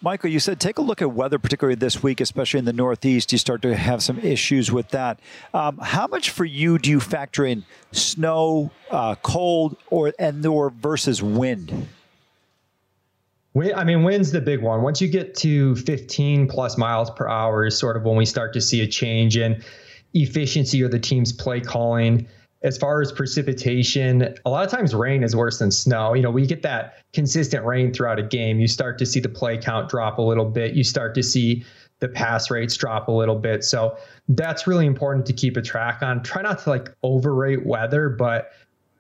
Michael, 0.01 0.31
you 0.31 0.41
said 0.41 0.59
take 0.59 0.79
a 0.79 0.83
look 0.83 1.01
at 1.01 1.13
weather, 1.13 1.39
particularly 1.39 1.77
this 1.77 2.03
week, 2.03 2.21
especially 2.21 2.59
in 2.59 2.65
the 2.65 2.73
Northeast. 2.73 3.31
You 3.31 3.39
start 3.39 3.63
to 3.63 3.77
have 3.77 4.03
some 4.03 4.19
issues 4.19 4.73
with 4.73 4.89
that. 4.89 5.21
Um, 5.55 5.79
how 5.79 6.09
much 6.09 6.31
for 6.31 6.45
you 6.45 6.79
do 6.79 6.91
you 6.91 6.99
factor 6.99 7.45
in 7.45 7.65
snow, 7.93 8.73
uh, 8.91 9.15
cold, 9.17 9.77
or 9.91 10.13
and 10.19 10.45
or 10.45 10.71
versus 10.71 11.23
wind? 11.23 11.89
I 13.55 13.85
mean, 13.85 14.03
wind's 14.03 14.33
the 14.33 14.41
big 14.41 14.63
one. 14.63 14.83
Once 14.83 15.01
you 15.01 15.09
get 15.09 15.35
to 15.37 15.77
15 15.77 16.49
plus 16.49 16.79
miles 16.79 17.11
per 17.11 17.29
hour 17.29 17.67
is 17.67 17.79
sort 17.79 17.97
of 17.97 18.05
when 18.05 18.17
we 18.17 18.25
start 18.25 18.53
to 18.55 18.61
see 18.61 18.81
a 18.81 18.87
change 18.87 19.37
in 19.37 19.63
efficiency 20.15 20.83
or 20.83 20.89
the 20.89 20.99
team's 20.99 21.33
play 21.33 21.61
calling. 21.61 22.27
As 22.63 22.79
far 22.79 23.03
as 23.03 23.11
precipitation, 23.11 24.35
a 24.45 24.51
lot 24.51 24.65
of 24.65 24.71
times 24.71 24.95
rain 24.95 25.25
is 25.25 25.35
worse 25.35 25.59
than 25.59 25.71
snow. 25.71 26.15
You 26.15 26.23
know, 26.23 26.31
we 26.31 26.47
get 26.47 26.63
that 26.63 27.03
consistent 27.13 27.67
rain 27.67 27.93
throughout 27.93 28.21
a 28.21 28.23
game. 28.23 28.61
You 28.61 28.69
start 28.69 28.99
to 28.99 29.07
see 29.07 29.21
the 29.21 29.29
play 29.29 29.59
count 29.59 29.89
drop 29.89 30.19
a 30.19 30.23
little 30.23 30.45
bit. 30.45 30.75
You 30.75 30.85
start 30.85 31.15
to 31.17 31.23
see 31.23 31.65
the 31.99 32.09
pass 32.09 32.51
rates 32.51 32.77
drop 32.77 33.09
a 33.09 33.13
little 33.13 33.37
bit. 33.37 33.65
So 33.65 33.97
that's 34.29 34.67
really 34.67 34.87
important 34.87 35.27
to 35.27 35.33
keep 35.33 35.57
a 35.57 35.63
track 35.63 36.03
on. 36.03 36.23
Try 36.23 36.43
not 36.43 36.61
to 36.61 36.71
like 36.71 36.89
overrate 37.03 37.67
weather, 37.67 38.09
but 38.09 38.51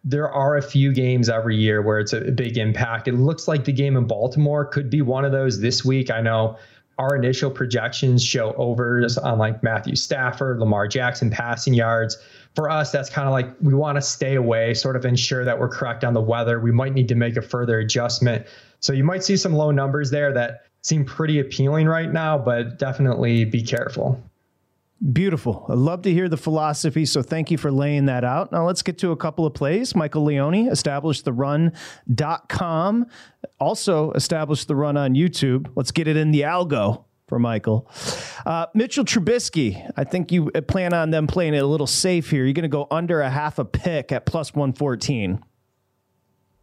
there 0.04 0.30
are 0.30 0.56
a 0.56 0.62
few 0.62 0.92
games 0.92 1.28
every 1.28 1.56
year 1.56 1.80
where 1.80 1.98
it's 2.00 2.12
a 2.12 2.20
big 2.32 2.58
impact. 2.58 3.06
It 3.06 3.14
looks 3.14 3.46
like 3.46 3.64
the 3.64 3.72
game 3.72 3.96
in 3.96 4.06
Baltimore 4.06 4.64
could 4.64 4.90
be 4.90 5.02
one 5.02 5.24
of 5.24 5.32
those 5.32 5.60
this 5.60 5.84
week. 5.84 6.10
I 6.10 6.20
know 6.20 6.58
our 6.98 7.16
initial 7.16 7.50
projections 7.50 8.24
show 8.24 8.52
overs 8.54 9.16
on 9.16 9.38
like 9.38 9.62
Matthew 9.62 9.96
Stafford, 9.96 10.58
Lamar 10.58 10.86
Jackson 10.88 11.30
passing 11.30 11.72
yards. 11.72 12.18
For 12.54 12.68
us, 12.68 12.90
that's 12.92 13.08
kind 13.08 13.26
of 13.26 13.32
like 13.32 13.48
we 13.62 13.74
want 13.74 13.96
to 13.96 14.02
stay 14.02 14.34
away, 14.34 14.74
sort 14.74 14.96
of 14.96 15.04
ensure 15.04 15.44
that 15.44 15.58
we're 15.58 15.68
correct 15.68 16.04
on 16.04 16.12
the 16.12 16.20
weather. 16.20 16.60
We 16.60 16.72
might 16.72 16.92
need 16.92 17.08
to 17.08 17.14
make 17.14 17.36
a 17.36 17.42
further 17.42 17.78
adjustment. 17.78 18.46
So 18.80 18.92
you 18.92 19.04
might 19.04 19.24
see 19.24 19.36
some 19.36 19.54
low 19.54 19.70
numbers 19.70 20.10
there 20.10 20.32
that 20.34 20.66
seem 20.82 21.04
pretty 21.04 21.38
appealing 21.38 21.86
right 21.86 22.12
now, 22.12 22.36
but 22.36 22.78
definitely 22.78 23.44
be 23.44 23.62
careful. 23.62 24.20
Beautiful. 25.10 25.66
I 25.68 25.74
love 25.74 26.02
to 26.02 26.12
hear 26.12 26.28
the 26.28 26.36
philosophy. 26.36 27.06
So 27.06 27.22
thank 27.22 27.50
you 27.50 27.58
for 27.58 27.72
laying 27.72 28.06
that 28.06 28.22
out. 28.22 28.52
Now 28.52 28.66
let's 28.66 28.82
get 28.82 28.98
to 28.98 29.10
a 29.10 29.16
couple 29.16 29.44
of 29.44 29.52
plays. 29.52 29.96
Michael 29.96 30.22
Leone 30.22 30.68
established 30.68 31.24
the 31.24 31.32
run.com, 31.32 33.06
also 33.58 34.12
established 34.12 34.68
the 34.68 34.76
run 34.76 34.96
on 34.96 35.14
YouTube. 35.14 35.72
Let's 35.74 35.90
get 35.90 36.06
it 36.06 36.16
in 36.16 36.30
the 36.30 36.42
algo 36.42 37.04
for 37.26 37.40
Michael. 37.40 37.90
Uh, 38.46 38.66
Mitchell 38.74 39.04
Trubisky, 39.04 39.90
I 39.96 40.04
think 40.04 40.30
you 40.30 40.50
plan 40.68 40.92
on 40.92 41.10
them 41.10 41.26
playing 41.26 41.54
it 41.54 41.62
a 41.64 41.66
little 41.66 41.88
safe 41.88 42.30
here. 42.30 42.44
You're 42.44 42.52
going 42.52 42.62
to 42.62 42.68
go 42.68 42.86
under 42.90 43.22
a 43.22 43.30
half 43.30 43.58
a 43.58 43.64
pick 43.64 44.12
at 44.12 44.24
plus 44.24 44.54
114. 44.54 45.42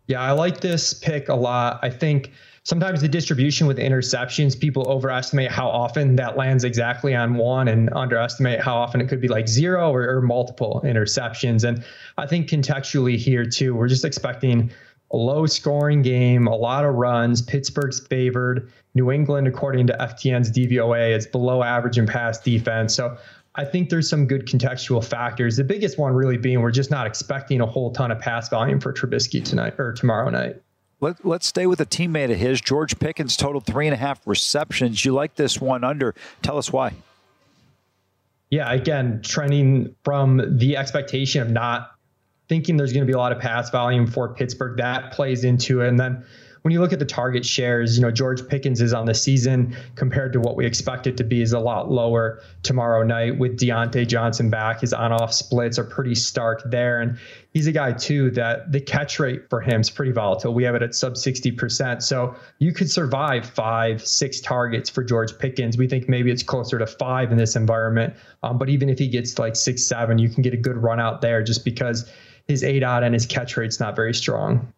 Yeah, 0.08 0.21
I 0.21 0.32
like 0.32 0.62
this 0.62 0.93
pick 0.93 1.28
a 1.28 1.36
lot. 1.36 1.80
I 1.82 1.89
think 1.89 2.32
sometimes 2.69 3.01
the 3.01 3.08
distribution 3.08 3.65
with 3.65 3.79
interceptions, 3.79 4.58
people 4.58 4.88
overestimate 4.88 5.49
how 5.49 5.67
often 5.67 6.15
that 6.15 6.38
lands 6.38 6.63
exactly 6.63 7.15
on 7.15 7.34
one 7.34 7.67
and 7.67 7.89
underestimate 7.93 8.62
how 8.62 8.75
often 8.75 9.01
it 9.01 9.10
could 9.10 9.19
be 9.19 9.27
like 9.27 9.47
zero 9.47 9.91
or, 9.91 10.08
or 10.08 10.21
multiple 10.21 10.79
interceptions. 10.86 11.67
And 11.67 11.84
I 12.19 12.27
think 12.27 12.47
contextually 12.47 13.17
here 13.17 13.43
too, 13.43 13.73
we're 13.73 13.88
just 13.88 14.05
expecting 14.05 14.69
a 15.10 15.17
low 15.17 15.47
scoring 15.47 16.03
game, 16.03 16.45
a 16.45 16.55
lot 16.55 16.86
of 16.86 16.93
runs. 16.93 17.41
Pittsburgh's 17.41 18.01
favored. 18.01 18.71
New 18.93 19.12
England, 19.12 19.47
according 19.47 19.88
to 19.88 19.93
FTN's 19.99 20.51
DVOA, 20.51 21.17
is 21.17 21.25
below 21.25 21.63
average 21.63 21.97
in 21.97 22.05
pass 22.05 22.39
defense. 22.39 22.93
So 22.93 23.17
I 23.55 23.65
think 23.65 23.89
there's 23.89 24.08
some 24.08 24.27
good 24.27 24.45
contextual 24.45 25.03
factors. 25.03 25.58
The 25.58 25.63
biggest 25.63 25.97
one 25.97 26.13
really 26.13 26.38
being 26.38 26.62
we're 26.62 26.69
just 26.69 26.91
not 26.91 27.08
expecting 27.08 27.62
a 27.62 27.65
whole 27.65 27.91
ton 27.91 28.12
of 28.12 28.19
pass 28.19 28.47
volume 28.47 28.79
for 28.79 28.93
Trubisky 28.93 29.43
tonight 29.43 29.73
or 29.79 29.91
tomorrow 29.93 30.29
night. 30.29 30.62
Let, 31.02 31.26
let's 31.26 31.48
stay 31.48 31.66
with 31.66 31.80
a 31.80 31.86
teammate 31.86 32.32
of 32.32 32.38
his. 32.38 32.60
George 32.60 33.00
Pickens 33.00 33.38
totaled 33.38 33.66
three 33.66 33.88
and 33.88 33.94
a 33.94 33.98
half 33.98 34.26
receptions. 34.28 35.04
You 35.04 35.14
like 35.14 35.36
this 35.36 35.62
one 35.62 35.84
under. 35.84 36.14
Tell 36.42 36.58
us 36.58 36.74
why. 36.74 36.94
Yeah, 38.50 38.72
again, 38.72 39.22
trending 39.24 39.96
from 40.04 40.58
the 40.58 40.76
expectation 40.76 41.42
of 41.42 41.50
not 41.50 41.92
thinking 42.50 42.78
there's 42.78 42.92
going 42.92 43.06
to 43.06 43.08
be 43.08 43.14
a 43.14 43.18
lot 43.18 43.32
of 43.32 43.40
pass 43.40 43.70
volume 43.70 44.08
for 44.08 44.34
Pittsburgh. 44.34 44.78
That 44.78 45.14
plays 45.14 45.44
into 45.44 45.82
it. 45.82 45.88
And 45.88 46.00
then 46.00 46.26
when 46.62 46.74
you 46.74 46.80
look 46.82 46.93
at 46.93 47.00
the 47.00 47.06
target 47.06 47.45
shares, 47.45 47.98
you 47.98 48.02
know, 48.02 48.12
George 48.12 48.48
Pickens 48.48 48.82
is 48.82 48.93
on 48.93 49.06
the 49.06 49.13
season 49.13 49.76
compared 49.95 50.34
to 50.34 50.39
what 50.39 50.56
we 50.56 50.65
expect 50.65 51.08
it 51.08 51.17
to 51.17 51.24
be 51.24 51.41
is 51.41 51.54
a 51.54 51.60
lot 51.60 51.91
lower 51.91 52.41
tomorrow 52.63 53.04
night 53.04 53.38
with 53.38 53.58
Diontae 53.58 54.08
Johnson 54.08 54.50
back. 54.50 54.82
His 54.82 54.93
on 54.93 55.12
off 55.12 55.34
splits 55.34 55.78
are 55.78 55.84
pretty 55.84 56.15
stark 56.15 56.63
there. 56.65 57.02
And 57.02 57.17
he's 57.54 57.67
a 57.67 57.72
guy, 57.72 57.93
too, 57.93 58.32
that 58.32 58.72
the 58.72 58.82
catch 58.82 59.19
rate 59.19 59.50
for 59.50 59.62
him 59.62 59.82
is 59.82 59.89
pretty 59.89 60.12
volatile. 60.12 60.54
We 60.54 60.63
have 60.63 60.76
it 60.76 60.82
at 60.82 60.95
sub 60.95 61.13
60%. 61.13 62.02
So 62.02 62.36
you 62.58 62.74
could 62.74 62.89
survive 62.89 63.45
five, 63.45 64.06
six 64.06 64.41
targets 64.41 64.89
for 64.89 65.04
George 65.04 65.38
Pickens. 65.38 65.78
We 65.78 65.88
think 65.88 66.10
maybe 66.10 66.32
it's 66.32 66.43
closer 66.43 66.80
to 66.80 66.88
five 66.88 67.32
in 67.32 67.38
this 67.38 67.56
environment. 67.56 68.15
Um, 68.43 68.58
but 68.58 68.69
even 68.69 68.89
if 68.89 69.00
he 69.00 69.08
gets 69.08 69.38
like 69.38 69.56
six, 69.56 69.84
seven, 69.84 70.17
you 70.17 70.30
can 70.30 70.41
get 70.41 70.54
a 70.54 70.58
good 70.58 70.78
run 70.78 71.00
out 71.00 71.22
there 71.22 71.43
just 71.43 71.63
because 71.63 72.10
his 72.48 72.63
eight 72.63 72.82
aDOT 72.84 73.04
and 73.04 73.13
his 73.13 73.26
catch 73.26 73.56
rate's 73.58 73.80
not 73.80 73.95
very 73.95 74.13
strong. 74.13 74.74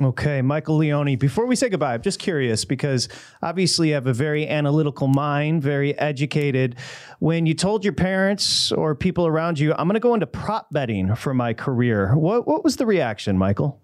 Okay, 0.00 0.40
Michael 0.40 0.78
Leone. 0.78 1.16
Before 1.16 1.44
we 1.44 1.54
say 1.54 1.68
goodbye, 1.68 1.92
I'm 1.92 2.02
just 2.02 2.18
curious 2.18 2.64
because 2.64 3.08
obviously 3.42 3.88
you 3.88 3.94
have 3.94 4.06
a 4.06 4.14
very 4.14 4.48
analytical 4.48 5.08
mind, 5.08 5.62
very 5.62 5.98
educated. 5.98 6.76
When 7.18 7.44
you 7.44 7.52
told 7.52 7.84
your 7.84 7.92
parents 7.92 8.72
or 8.72 8.94
people 8.94 9.26
around 9.26 9.58
you, 9.58 9.74
I'm 9.74 9.86
going 9.86 9.94
to 9.94 10.00
go 10.00 10.14
into 10.14 10.26
prop 10.26 10.68
betting 10.70 11.14
for 11.16 11.34
my 11.34 11.52
career, 11.52 12.16
what 12.16 12.46
what 12.46 12.64
was 12.64 12.76
the 12.76 12.86
reaction, 12.86 13.36
Michael? 13.36 13.82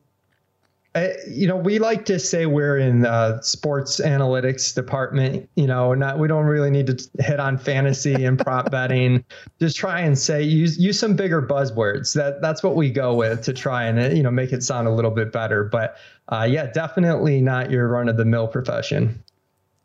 Uh, 0.96 1.08
you 1.28 1.46
know, 1.46 1.56
we 1.56 1.78
like 1.78 2.06
to 2.06 2.18
say 2.18 2.46
we're 2.46 2.78
in 2.78 3.02
the 3.02 3.38
sports 3.42 4.00
analytics 4.00 4.74
department. 4.74 5.46
You 5.54 5.66
know, 5.66 5.92
not 5.92 6.18
we 6.18 6.26
don't 6.26 6.46
really 6.46 6.70
need 6.70 6.86
to 6.86 7.10
hit 7.22 7.38
on 7.38 7.58
fantasy 7.58 8.24
and 8.24 8.38
prop 8.38 8.70
betting. 8.70 9.22
Just 9.60 9.76
try 9.76 10.00
and 10.00 10.18
say 10.18 10.42
use 10.42 10.78
use 10.78 10.98
some 10.98 11.14
bigger 11.14 11.42
buzzwords. 11.42 12.14
That 12.14 12.40
that's 12.40 12.62
what 12.62 12.76
we 12.76 12.90
go 12.90 13.14
with 13.14 13.42
to 13.42 13.52
try 13.52 13.84
and 13.84 14.16
you 14.16 14.22
know 14.22 14.30
make 14.30 14.54
it 14.54 14.62
sound 14.62 14.88
a 14.88 14.90
little 14.90 15.10
bit 15.10 15.32
better. 15.32 15.64
But 15.64 15.98
uh, 16.28 16.48
yeah, 16.50 16.72
definitely 16.72 17.42
not 17.42 17.70
your 17.70 17.88
run 17.88 18.08
of 18.08 18.16
the 18.16 18.24
mill 18.24 18.48
profession. 18.48 19.22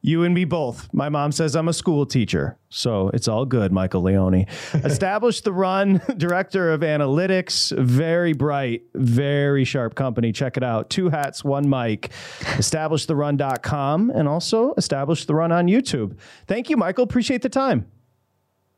You 0.04 0.24
and 0.24 0.34
me 0.34 0.46
both. 0.46 0.92
My 0.94 1.10
mom 1.10 1.32
says 1.32 1.56
I'm 1.56 1.68
a 1.68 1.74
school 1.74 2.08
teacher, 2.08 2.58
so 2.70 3.10
it's 3.14 3.28
all 3.28 3.46
good, 3.46 3.72
Michael 3.72 4.02
Leone. 4.02 4.46
Established 4.74 5.44
the 5.44 5.54
run, 5.54 6.02
director 6.18 6.72
of 6.72 6.82
analytics, 6.82 7.78
very 7.78 8.34
bright, 8.34 8.82
very 8.96 9.64
sharp 9.64 9.94
company. 9.94 10.32
Check 10.32 10.58
it 10.58 10.64
out. 10.64 10.90
Two 10.90 11.10
hats, 11.10 11.44
one 11.44 11.70
mic. 11.70 12.10
Establishtherun.com 12.40 14.10
and 14.10 14.28
also 14.28 14.74
established 14.76 15.28
the 15.28 15.36
run 15.36 15.52
on 15.52 15.68
YouTube. 15.68 16.18
Thank 16.48 16.70
you, 16.72 16.78
Michael. 16.78 17.04
Appreciate 17.04 17.44
the 17.44 17.50
time. 17.50 17.86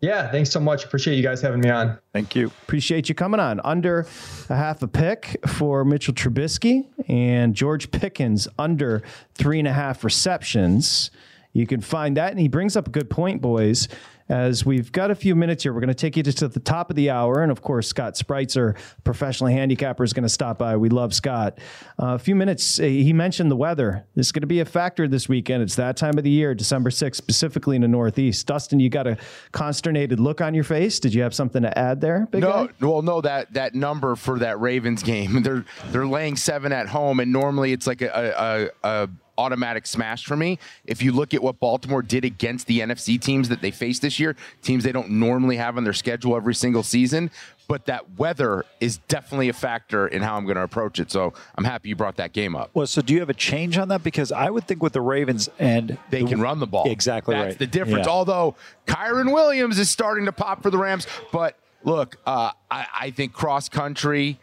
Yeah, 0.04 0.30
thanks 0.30 0.50
so 0.50 0.60
much. 0.60 0.84
Appreciate 0.84 1.16
you 1.16 1.24
guys 1.24 1.42
having 1.42 1.62
me 1.62 1.70
on. 1.70 1.98
Thank 2.12 2.36
you. 2.36 2.48
Appreciate 2.64 3.08
you 3.08 3.16
coming 3.16 3.40
on. 3.40 3.62
Under 3.64 4.06
a 4.50 4.56
half 4.56 4.84
a 4.84 4.88
pick 4.90 5.40
for 5.48 5.86
Mitchell 5.86 6.14
Trubisky 6.14 6.86
and 7.08 7.56
George 7.56 7.90
Pickens 7.90 8.46
under 8.60 9.02
three 9.34 9.60
and 9.60 9.68
a 9.68 9.72
half 9.72 10.04
receptions. 10.04 11.10
You 11.54 11.68
can 11.68 11.82
find 11.82 12.18
that. 12.18 12.32
And 12.32 12.40
he 12.40 12.48
brings 12.48 12.76
up 12.76 12.88
a 12.88 12.92
good 12.92 13.10
point, 13.10 13.42
boys. 13.42 13.88
as 14.30 14.66
we've 14.66 14.92
got 14.92 15.12
a 15.12 15.16
few 15.16 15.36
minutes 15.36 15.64
here. 15.64 15.74
We're 15.74 15.82
going 15.82 15.90
to 15.90 15.94
take 15.94 16.16
you 16.18 16.24
just 16.24 16.40
to 16.40 16.48
the 16.48 16.60
top 16.60 16.90
of 16.90 16.96
the 16.96 17.10
hour. 17.10 17.44
And 17.44 17.52
of 17.52 17.62
course, 17.62 17.88
Scott 17.88 18.16
Spreitzer, 18.16 18.76
professional 19.04 19.50
handicapper, 19.50 20.04
is 20.04 20.14
going 20.14 20.24
to 20.24 20.30
stop 20.30 20.58
by. 20.58 20.78
We 20.78 20.90
love 20.90 21.14
Scott. 21.14 21.60
Uh, 22.02 22.16
a 22.16 22.20
few 22.20 22.34
minutes, 22.34 22.80
uh, 22.80 22.84
he 22.84 23.14
mentioned 23.14 23.52
the 23.52 23.56
weather. 23.56 24.06
This 24.16 24.28
is 24.28 24.32
going 24.32 24.42
to 24.42 24.48
be 24.48 24.62
a 24.62 24.66
factor 24.66 25.08
this 25.08 25.28
weekend. 25.30 25.62
It's 25.62 25.76
that 25.76 25.98
time 25.98 26.18
of 26.18 26.24
the 26.24 26.30
year, 26.32 26.56
December 26.56 26.90
6th, 26.90 27.16
specifically 27.16 27.76
in 27.76 27.82
the 27.82 27.88
Northeast. 27.88 28.48
Dustin, 28.48 28.80
you 28.80 28.90
got 28.90 29.08
a 29.08 29.18
consternated 29.52 30.20
look 30.20 30.42
on 30.42 30.54
your 30.54 30.64
face. 30.64 31.00
Did 31.00 31.14
you 31.14 31.22
have 31.22 31.36
something 31.36 31.62
to 31.62 31.78
add 31.78 32.02
there? 32.02 32.28
no, 32.34 32.40
guy? 32.40 32.70
well, 32.80 33.02
no, 33.02 33.22
that, 33.22 33.54
that 33.54 33.76
number 33.76 34.16
for 34.16 34.40
that 34.40 34.60
Ravens 34.60 35.04
game, 35.04 35.44
they're, 35.44 35.66
they're 35.88 36.08
laying 36.08 36.38
seven 36.38 36.72
at 36.72 36.88
home, 36.88 37.20
and 37.20 37.32
normally 37.32 37.74
it's 37.74 37.86
like 37.86 38.02
a, 38.02 38.72
a, 38.84 39.04
a 39.04 39.10
automatic 39.44 39.86
smash 39.86 40.26
for 40.26 40.36
me. 40.36 40.58
If 40.86 41.02
you 41.02 41.12
look 41.12 41.34
at 41.34 41.44
what 41.44 41.60
Baltimore 41.60 42.02
did 42.02 42.24
against 42.24 42.68
the 42.68 42.80
NFC 42.80 43.20
teams 43.20 43.50
that 43.50 43.62
they 43.62 43.72
faced 43.72 44.02
this 44.02 44.20
year, 44.20 44.36
teams 44.62 44.84
they 44.84 44.92
don't 44.92 45.12
normally 45.12 45.58
have 45.58 45.78
on 45.78 45.84
their 45.84 45.94
schedule 45.94 46.36
every 46.36 46.56
single 46.56 46.84
season, 46.84 47.30
but 47.68 47.86
that 47.86 48.18
weather 48.18 48.66
is 48.80 48.98
definitely 49.08 49.50
a 49.50 49.54
factor 49.54 50.08
in 50.08 50.22
how 50.22 50.36
I'm 50.36 50.46
going 50.46 50.56
to 50.56 50.64
approach 50.64 51.00
it. 51.00 51.12
So 51.12 51.34
I'm 51.56 51.64
happy 51.64 51.90
you 51.90 51.96
brought 51.96 52.18
that 52.18 52.34
game 52.34 52.56
up. 52.56 52.72
Well, 52.74 52.88
so 52.88 53.02
do 53.02 53.14
you 53.14 53.20
have 53.20 53.30
a 53.30 53.34
change 53.34 53.78
on 53.78 53.90
that? 53.90 54.04
Because 54.04 54.32
I 54.32 54.50
would 54.50 54.66
think 54.66 54.82
with 54.82 54.94
the 54.94 55.02
Ravens 55.02 55.50
and 55.60 55.98
they 56.10 56.22
the, 56.22 56.30
can 56.30 56.42
run 56.42 56.60
the 56.60 56.68
ball. 56.68 56.90
Exactly 56.90 57.36
That's 57.36 57.52
right. 57.52 57.60
the 57.60 57.68
difference. 57.68 58.08
Yeah. 58.08 58.14
Although 58.14 58.56
Kyren 58.88 59.34
Williams 59.34 59.80
is 59.80 59.90
starting 59.90 60.26
to 60.26 60.32
pop 60.32 60.64
for 60.64 60.70
the 60.70 60.78
Rams, 60.78 61.08
but 61.32 61.58
look, 61.84 62.18
uh, 62.26 62.52
I, 62.72 62.88
I 63.02 63.12
think 63.12 63.34
cross 63.34 63.70
country. 63.70 64.40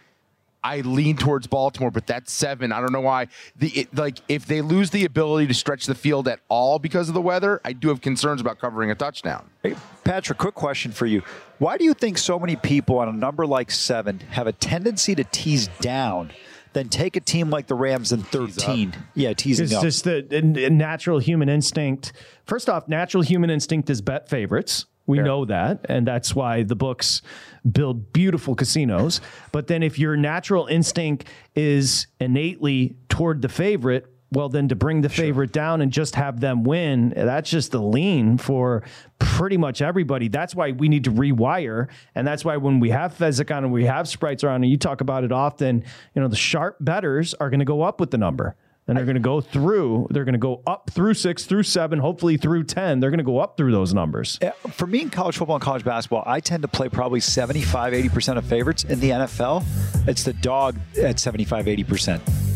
I 0.63 0.81
lean 0.83 1.17
towards 1.17 1.47
Baltimore, 1.47 1.91
but 1.91 2.07
that's 2.07 2.33
seven. 2.33 2.73
I 2.73 2.81
don't 2.81 2.93
know 2.93 3.01
why. 3.01 3.29
The 3.57 3.69
it, 3.69 3.95
like 3.97 4.19
if 4.29 4.47
they 4.47 4.61
lose 4.61 4.91
the 4.91 5.05
ability 5.05 5.47
to 5.47 5.55
stretch 5.55 5.87
the 5.87 5.95
field 5.95 6.29
at 6.29 6.41
all 6.49 6.79
because 6.79 7.09
of 7.09 7.15
the 7.15 7.21
weather, 7.21 7.61
I 7.65 7.73
do 7.73 7.89
have 7.89 8.01
concerns 8.01 8.41
about 8.41 8.59
covering 8.59 8.91
a 8.91 8.95
touchdown. 8.95 9.49
Hey, 9.63 9.75
Patrick, 10.05 10.39
quick 10.39 10.55
question 10.55 10.93
for 10.93 11.07
you. 11.07 11.23
Why 11.59 11.79
do 11.79 11.85
you 11.85 11.95
think 11.95 12.19
so 12.19 12.39
many 12.39 12.57
people 12.57 12.99
on 12.99 13.09
a 13.09 13.13
number 13.13 13.47
like 13.47 13.71
seven 13.71 14.21
have 14.31 14.47
a 14.47 14.53
tendency 14.53 15.15
to 15.15 15.25
tease 15.25 15.69
down? 15.81 16.33
Then 16.73 16.89
take 16.89 17.17
a 17.17 17.21
team 17.21 17.51
like 17.51 17.67
the 17.67 17.75
Rams 17.75 18.13
in 18.13 18.23
13. 18.23 18.95
Yeah, 19.15 19.33
teasing 19.33 19.65
it's 19.65 19.75
up. 19.75 19.83
just 19.83 20.05
the, 20.05 20.25
the 20.29 20.71
natural 20.71 21.19
human 21.19 21.49
instinct. 21.49 22.13
First 22.45 22.69
off, 22.69 22.87
natural 22.87 23.25
human 23.25 23.51
instinct 23.51 23.91
is 23.91 24.01
bet 24.01 24.29
favorites. 24.29 24.87
We 25.11 25.19
know 25.19 25.45
that, 25.45 25.87
and 25.89 26.07
that's 26.07 26.35
why 26.35 26.63
the 26.63 26.77
books 26.77 27.23
build 27.71 28.13
beautiful 28.13 28.55
casinos. 28.55 29.21
But 29.53 29.67
then, 29.67 29.83
if 29.83 29.99
your 29.99 30.17
natural 30.17 30.67
instinct 30.67 31.27
is 31.55 32.07
innately 32.19 32.97
toward 33.09 33.43
the 33.43 33.49
favorite, 33.49 34.07
well, 34.33 34.49
then 34.49 34.69
to 34.69 34.77
bring 34.77 35.01
the 35.01 35.09
sure. 35.09 35.25
favorite 35.25 35.53
down 35.53 35.81
and 35.81 35.91
just 35.91 36.15
have 36.15 36.41
them 36.41 36.63
win, 36.63 37.13
that's 37.17 37.51
just 37.51 37.73
the 37.73 37.83
lean 37.83 38.39
for 38.39 38.85
pretty 39.19 39.57
much 39.57 39.83
everybody. 39.83 40.29
That's 40.29 40.55
why 40.55 40.71
we 40.71 40.89
need 40.89 41.05
to 41.05 41.11
rewire. 41.11 41.89
And 42.15 42.27
that's 42.27 42.45
why 42.45 42.57
when 42.57 42.79
we 42.79 42.91
have 42.91 43.17
Fezzik 43.17 43.55
on 43.55 43.65
and 43.65 43.73
we 43.73 43.87
have 43.87 44.09
Sprites 44.09 44.45
on, 44.45 44.63
and 44.63 44.71
you 44.71 44.77
talk 44.77 45.01
about 45.01 45.25
it 45.25 45.33
often, 45.33 45.85
you 46.15 46.23
know, 46.23 46.29
the 46.29 46.37
sharp 46.37 46.77
bettors 46.81 47.35
are 47.35 47.51
going 47.51 47.61
to 47.61 47.67
go 47.67 47.83
up 47.83 47.99
with 47.99 48.13
the 48.13 48.19
number 48.19 48.55
and 48.91 48.99
they're 48.99 49.05
going 49.07 49.15
to 49.15 49.21
go 49.21 49.41
through 49.41 50.09
they're 50.11 50.25
going 50.25 50.33
to 50.33 50.39
go 50.39 50.63
up 50.67 50.91
through 50.91 51.15
six 51.15 51.45
through 51.45 51.63
seven 51.63 52.01
hopefully 52.01 52.37
through 52.37 52.65
10 52.65 52.99
they're 52.99 53.11
going 53.11 53.19
to 53.19 53.25
go 53.25 53.39
up 53.39 53.57
through 53.57 53.71
those 53.71 53.95
numbers. 53.95 54.37
For 54.71 54.87
me 54.87 55.03
in 55.03 55.11
college 55.11 55.37
football 55.37 55.57
and 55.57 55.63
college 55.63 55.85
basketball 55.85 56.25
i 56.27 56.41
tend 56.41 56.63
to 56.63 56.69
play 56.69 56.89
probably 56.89 57.21
75 57.21 57.93
80% 57.93 58.37
of 58.37 58.45
favorites 58.45 58.83
in 58.85 58.99
the 58.99 59.11
nfl 59.11 59.65
it's 60.09 60.25
the 60.25 60.33
dog 60.33 60.77
at 61.01 61.21
75 61.21 61.67
80% 61.67 62.50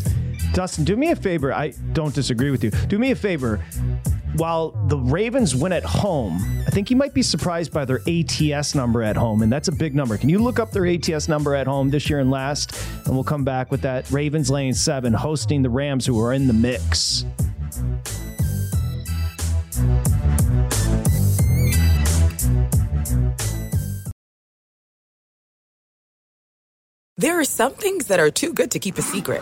dustin 0.53 0.83
do 0.83 0.95
me 0.95 1.11
a 1.11 1.15
favor 1.15 1.53
i 1.53 1.69
don't 1.93 2.15
disagree 2.15 2.51
with 2.51 2.63
you 2.63 2.71
do 2.87 2.97
me 2.97 3.11
a 3.11 3.15
favor 3.15 3.63
while 4.37 4.71
the 4.87 4.97
Ravens 4.97 5.55
win 5.55 5.71
at 5.71 5.85
home, 5.85 6.41
I 6.67 6.69
think 6.69 6.89
you 6.89 6.97
might 6.97 7.13
be 7.13 7.21
surprised 7.21 7.71
by 7.71 7.85
their 7.85 8.01
ATS 8.05 8.75
number 8.75 9.01
at 9.01 9.15
home, 9.15 9.41
and 9.41 9.51
that's 9.51 9.69
a 9.69 9.71
big 9.71 9.95
number. 9.95 10.17
Can 10.17 10.27
you 10.27 10.39
look 10.39 10.59
up 10.59 10.71
their 10.71 10.85
ATS 10.85 11.29
number 11.29 11.55
at 11.55 11.67
home 11.67 11.89
this 11.89 12.09
year 12.09 12.19
and 12.19 12.29
last? 12.29 12.77
And 13.05 13.13
we'll 13.13 13.23
come 13.23 13.45
back 13.45 13.71
with 13.71 13.81
that. 13.83 14.09
Ravens 14.11 14.49
lane 14.49 14.73
seven, 14.73 15.13
hosting 15.13 15.61
the 15.61 15.69
Rams, 15.69 16.05
who 16.05 16.19
are 16.19 16.33
in 16.33 16.47
the 16.47 16.53
mix. 16.53 17.23
There 27.17 27.39
are 27.39 27.45
some 27.45 27.73
things 27.73 28.07
that 28.07 28.19
are 28.19 28.29
too 28.29 28.51
good 28.51 28.71
to 28.71 28.79
keep 28.79 28.97
a 28.97 29.01
secret, 29.01 29.41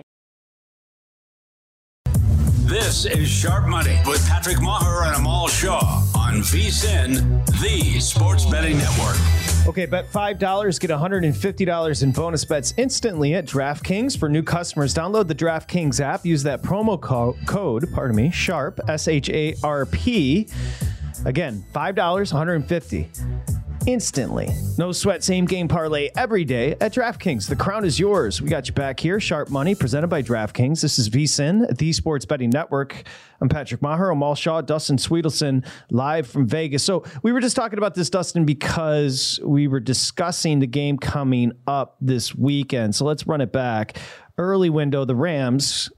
This 2.71 3.05
is 3.05 3.27
Sharp 3.27 3.67
Money 3.67 3.99
with 4.05 4.25
Patrick 4.29 4.55
Meagher 4.55 5.05
and 5.05 5.17
Amal 5.17 5.49
Shah 5.49 6.05
on 6.15 6.35
VSIN, 6.35 7.45
the 7.59 7.99
Sports 7.99 8.45
Betting 8.45 8.77
Network. 8.77 9.17
Okay, 9.67 9.85
bet 9.85 10.09
$5, 10.09 10.79
get 10.79 10.89
$150 10.89 12.03
in 12.03 12.11
bonus 12.13 12.45
bets 12.45 12.73
instantly 12.77 13.33
at 13.35 13.45
DraftKings. 13.45 14.17
For 14.17 14.29
new 14.29 14.41
customers, 14.41 14.95
download 14.95 15.27
the 15.27 15.35
DraftKings 15.35 15.99
app. 15.99 16.25
Use 16.25 16.43
that 16.43 16.61
promo 16.61 16.99
co- 16.99 17.35
code, 17.45 17.91
pardon 17.91 18.15
me, 18.15 18.29
SHARP, 18.29 18.79
S 18.87 19.09
H 19.09 19.29
A 19.29 19.53
R 19.65 19.85
P. 19.85 20.47
Again, 21.25 21.65
$5, 21.75 22.31
150 22.31 23.09
instantly. 23.87 24.49
No 24.77 24.91
sweat, 24.91 25.23
same 25.23 25.45
game 25.45 25.67
parlay 25.67 26.09
every 26.15 26.43
day 26.43 26.73
at 26.81 26.93
DraftKings. 26.93 27.47
The 27.47 27.55
crown 27.55 27.85
is 27.85 27.99
yours. 27.99 28.41
We 28.41 28.49
got 28.49 28.67
you 28.67 28.73
back 28.73 28.99
here. 28.99 29.19
Sharp 29.19 29.49
Money 29.49 29.75
presented 29.75 30.07
by 30.07 30.21
DraftKings. 30.21 30.81
This 30.81 30.99
is 30.99 31.09
VSIN, 31.09 31.77
the 31.77 31.93
Sports 31.93 32.25
Betting 32.25 32.49
Network. 32.49 33.03
I'm 33.39 33.49
Patrick 33.49 33.81
Meagher, 33.81 34.11
Amal 34.11 34.35
Shah, 34.35 34.61
Dustin 34.61 34.97
Swedelson, 34.97 35.65
live 35.89 36.27
from 36.27 36.47
Vegas. 36.47 36.83
So 36.83 37.03
we 37.23 37.31
were 37.31 37.39
just 37.39 37.55
talking 37.55 37.77
about 37.77 37.95
this, 37.95 38.09
Dustin, 38.09 38.45
because 38.45 39.39
we 39.43 39.67
were 39.67 39.79
discussing 39.79 40.59
the 40.59 40.67
game 40.67 40.97
coming 40.97 41.53
up 41.65 41.97
this 42.01 42.35
weekend. 42.35 42.95
So 42.95 43.05
let's 43.05 43.25
run 43.25 43.41
it 43.41 43.51
back. 43.51 43.97
Early 44.37 44.69
window, 44.69 45.05
the 45.05 45.15
Rams 45.15 45.89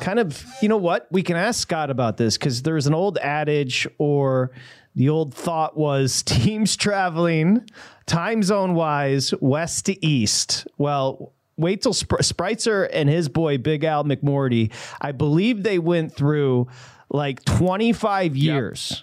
kind 0.00 0.18
of, 0.18 0.44
you 0.62 0.68
know 0.68 0.76
what? 0.76 1.06
We 1.10 1.22
can 1.22 1.36
ask 1.36 1.60
Scott 1.60 1.90
about 1.90 2.16
this 2.16 2.38
because 2.38 2.62
there's 2.62 2.86
an 2.86 2.94
old 2.94 3.18
adage 3.18 3.86
or 3.98 4.52
the 4.98 5.08
old 5.08 5.32
thought 5.32 5.76
was 5.76 6.22
teams 6.24 6.76
traveling 6.76 7.70
time 8.06 8.42
zone 8.42 8.74
wise 8.74 9.32
west 9.40 9.86
to 9.86 10.04
east. 10.04 10.66
Well, 10.76 11.32
wait 11.56 11.82
till 11.82 11.94
Sp- 11.94 12.18
Spreitzer 12.20 12.88
and 12.92 13.08
his 13.08 13.28
boy 13.28 13.58
Big 13.58 13.84
Al 13.84 14.02
McMordie. 14.02 14.72
I 15.00 15.12
believe 15.12 15.62
they 15.62 15.78
went 15.78 16.14
through 16.14 16.66
like 17.10 17.44
25 17.44 18.36
years 18.36 18.90
yep. 18.90 18.98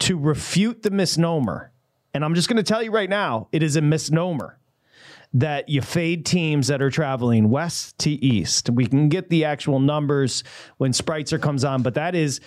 to 0.00 0.18
refute 0.18 0.82
the 0.82 0.90
misnomer 0.90 1.72
And 2.12 2.22
I'm 2.22 2.34
just 2.34 2.48
going 2.48 2.58
to 2.58 2.62
tell 2.62 2.82
you 2.82 2.90
right 2.90 3.08
now, 3.08 3.48
it 3.52 3.62
is 3.62 3.76
a 3.76 3.80
misnomer 3.80 4.58
that 5.32 5.68
you 5.70 5.80
fade 5.80 6.26
teams 6.26 6.66
that 6.66 6.82
are 6.82 6.90
traveling 6.90 7.48
west 7.48 7.96
to 8.00 8.10
east. 8.10 8.68
We 8.68 8.84
can 8.84 9.08
get 9.08 9.30
the 9.30 9.46
actual 9.46 9.80
numbers 9.80 10.44
when 10.76 10.92
Spreitzer 10.92 11.40
comes 11.40 11.64
on, 11.64 11.82
but 11.82 11.94
that 11.94 12.14
is, 12.14 12.40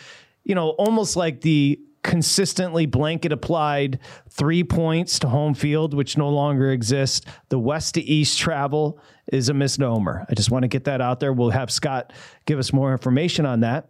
you 0.44 0.54
know, 0.54 0.70
almost 0.72 1.16
like 1.16 1.42
the 1.42 1.80
consistently 2.04 2.86
blanket 2.86 3.32
applied 3.32 4.00
three 4.30 4.64
points 4.64 5.20
to 5.20 5.30
home 5.30 5.54
field, 5.54 5.94
which 5.94 6.18
no 6.18 6.30
longer 6.30 6.72
exists. 6.72 7.26
The 7.50 7.60
west 7.60 7.96
to 7.96 8.02
east 8.02 8.38
travel 8.40 9.00
is 9.32 9.50
a 9.50 9.54
misnomer. 9.54 10.26
I 10.30 10.34
just 10.34 10.52
want 10.52 10.64
to 10.64 10.68
get 10.68 10.84
that 10.84 11.02
out 11.02 11.20
there. 11.20 11.34
We'll 11.34 11.50
have 11.50 11.72
Scott 11.72 12.14
give 12.46 12.60
us 12.60 12.74
more 12.74 12.92
information 12.92 13.46
on 13.46 13.62
that. 13.62 13.88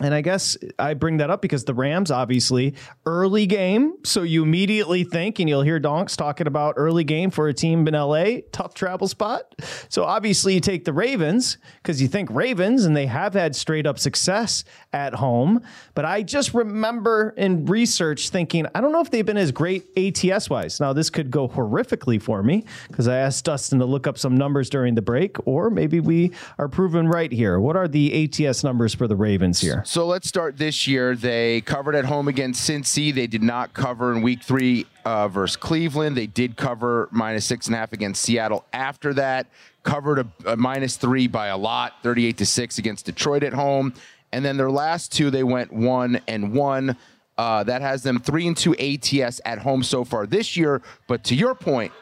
And 0.00 0.14
I 0.14 0.20
guess 0.20 0.56
I 0.78 0.94
bring 0.94 1.16
that 1.16 1.28
up 1.28 1.42
because 1.42 1.64
the 1.64 1.74
Rams, 1.74 2.12
obviously, 2.12 2.74
early 3.04 3.46
game. 3.46 3.94
So 4.04 4.22
you 4.22 4.44
immediately 4.44 5.02
think, 5.02 5.40
and 5.40 5.48
you'll 5.48 5.62
hear 5.62 5.80
Donks 5.80 6.16
talking 6.16 6.46
about 6.46 6.74
early 6.76 7.02
game 7.02 7.30
for 7.30 7.48
a 7.48 7.54
team 7.54 7.88
in 7.88 7.94
LA, 7.94 8.42
tough 8.52 8.74
travel 8.74 9.08
spot. 9.08 9.56
So 9.88 10.04
obviously, 10.04 10.54
you 10.54 10.60
take 10.60 10.84
the 10.84 10.92
Ravens 10.92 11.58
because 11.82 12.00
you 12.00 12.06
think 12.06 12.30
Ravens, 12.30 12.84
and 12.84 12.96
they 12.96 13.06
have 13.06 13.34
had 13.34 13.56
straight 13.56 13.86
up 13.86 13.98
success 13.98 14.62
at 14.92 15.14
home. 15.14 15.62
But 15.94 16.04
I 16.04 16.22
just 16.22 16.54
remember 16.54 17.34
in 17.36 17.66
research 17.66 18.30
thinking, 18.30 18.66
I 18.76 18.80
don't 18.80 18.92
know 18.92 19.00
if 19.00 19.10
they've 19.10 19.26
been 19.26 19.36
as 19.36 19.50
great 19.50 19.86
ATS 19.96 20.48
wise. 20.48 20.78
Now, 20.78 20.92
this 20.92 21.10
could 21.10 21.30
go 21.32 21.48
horrifically 21.48 22.22
for 22.22 22.44
me 22.44 22.64
because 22.86 23.08
I 23.08 23.16
asked 23.16 23.44
Dustin 23.44 23.80
to 23.80 23.84
look 23.84 24.06
up 24.06 24.16
some 24.16 24.36
numbers 24.36 24.70
during 24.70 24.94
the 24.94 25.02
break, 25.02 25.36
or 25.44 25.70
maybe 25.70 25.98
we 25.98 26.30
are 26.56 26.68
proven 26.68 27.08
right 27.08 27.32
here. 27.32 27.58
What 27.58 27.74
are 27.74 27.88
the 27.88 28.30
ATS 28.46 28.62
numbers 28.62 28.94
for 28.94 29.08
the 29.08 29.16
Ravens 29.16 29.60
here? 29.60 29.77
So 29.84 30.06
let's 30.06 30.28
start 30.28 30.56
this 30.56 30.86
year. 30.86 31.14
They 31.14 31.60
covered 31.62 31.94
at 31.94 32.04
home 32.04 32.28
against 32.28 32.68
Cincy. 32.68 33.14
They 33.14 33.26
did 33.26 33.42
not 33.42 33.74
cover 33.74 34.12
in 34.12 34.22
week 34.22 34.42
three 34.42 34.86
uh, 35.04 35.28
versus 35.28 35.56
Cleveland. 35.56 36.16
They 36.16 36.26
did 36.26 36.56
cover 36.56 37.08
minus 37.10 37.44
six 37.44 37.66
and 37.66 37.74
a 37.74 37.78
half 37.78 37.92
against 37.92 38.22
Seattle 38.22 38.64
after 38.72 39.14
that. 39.14 39.46
Covered 39.82 40.18
a, 40.18 40.52
a 40.52 40.56
minus 40.56 40.96
three 40.96 41.26
by 41.26 41.48
a 41.48 41.56
lot, 41.56 41.94
38 42.02 42.38
to 42.38 42.46
six 42.46 42.78
against 42.78 43.06
Detroit 43.06 43.42
at 43.42 43.52
home. 43.52 43.94
And 44.32 44.44
then 44.44 44.56
their 44.56 44.70
last 44.70 45.12
two, 45.12 45.30
they 45.30 45.44
went 45.44 45.72
one 45.72 46.20
and 46.28 46.52
one. 46.52 46.96
Uh, 47.36 47.62
that 47.64 47.82
has 47.82 48.02
them 48.02 48.18
three 48.18 48.46
and 48.46 48.56
two 48.56 48.74
ATS 48.76 49.40
at 49.44 49.58
home 49.58 49.82
so 49.82 50.04
far 50.04 50.26
this 50.26 50.56
year. 50.56 50.82
But 51.06 51.24
to 51.24 51.34
your 51.34 51.54
point, 51.54 51.92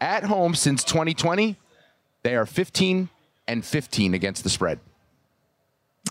at 0.00 0.24
home 0.24 0.54
since 0.54 0.84
2020, 0.84 1.56
they 2.22 2.36
are 2.36 2.46
15 2.46 3.08
and 3.48 3.64
15 3.64 4.14
against 4.14 4.44
the 4.44 4.50
spread. 4.50 4.78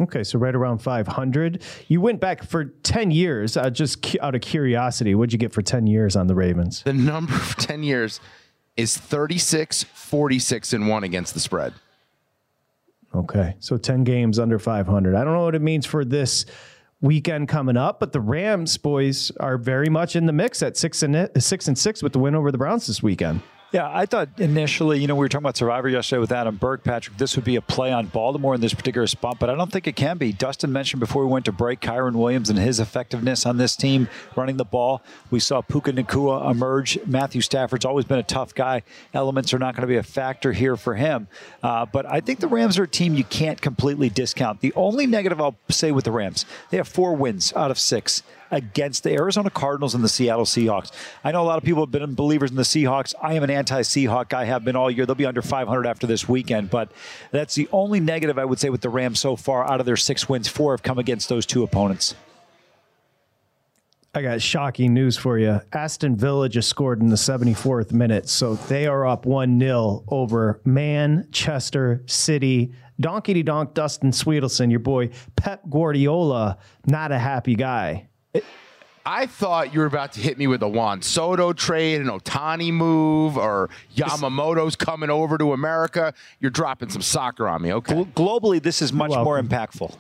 Okay, 0.02 0.24
so 0.24 0.40
right 0.40 0.56
around 0.56 0.80
500. 0.80 1.62
You 1.88 2.02
went 2.02 2.20
back 2.20 2.44
for 2.44 2.66
10 2.66 3.12
years, 3.12 3.56
uh, 3.56 3.70
just 3.70 4.02
cu- 4.02 4.18
out 4.22 4.34
of 4.34 4.42
curiosity. 4.42 5.14
What'd 5.14 5.32
you 5.34 5.38
get 5.40 5.54
for 5.54 5.62
10 5.62 5.86
years 5.86 6.16
on 6.16 6.26
the 6.26 6.34
Ravens? 6.34 6.82
The 6.82 6.94
number 6.94 7.36
of 7.36 7.56
10 7.58 7.84
years 7.84 8.20
is 8.76 8.98
36, 8.98 9.84
46, 9.84 10.74
and 10.74 10.88
1 10.88 11.04
against 11.04 11.36
the 11.36 11.40
spread. 11.40 11.74
Okay, 13.14 13.56
so 13.60 13.78
10 13.78 14.04
games 14.04 14.40
under 14.40 14.58
500. 14.58 15.14
I 15.16 15.24
don't 15.24 15.34
know 15.34 15.44
what 15.44 15.54
it 15.54 15.62
means 15.62 15.86
for 15.86 16.04
this 16.04 16.48
weekend 17.00 17.48
coming 17.48 17.78
up, 17.78 18.00
but 18.00 18.12
the 18.14 18.22
Rams 18.22 18.78
boys 18.78 19.30
are 19.40 19.60
very 19.60 19.90
much 19.90 20.16
in 20.16 20.26
the 20.26 20.34
mix 20.34 20.64
at 20.64 20.76
six 20.76 21.04
and 21.04 21.30
six 21.38 21.68
and 21.68 21.78
six 21.78 22.02
with 22.02 22.14
the 22.14 22.20
win 22.20 22.34
over 22.34 22.52
the 22.52 22.58
Browns 22.58 22.88
this 22.88 23.04
weekend. 23.04 23.42
Yeah, 23.74 23.90
I 23.92 24.06
thought 24.06 24.30
initially, 24.38 25.00
you 25.00 25.08
know, 25.08 25.16
we 25.16 25.22
were 25.22 25.30
talking 25.30 25.46
about 25.46 25.58
Survivor 25.58 25.90
yesterday 25.90 26.20
with 26.20 26.32
Adam 26.32 26.58
Burke, 26.58 26.84
Patrick. 26.84 27.18
This 27.18 27.36
would 27.36 27.44
be 27.44 27.56
a 27.56 27.62
play 27.62 27.92
on 27.92 28.06
Baltimore 28.06 28.54
in 28.54 28.62
this 28.62 28.76
particular 28.76 29.08
spot, 29.08 29.40
but 29.40 29.50
I 29.50 29.56
don't 29.56 29.72
think 29.72 29.88
it 29.88 29.96
can 29.96 30.20
be. 30.20 30.32
Dustin 30.32 30.72
mentioned 30.72 31.00
before 31.00 31.26
we 31.26 31.32
went 31.32 31.46
to 31.46 31.52
break 31.52 31.80
Kyren 31.80 32.14
Williams 32.14 32.52
and 32.52 32.60
his 32.60 32.80
effectiveness 32.80 33.48
on 33.48 33.58
this 33.58 33.76
team 33.76 34.10
running 34.36 34.58
the 34.58 34.64
ball. 34.64 35.02
We 35.32 35.40
saw 35.40 35.62
Puka 35.62 35.92
Nacua 35.92 36.52
emerge. 36.52 37.00
Matthew 37.08 37.42
Stafford's 37.42 37.84
always 37.84 38.06
been 38.06 38.20
a 38.20 38.24
tough 38.24 38.54
guy. 38.54 38.84
Elements 39.12 39.56
are 39.56 39.60
not 39.60 39.74
going 39.74 39.82
to 39.82 39.88
be 39.88 39.98
a 39.98 40.04
factor 40.04 40.52
here 40.52 40.78
for 40.78 40.94
him. 40.94 41.28
Uh, 41.64 41.88
but 41.88 42.06
I 42.06 42.20
think 42.20 42.42
the 42.42 42.48
Rams 42.48 42.78
are 42.78 42.84
a 42.84 42.88
team 42.88 43.16
you 43.16 43.24
can't 43.24 43.60
completely 43.60 44.08
discount. 44.08 44.62
The 44.62 44.74
only 44.76 45.08
negative 45.08 45.42
I'll 45.42 45.58
say 45.70 45.92
with 45.92 46.06
the 46.06 46.12
Rams, 46.12 46.46
they 46.70 46.78
have 46.78 46.88
four 46.88 47.16
wins 47.16 47.52
out 47.56 47.72
of 47.72 47.80
six 47.80 48.22
against 48.54 49.04
the 49.04 49.12
Arizona 49.12 49.50
Cardinals 49.50 49.96
and 49.96 50.04
the 50.04 50.10
Seattle 50.10 50.46
Seahawks. 50.46 50.92
I 51.24 51.32
know 51.32 51.42
a 51.42 51.46
lot 51.46 51.58
of 51.58 51.64
people 51.64 51.82
have 51.84 51.92
been 51.92 52.14
believers 52.14 52.52
in 52.52 52.56
the 52.56 52.64
Seahawks. 52.64 53.14
I 53.22 53.34
am 53.34 53.44
an 53.44 53.50
anti-Seahawk 53.50 54.30
guy, 54.30 54.46
have 54.46 54.64
been 54.64 54.76
all 54.76 54.92
year. 54.92 55.06
They'll 55.06 55.16
be 55.16 55.26
under 55.26 55.42
500 55.42 55.86
after 55.88 56.08
this 56.08 56.30
weekend, 56.30 56.70
but 56.70 56.92
that's 57.32 57.56
the 57.56 57.68
only 57.72 58.00
negative 58.00 58.38
I 58.38 58.46
would 58.46 58.60
say 58.60 58.70
with 58.70 58.82
the 58.82 58.90
Rams 58.90 59.20
so 59.20 59.36
far. 59.36 59.70
Out 59.70 59.80
of 59.80 59.86
their 59.86 59.98
six 59.98 60.30
wins, 60.30 60.48
four 60.48 60.74
have 60.74 60.84
come 60.84 61.00
against 61.00 61.30
those 61.30 61.46
two 61.46 61.64
opponents. 61.64 62.16
I 64.16 64.22
got 64.22 64.40
shocking 64.44 64.94
news 64.94 65.18
for 65.18 65.40
you. 65.40 65.60
Aston 65.74 66.16
Villa 66.16 66.48
just 66.48 66.70
scored 66.70 67.02
in 67.02 67.10
the 67.10 67.16
74th 67.16 67.92
minute, 67.92 68.30
so 68.30 68.54
they 68.54 68.86
are 68.86 69.08
up 69.08 69.26
1 69.26 69.60
0 69.60 70.04
over 70.08 70.62
Manchester 70.66 72.04
City. 72.06 72.74
Donkey 73.00 73.42
donk 73.42 73.74
Dustin 73.74 74.12
Swedelson, 74.12 74.70
your 74.70 74.82
boy 74.82 75.10
Pep 75.36 75.68
Guardiola, 75.68 76.60
not 76.86 77.12
a 77.12 77.18
happy 77.18 77.56
guy. 77.56 78.08
I 79.06 79.26
thought 79.26 79.74
you 79.74 79.82
were 79.82 79.86
about 79.86 80.14
to 80.14 80.22
hit 80.22 80.38
me 80.38 80.48
with 80.48 80.64
a 80.64 80.68
Juan 80.68 81.02
Soto 81.02 81.52
trade, 81.52 82.00
an 82.00 82.08
Ohtani 82.08 82.72
move, 82.72 83.38
or 83.38 83.70
Yamamoto's 83.96 84.78
coming 84.78 85.10
over 85.10 85.38
to 85.38 85.52
America. 85.52 86.14
You're 86.40 86.52
dropping 86.52 86.90
some 86.90 87.02
soccer 87.02 87.48
on 87.48 87.62
me, 87.62 87.74
okay? 87.74 88.06
Globally, 88.16 88.64
this 88.64 88.82
is 88.82 88.94
much 88.94 89.12
more 89.12 89.42
impactful. 89.42 89.98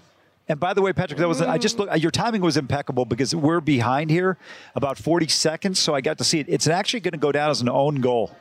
And 0.47 0.57
by 0.59 0.73
the 0.73 0.81
way, 0.81 0.93
Patrick, 0.93 1.19
that 1.19 1.27
was 1.27 1.41
I 1.41 1.57
just 1.57 1.79
look. 1.79 1.89
Your 2.01 2.11
timing 2.11 2.41
was 2.41 2.55
impeccable 2.57 3.03
because 3.05 3.36
we're 3.36 3.61
behind 3.61 4.09
here 4.09 4.38
about 4.75 4.97
40 4.97 5.27
seconds, 5.27 5.79
so 5.79 5.93
I 5.93 6.01
got 6.01 6.17
to 6.19 6.23
see 6.23 6.39
it. 6.39 6.45
It's 6.49 6.67
actually 6.67 6.99
going 7.01 7.13
to 7.13 7.17
go 7.17 7.31
down 7.31 7.49
as 7.49 7.61
an 7.61 7.69
own 7.69 7.95
goal. 7.95 8.36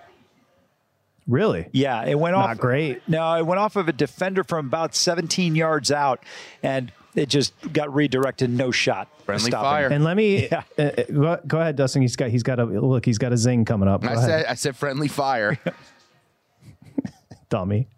Really? 1.29 1.69
Yeah, 1.73 2.05
it 2.05 2.19
went 2.19 2.37
Not 2.37 2.51
off. 2.51 2.59
great. 2.59 3.03
No, 3.09 3.35
it 3.35 3.47
went 3.47 3.61
off 3.61 3.77
of 3.77 3.89
a 3.89 3.93
defender 3.93 4.43
from 4.43 4.67
about 4.67 4.95
17 4.95 5.55
yards 5.55 5.93
out, 5.93 6.25
and 6.63 6.93
it 7.15 7.29
just 7.29 7.53
got 7.73 7.93
redirected. 7.95 8.51
No 8.51 8.71
shot. 8.71 9.09
Friendly 9.25 9.51
Stopping. 9.51 9.65
fire. 9.65 9.89
And 9.89 10.03
let 10.05 10.17
me 10.17 10.49
uh, 10.51 10.63
uh, 10.79 10.91
go, 11.13 11.39
go 11.47 11.61
ahead, 11.61 11.77
Dustin. 11.77 12.03
He's 12.03 12.17
got 12.17 12.31
he's 12.31 12.43
got 12.43 12.59
a 12.61 12.65
look. 12.65 13.05
He's 13.05 13.19
got 13.19 13.33
a 13.33 13.37
zing 13.37 13.65
coming 13.65 13.89
up. 13.89 14.03
Go 14.03 14.09
I 14.09 14.13
ahead. 14.13 14.25
said 14.25 14.47
I 14.47 14.55
said 14.55 14.77
friendly 14.77 15.09
fire. 15.09 15.59
dummy. 17.49 17.89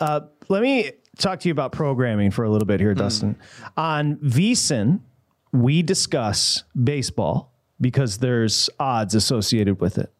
Uh, 0.00 0.20
let 0.48 0.62
me 0.62 0.90
talk 1.18 1.40
to 1.40 1.48
you 1.48 1.52
about 1.52 1.72
programming 1.72 2.30
for 2.30 2.44
a 2.44 2.50
little 2.50 2.66
bit 2.66 2.80
here, 2.80 2.92
Hmm. 2.92 2.98
Dustin. 2.98 3.36
On 3.76 4.16
VSIN, 4.16 5.00
we 5.52 5.82
discuss 5.82 6.64
baseball 6.82 7.52
because 7.80 8.18
there's 8.18 8.70
odds 8.78 9.14
associated 9.14 9.80
with 9.80 9.98
it. 9.98 10.12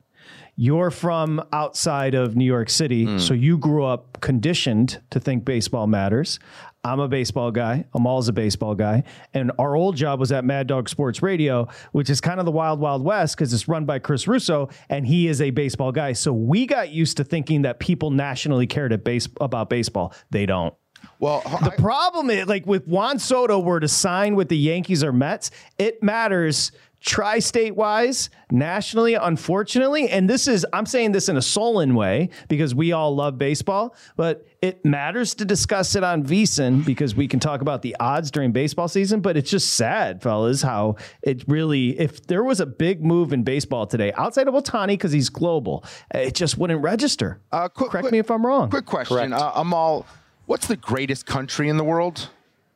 You're 0.56 0.90
from 0.90 1.42
outside 1.52 2.14
of 2.14 2.36
New 2.36 2.44
York 2.44 2.68
City, 2.68 3.04
Hmm. 3.04 3.18
so 3.18 3.32
you 3.32 3.56
grew 3.56 3.84
up 3.84 4.20
conditioned 4.20 5.00
to 5.10 5.18
think 5.20 5.44
baseball 5.46 5.86
matters. 5.86 6.38
I'm 6.82 6.98
a 7.00 7.08
baseball 7.08 7.50
guy. 7.50 7.84
Amal's 7.92 8.28
a 8.28 8.32
baseball 8.32 8.74
guy. 8.74 9.02
And 9.34 9.52
our 9.58 9.76
old 9.76 9.96
job 9.96 10.18
was 10.18 10.32
at 10.32 10.44
Mad 10.44 10.66
Dog 10.66 10.88
Sports 10.88 11.20
Radio, 11.22 11.68
which 11.92 12.08
is 12.08 12.20
kind 12.22 12.40
of 12.40 12.46
the 12.46 12.52
wild, 12.52 12.80
wild 12.80 13.04
west 13.04 13.36
because 13.36 13.52
it's 13.52 13.68
run 13.68 13.84
by 13.84 13.98
Chris 13.98 14.26
Russo 14.26 14.70
and 14.88 15.06
he 15.06 15.28
is 15.28 15.42
a 15.42 15.50
baseball 15.50 15.92
guy. 15.92 16.14
So 16.14 16.32
we 16.32 16.66
got 16.66 16.90
used 16.90 17.18
to 17.18 17.24
thinking 17.24 17.62
that 17.62 17.80
people 17.80 18.10
nationally 18.10 18.66
cared 18.66 18.92
at 18.94 19.04
base- 19.04 19.28
about 19.40 19.68
baseball. 19.68 20.14
They 20.30 20.46
don't. 20.46 20.74
Well, 21.18 21.40
The 21.62 21.72
problem 21.78 22.28
is, 22.30 22.46
like, 22.46 22.66
with 22.66 22.86
Juan 22.86 23.18
Soto 23.18 23.58
were 23.58 23.80
to 23.80 23.88
sign 23.88 24.34
with 24.34 24.48
the 24.48 24.56
Yankees 24.56 25.02
or 25.02 25.12
Mets, 25.12 25.50
it 25.78 26.02
matters 26.02 26.72
tri-state 27.00 27.74
wise, 27.74 28.30
nationally, 28.50 29.14
unfortunately. 29.14 30.08
And 30.08 30.28
this 30.28 30.46
is, 30.46 30.66
I'm 30.72 30.86
saying 30.86 31.12
this 31.12 31.28
in 31.28 31.36
a 31.36 31.42
Solon 31.42 31.94
way 31.94 32.28
because 32.48 32.74
we 32.74 32.92
all 32.92 33.14
love 33.14 33.38
baseball, 33.38 33.94
but 34.16 34.46
it 34.60 34.84
matters 34.84 35.34
to 35.36 35.44
discuss 35.44 35.94
it 35.94 36.04
on 36.04 36.22
VSIN 36.22 36.84
because 36.84 37.14
we 37.14 37.26
can 37.26 37.40
talk 37.40 37.62
about 37.62 37.82
the 37.82 37.96
odds 37.98 38.30
during 38.30 38.52
baseball 38.52 38.88
season. 38.88 39.20
But 39.20 39.36
it's 39.36 39.50
just 39.50 39.74
sad, 39.74 40.22
fellas, 40.22 40.62
how 40.62 40.96
it 41.22 41.44
really, 41.48 41.98
if 41.98 42.26
there 42.26 42.44
was 42.44 42.60
a 42.60 42.66
big 42.66 43.02
move 43.02 43.32
in 43.32 43.42
baseball 43.42 43.86
today, 43.86 44.12
outside 44.14 44.48
of 44.48 44.54
Ohtani, 44.54 44.88
because 44.88 45.12
he's 45.12 45.30
global, 45.30 45.84
it 46.12 46.34
just 46.34 46.58
wouldn't 46.58 46.82
register. 46.82 47.40
Uh, 47.50 47.68
quick, 47.68 47.90
Correct 47.90 48.12
me 48.12 48.18
if 48.18 48.30
I'm 48.30 48.44
wrong. 48.44 48.68
Quick 48.68 48.86
question, 48.86 49.32
uh, 49.32 49.52
Amal. 49.54 50.06
What's 50.46 50.66
the 50.66 50.76
greatest 50.76 51.26
country 51.26 51.68
in 51.68 51.76
the 51.76 51.84
world? 51.84 52.28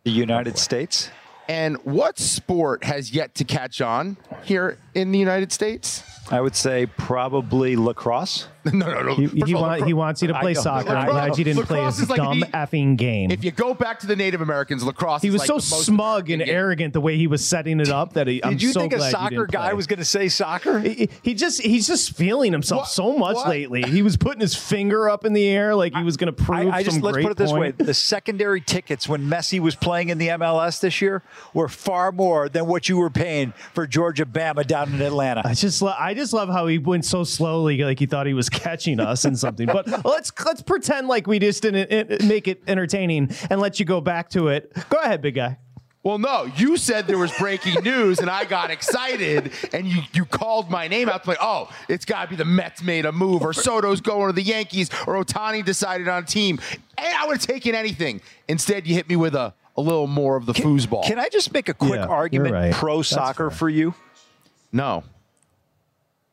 The 0.04 0.10
United 0.10 0.58
States. 0.58 1.10
And 1.48 1.76
what 1.84 2.18
sport 2.18 2.84
has 2.84 3.12
yet 3.12 3.34
to 3.36 3.44
catch 3.44 3.80
on 3.80 4.16
here 4.44 4.78
in 4.94 5.12
the 5.12 5.18
United 5.18 5.52
States? 5.52 6.02
I 6.30 6.40
would 6.40 6.56
say 6.56 6.86
probably 6.86 7.76
lacrosse. 7.76 8.48
No, 8.72 8.90
no, 8.90 9.02
no. 9.02 9.14
He, 9.14 9.26
he, 9.26 9.54
all, 9.54 9.60
want- 9.62 9.72
lacrosse- 9.72 9.86
he 9.86 9.92
wants 9.94 10.22
you 10.22 10.28
to 10.28 10.40
play 10.40 10.54
soccer. 10.54 10.90
I'm 10.90 11.08
glad 11.08 11.38
you 11.38 11.44
didn't 11.44 11.64
play 11.66 11.78
lacrosse 11.78 11.96
his 11.96 12.04
is 12.04 12.10
like 12.10 12.16
dumb 12.18 12.40
the- 12.40 12.46
effing 12.46 12.96
game. 12.96 13.30
If 13.30 13.44
you 13.44 13.50
go 13.50 13.74
back 13.74 14.00
to 14.00 14.06
the 14.06 14.16
Native 14.16 14.40
Americans, 14.40 14.82
lacrosse. 14.82 15.22
he 15.22 15.30
was 15.30 15.40
like 15.40 15.46
so 15.48 15.58
smug 15.58 16.30
and 16.30 16.40
arrogant 16.42 16.92
the 16.94 17.00
way 17.00 17.16
he 17.16 17.26
was 17.26 17.46
setting 17.46 17.80
it 17.80 17.88
up 17.90 18.14
that 18.14 18.26
he, 18.26 18.42
I'm 18.42 18.52
Did 18.52 18.62
you 18.62 18.72
so 18.72 18.80
think 18.80 18.94
a 18.94 19.10
soccer 19.10 19.46
guy 19.46 19.68
play. 19.68 19.74
was 19.74 19.86
going 19.86 19.98
to 19.98 20.04
say 20.04 20.28
soccer? 20.28 20.78
He, 20.80 21.08
he 21.22 21.34
just 21.34 21.60
he's 21.62 21.86
just 21.86 22.16
feeling 22.16 22.52
himself 22.52 22.88
so 22.88 23.16
much 23.16 23.36
What? 23.36 23.48
lately. 23.48 23.82
He 23.82 24.02
was 24.02 24.16
putting 24.16 24.40
his 24.40 24.54
finger 24.56 25.08
up 25.10 25.24
in 25.24 25.32
the 25.34 25.46
air 25.46 25.74
like 25.74 25.94
he 25.94 26.02
was 26.02 26.16
going 26.16 26.34
to 26.34 26.42
prove 26.42 26.68
I, 26.72 26.78
I 26.78 26.82
just 26.82 27.00
let's 27.02 27.18
put 27.18 27.30
it 27.32 27.36
this 27.36 27.50
point. 27.52 27.78
way: 27.78 27.84
the 27.84 27.94
secondary 27.94 28.60
tickets 28.60 29.08
when 29.08 29.22
Messi 29.28 29.60
was 29.60 29.74
playing 29.74 30.08
in 30.08 30.18
the 30.18 30.28
MLS 30.28 30.80
this 30.80 31.00
year 31.02 31.22
were 31.52 31.68
far 31.68 32.12
more 32.12 32.48
than 32.48 32.66
what 32.66 32.88
you 32.88 32.96
were 32.96 33.10
paying 33.10 33.52
for 33.74 33.86
Georgia 33.86 34.24
Bama 34.24 34.66
down 34.66 34.92
in 34.94 35.00
Atlanta. 35.02 35.42
I 35.44 35.54
just 35.54 35.82
lo- 35.82 35.94
I 35.98 36.14
just 36.14 36.32
love 36.32 36.48
how 36.48 36.66
he 36.66 36.78
went 36.78 37.04
so 37.04 37.24
slowly, 37.24 37.78
like 37.78 37.98
he 37.98 38.06
thought 38.06 38.26
he 38.26 38.34
was 38.34 38.48
catching 38.54 39.00
us 39.00 39.24
in 39.24 39.36
something. 39.36 39.66
But 39.66 39.86
let's 40.04 40.32
let's 40.44 40.62
pretend 40.62 41.08
like 41.08 41.26
we 41.26 41.38
just 41.38 41.62
didn't 41.62 42.24
make 42.26 42.48
it 42.48 42.62
entertaining 42.66 43.30
and 43.50 43.60
let 43.60 43.78
you 43.78 43.86
go 43.86 44.00
back 44.00 44.30
to 44.30 44.48
it. 44.48 44.72
Go 44.88 44.98
ahead, 44.98 45.20
big 45.22 45.34
guy. 45.34 45.58
Well, 46.02 46.18
no, 46.18 46.44
you 46.56 46.76
said 46.76 47.06
there 47.06 47.16
was 47.16 47.32
breaking 47.38 47.74
news, 47.82 48.18
and 48.18 48.28
I 48.28 48.44
got 48.44 48.70
excited, 48.70 49.52
and 49.72 49.86
you 49.86 50.02
you 50.12 50.26
called 50.26 50.70
my 50.70 50.86
name 50.86 51.08
out 51.08 51.26
like, 51.26 51.38
oh, 51.40 51.70
it's 51.88 52.04
got 52.04 52.24
to 52.24 52.30
be 52.30 52.36
the 52.36 52.44
Mets 52.44 52.82
made 52.82 53.06
a 53.06 53.12
move, 53.12 53.40
or 53.42 53.54
Soto's 53.54 54.02
going 54.02 54.26
to 54.26 54.34
the 54.34 54.42
Yankees, 54.42 54.90
or 55.06 55.14
Ohtani 55.24 55.64
decided 55.64 56.06
on 56.08 56.22
a 56.22 56.26
team. 56.26 56.60
And 56.98 57.14
I 57.16 57.26
would 57.26 57.38
have 57.38 57.46
taken 57.46 57.74
anything. 57.74 58.20
Instead, 58.48 58.86
you 58.86 58.94
hit 58.94 59.08
me 59.08 59.16
with 59.16 59.34
a, 59.34 59.54
a 59.78 59.80
little 59.80 60.06
more 60.06 60.36
of 60.36 60.44
the 60.44 60.52
foosball. 60.52 61.04
Can 61.04 61.18
I 61.18 61.30
just 61.30 61.54
make 61.54 61.70
a 61.70 61.74
quick 61.74 61.94
Yeah, 61.94 62.04
argument 62.06 62.52
right. 62.52 62.72
pro 62.74 62.98
That's 62.98 63.08
soccer 63.08 63.48
for 63.48 63.70
you? 63.70 63.94
No. 64.72 65.04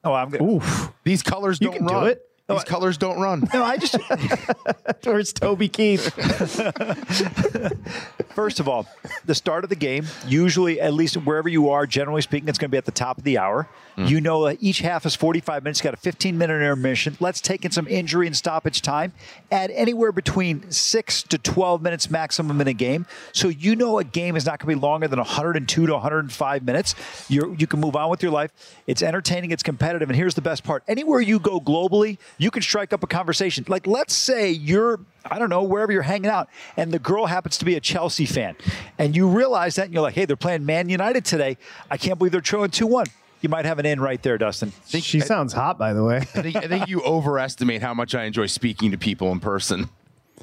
Oh, 0.03 0.13
I'm 0.13 0.29
going. 0.29 0.55
Oof. 0.55 0.91
These 1.03 1.23
colors 1.23 1.59
You 1.61 1.67
don't 1.67 1.77
can 1.77 1.87
do 1.87 1.93
run. 1.93 2.15
It. 2.51 2.59
These 2.59 2.69
colors 2.69 2.97
don't 2.97 3.19
run. 3.19 3.41
No, 3.53 3.63
I 3.63 3.77
just 3.77 3.97
Where's 5.03 5.33
Toby 5.33 5.67
Keith? 5.67 6.13
First 8.33 8.59
of 8.59 8.69
all, 8.69 8.87
the 9.25 9.35
start 9.35 9.63
of 9.63 9.69
the 9.69 9.75
game, 9.75 10.05
usually, 10.25 10.79
at 10.79 10.93
least 10.93 11.17
wherever 11.17 11.49
you 11.49 11.69
are, 11.69 11.85
generally 11.85 12.21
speaking, 12.21 12.47
it's 12.47 12.57
going 12.57 12.69
to 12.69 12.71
be 12.71 12.77
at 12.77 12.85
the 12.85 12.91
top 12.91 13.17
of 13.17 13.23
the 13.23 13.37
hour. 13.37 13.67
You 13.97 14.21
know, 14.21 14.45
uh, 14.45 14.55
each 14.59 14.79
half 14.79 15.05
is 15.05 15.15
45 15.15 15.63
minutes, 15.63 15.81
got 15.81 15.93
a 15.93 15.97
15 15.97 16.37
minute 16.37 16.55
intermission. 16.55 17.17
Let's 17.19 17.41
take 17.41 17.65
in 17.65 17.71
some 17.71 17.87
injury 17.87 18.25
and 18.25 18.35
stoppage 18.35 18.81
time. 18.81 19.11
Add 19.51 19.69
anywhere 19.71 20.11
between 20.11 20.71
6 20.71 21.23
to 21.23 21.37
12 21.37 21.81
minutes 21.81 22.09
maximum 22.09 22.61
in 22.61 22.67
a 22.67 22.73
game. 22.73 23.05
So 23.33 23.49
you 23.49 23.75
know 23.75 23.99
a 23.99 24.03
game 24.03 24.35
is 24.35 24.45
not 24.45 24.59
going 24.59 24.73
to 24.73 24.79
be 24.79 24.81
longer 24.81 25.07
than 25.07 25.19
102 25.19 25.85
to 25.85 25.93
105 25.93 26.63
minutes. 26.63 26.95
You're, 27.27 27.53
you 27.55 27.67
can 27.67 27.79
move 27.79 27.95
on 27.95 28.09
with 28.09 28.23
your 28.23 28.31
life. 28.31 28.51
It's 28.87 29.03
entertaining, 29.03 29.51
it's 29.51 29.61
competitive. 29.61 30.09
And 30.09 30.15
here's 30.15 30.35
the 30.35 30.41
best 30.41 30.63
part 30.63 30.83
anywhere 30.87 31.21
you 31.21 31.37
go 31.37 31.59
globally, 31.59 32.17
you 32.41 32.49
can 32.49 32.63
strike 32.63 32.91
up 32.91 33.03
a 33.03 33.07
conversation. 33.07 33.63
Like, 33.67 33.85
let's 33.85 34.15
say 34.15 34.49
you're 34.49 34.99
I 35.23 35.37
don't 35.37 35.51
know, 35.51 35.61
wherever 35.61 35.91
you're 35.91 36.01
hanging 36.01 36.31
out, 36.31 36.49
and 36.75 36.91
the 36.91 36.97
girl 36.97 37.27
happens 37.27 37.59
to 37.59 37.65
be 37.65 37.75
a 37.75 37.79
Chelsea 37.79 38.25
fan, 38.25 38.55
and 38.97 39.15
you 39.15 39.27
realize 39.27 39.75
that, 39.75 39.85
and 39.85 39.93
you're 39.93 40.01
like, 40.01 40.15
hey, 40.15 40.25
they're 40.25 40.35
playing 40.35 40.65
Man 40.65 40.89
United 40.89 41.23
today. 41.23 41.57
I 41.91 41.97
can't 41.97 42.17
believe 42.17 42.31
they're 42.31 42.41
trailing 42.41 42.71
2 42.71 42.87
1. 42.87 43.05
You 43.41 43.49
might 43.49 43.65
have 43.65 43.77
an 43.77 43.85
in 43.85 43.99
right 43.99 44.21
there, 44.21 44.37
Dustin. 44.39 44.71
Think, 44.71 45.03
she 45.03 45.19
sounds 45.19 45.53
hot, 45.53 45.77
by 45.77 45.93
the 45.93 46.03
way. 46.03 46.17
I 46.17 46.41
think, 46.41 46.55
I 46.55 46.67
think 46.67 46.87
you 46.87 47.01
overestimate 47.01 47.81
how 47.81 47.93
much 47.93 48.15
I 48.15 48.23
enjoy 48.23 48.47
speaking 48.47 48.91
to 48.91 48.97
people 48.97 49.31
in 49.31 49.39
person. 49.39 49.89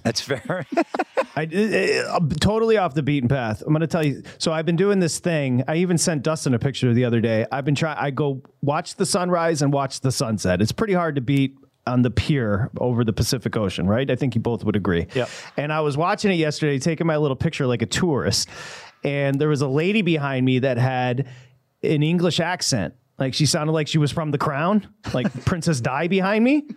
That's 0.04 0.20
fair. 0.20 0.66
I, 1.36 2.04
I'm 2.10 2.28
totally 2.30 2.76
off 2.76 2.94
the 2.94 3.02
beaten 3.02 3.28
path. 3.28 3.62
I'm 3.62 3.72
going 3.72 3.80
to 3.80 3.86
tell 3.86 4.04
you. 4.04 4.22
So 4.38 4.52
I've 4.52 4.66
been 4.66 4.76
doing 4.76 5.00
this 5.00 5.18
thing. 5.18 5.64
I 5.68 5.76
even 5.76 5.98
sent 5.98 6.22
Dustin 6.22 6.54
a 6.54 6.58
picture 6.58 6.92
the 6.94 7.04
other 7.04 7.20
day. 7.20 7.46
I've 7.50 7.64
been 7.64 7.74
trying. 7.74 7.98
I 7.98 8.10
go 8.10 8.42
watch 8.62 8.96
the 8.96 9.06
sunrise 9.06 9.62
and 9.62 9.72
watch 9.72 10.00
the 10.00 10.12
sunset. 10.12 10.60
It's 10.60 10.72
pretty 10.72 10.94
hard 10.94 11.16
to 11.16 11.20
beat 11.20 11.56
on 11.88 12.02
the 12.02 12.10
pier 12.10 12.70
over 12.78 13.02
the 13.02 13.12
Pacific 13.12 13.56
Ocean, 13.56 13.86
right? 13.86 14.10
I 14.10 14.14
think 14.14 14.34
you 14.34 14.40
both 14.40 14.62
would 14.64 14.76
agree. 14.76 15.06
Yeah. 15.14 15.26
And 15.56 15.72
I 15.72 15.80
was 15.80 15.96
watching 15.96 16.30
it 16.30 16.36
yesterday, 16.36 16.78
taking 16.78 17.06
my 17.06 17.16
little 17.16 17.36
picture 17.36 17.66
like 17.66 17.82
a 17.82 17.86
tourist, 17.86 18.48
and 19.02 19.40
there 19.40 19.48
was 19.48 19.62
a 19.62 19.68
lady 19.68 20.02
behind 20.02 20.44
me 20.44 20.60
that 20.60 20.76
had 20.78 21.26
an 21.82 22.02
English 22.02 22.40
accent. 22.40 22.94
Like 23.18 23.34
she 23.34 23.46
sounded 23.46 23.72
like 23.72 23.88
she 23.88 23.98
was 23.98 24.12
from 24.12 24.30
The 24.30 24.38
Crown, 24.38 24.86
like 25.12 25.32
Princess 25.44 25.80
Di 25.80 26.08
behind 26.08 26.44
me. 26.44 26.68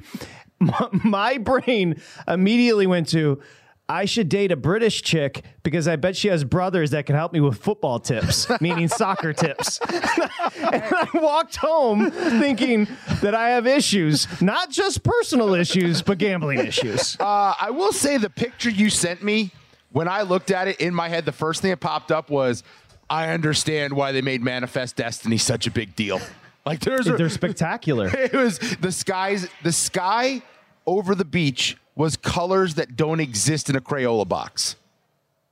My, 0.62 0.90
my 0.92 1.38
brain 1.40 2.00
immediately 2.28 2.86
went 2.86 3.10
to, 3.10 3.42
I 3.90 4.06
should 4.06 4.30
date 4.30 4.52
a 4.54 4.56
British 4.56 5.02
chick 5.02 5.44
because 5.64 5.86
I 5.88 5.98
bet 5.98 6.16
she 6.16 6.30
has 6.30 6.46
brothers 6.46 6.92
that 6.92 7.06
can 7.06 7.16
help 7.16 7.34
me 7.34 7.42
with 7.42 7.58
football 7.58 8.00
tips, 8.00 8.48
meaning 8.62 8.88
soccer 8.88 9.34
tips. 9.34 9.80
and 9.90 10.02
I 10.14 11.10
walked 11.16 11.58
home 11.58 12.10
thinking 12.10 12.88
that 13.22 13.36
I 13.36 13.50
have 13.50 13.68
issues, 13.68 14.28
not 14.42 14.70
just 14.70 15.04
personal 15.04 15.54
issues, 15.56 16.02
but 16.02 16.20
gambling 16.20 16.60
issues. 16.60 17.18
Uh, 17.20 17.54
I 17.60 17.70
will 17.72 17.92
say 17.92 18.16
the 18.18 18.30
picture 18.30 18.70
you 18.70 18.90
sent 18.90 19.24
me, 19.24 19.52
when 19.92 20.08
I 20.08 20.22
looked 20.22 20.52
at 20.52 20.70
it 20.70 20.80
in 20.80 20.96
my 20.96 21.10
head, 21.10 21.26
the 21.26 21.34
first 21.34 21.62
thing 21.62 21.72
that 21.72 21.82
popped 21.82 22.14
up 22.14 22.30
was, 22.30 22.64
I 23.10 23.34
understand 23.34 23.92
why 23.92 24.14
they 24.14 24.22
made 24.22 24.42
Manifest 24.42 24.96
Destiny 24.96 25.38
such 25.38 25.68
a 25.68 25.72
big 25.72 25.96
deal. 25.96 26.20
Like 26.64 26.82
there's 26.82 27.08
a, 27.08 27.14
They're 27.14 27.28
spectacular. 27.30 28.08
it 28.16 28.34
was 28.34 28.60
the 28.60 28.92
skies 28.92 29.48
the 29.64 29.72
sky 29.72 30.44
over 30.86 31.16
the 31.16 31.26
beach 31.26 31.76
was 31.96 32.18
colors 32.18 32.76
that 32.76 32.96
don't 32.96 33.20
exist 33.20 33.70
in 33.70 33.76
a 33.76 33.82
Crayola 33.82 34.28
box. 34.28 34.76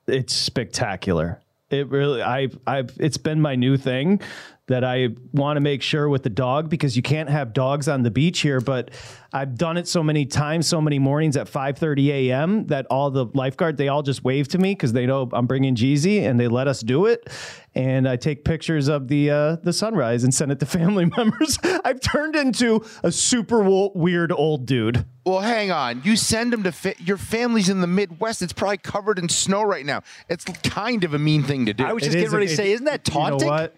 It's 0.08 0.34
spectacular. 0.34 1.40
It 1.70 1.88
really, 1.88 2.22
I, 2.22 2.50
I've, 2.66 2.92
it's 3.00 3.18
been 3.18 3.42
my 3.42 3.56
new 3.56 3.78
thing 3.78 4.22
that 4.70 4.84
I 4.84 5.10
want 5.34 5.58
to 5.58 5.62
make 5.62 5.82
sure 5.82 6.08
with 6.10 6.24
the 6.24 6.30
dog 6.30 6.70
because 6.70 6.96
you 6.96 7.02
can't 7.04 7.30
have 7.30 7.54
dogs 7.54 7.88
on 7.88 8.04
the 8.04 8.10
beach 8.12 8.40
here. 8.40 8.62
But 8.62 8.92
I've 9.34 9.56
done 9.58 9.78
it 9.78 9.88
so 9.88 10.02
many 10.02 10.26
times, 10.26 10.66
so 10.68 10.80
many 10.80 10.98
mornings 11.00 11.36
at 11.38 11.48
5:30 11.48 12.08
a.m. 12.10 12.66
that 12.68 12.86
all 12.90 13.12
the 13.12 13.26
lifeguard 13.34 13.78
they 13.78 13.88
all 13.90 14.02
just 14.04 14.24
wave 14.24 14.48
to 14.50 14.58
me 14.58 14.72
because 14.72 14.94
they 14.94 15.06
know 15.06 15.28
I'm 15.34 15.46
bringing 15.48 15.76
Jeezy 15.76 16.22
and 16.22 16.40
they 16.40 16.48
let 16.48 16.68
us 16.68 16.82
do 16.82 17.06
it. 17.08 17.28
And 17.76 18.10
I 18.10 18.16
take 18.16 18.44
pictures 18.46 18.88
of 18.88 19.08
the 19.10 19.30
uh, 19.30 19.56
the 19.58 19.74
sunrise 19.74 20.24
and 20.24 20.34
send 20.34 20.52
it 20.52 20.60
to 20.60 20.66
family 20.66 21.06
members. 21.18 21.60
I've 21.86 22.00
turned 22.02 22.36
into 22.36 22.84
a 23.04 23.12
super 23.12 23.62
wo- 23.62 23.92
weird 23.94 24.32
old 24.32 24.66
dude. 24.66 25.06
Well, 25.26 25.42
hang 25.42 25.70
on. 25.70 26.02
You 26.04 26.16
send 26.16 26.52
them 26.52 26.64
to 26.64 26.72
fit 26.72 27.00
your 27.02 27.18
family's 27.18 27.70
in 27.70 27.82
the 27.82 27.88
Midwest. 27.88 28.42
It's 28.42 28.54
probably 28.54 28.78
covered 28.78 29.20
in 29.20 29.30
snow 29.30 29.62
right 29.62 29.86
now. 29.86 30.02
It's 30.28 30.44
kind 30.46 31.04
of 31.04 31.14
a 31.14 31.20
mean 31.20 31.44
thing 31.44 31.68
to 31.68 31.74
do. 31.74 31.84
I 31.86 31.94
was 31.94 32.02
It 32.04 32.08
just 32.08 32.14
getting 32.16 32.28
is- 32.28 32.34
ready 32.34 32.48
to 32.48 32.56
say, 32.56 32.72
isn't 32.72 32.86
that 32.86 33.08
You 33.08 33.14
know 33.14 33.20
taunting? 33.30 33.48
what? 33.48 33.76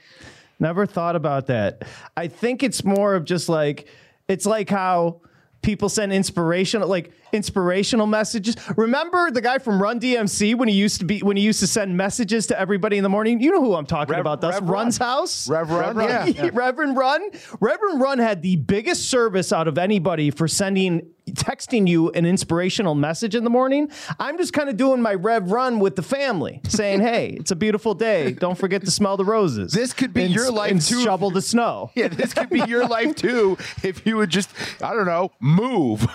Never 0.61 0.85
thought 0.85 1.15
about 1.15 1.47
that. 1.47 1.83
I 2.15 2.27
think 2.27 2.61
it's 2.61 2.85
more 2.85 3.15
of 3.15 3.25
just 3.25 3.49
like 3.49 3.87
it's 4.27 4.45
like 4.45 4.69
how 4.69 5.21
people 5.63 5.89
send 5.89 6.13
inspirational 6.13 6.87
like 6.87 7.11
inspirational 7.33 8.05
messages. 8.05 8.55
Remember 8.77 9.31
the 9.31 9.41
guy 9.41 9.57
from 9.57 9.81
Run 9.81 9.99
DMC 9.99 10.55
when 10.55 10.67
he 10.67 10.75
used 10.75 10.99
to 10.99 11.05
be 11.05 11.19
when 11.21 11.35
he 11.35 11.41
used 11.41 11.61
to 11.61 11.67
send 11.67 11.97
messages 11.97 12.45
to 12.47 12.59
everybody 12.59 12.97
in 12.97 13.03
the 13.03 13.09
morning? 13.09 13.41
You 13.41 13.51
know 13.51 13.61
who 13.61 13.73
I'm 13.73 13.87
talking 13.87 14.11
Rev- 14.11 14.21
about. 14.21 14.41
That's 14.41 14.61
Rev 14.61 14.69
Run's 14.69 14.97
house. 14.97 15.49
Rev 15.49 15.69
Run, 15.69 15.99
yeah. 15.99 16.49
Reverend 16.53 16.95
Run. 16.95 17.27
Reverend 17.59 17.99
Run 17.99 18.19
had 18.19 18.43
the 18.43 18.57
biggest 18.57 19.09
service 19.09 19.51
out 19.51 19.67
of 19.67 19.79
anybody 19.79 20.29
for 20.29 20.47
sending 20.47 21.09
texting 21.31 21.87
you 21.87 22.09
an 22.11 22.25
inspirational 22.25 22.95
message 22.95 23.35
in 23.35 23.43
the 23.43 23.49
morning. 23.49 23.89
I'm 24.19 24.37
just 24.37 24.53
kind 24.53 24.69
of 24.69 24.77
doing 24.77 25.01
my 25.01 25.13
Rev 25.13 25.51
Run 25.51 25.79
with 25.79 25.95
the 25.95 26.03
family, 26.03 26.61
saying, 26.67 27.01
"Hey, 27.01 27.37
it's 27.39 27.51
a 27.51 27.55
beautiful 27.55 27.93
day. 27.93 28.31
Don't 28.33 28.57
forget 28.57 28.83
to 28.85 28.91
smell 28.91 29.17
the 29.17 29.25
roses." 29.25 29.73
This 29.73 29.93
could 29.93 30.13
be 30.13 30.23
and, 30.23 30.33
your 30.33 30.51
life 30.51 30.71
and 30.71 30.81
too. 30.81 31.03
Shovel 31.03 31.31
the 31.31 31.41
snow. 31.41 31.91
Yeah, 32.01 32.07
this 32.07 32.33
could 32.33 32.49
be 32.49 32.61
your 32.61 32.87
life 32.87 33.15
too 33.15 33.57
if 33.83 34.05
you 34.07 34.17
would 34.17 34.29
just, 34.29 34.49
I 34.81 34.93
don't 34.93 35.05
know, 35.05 35.31
move. 35.39 36.07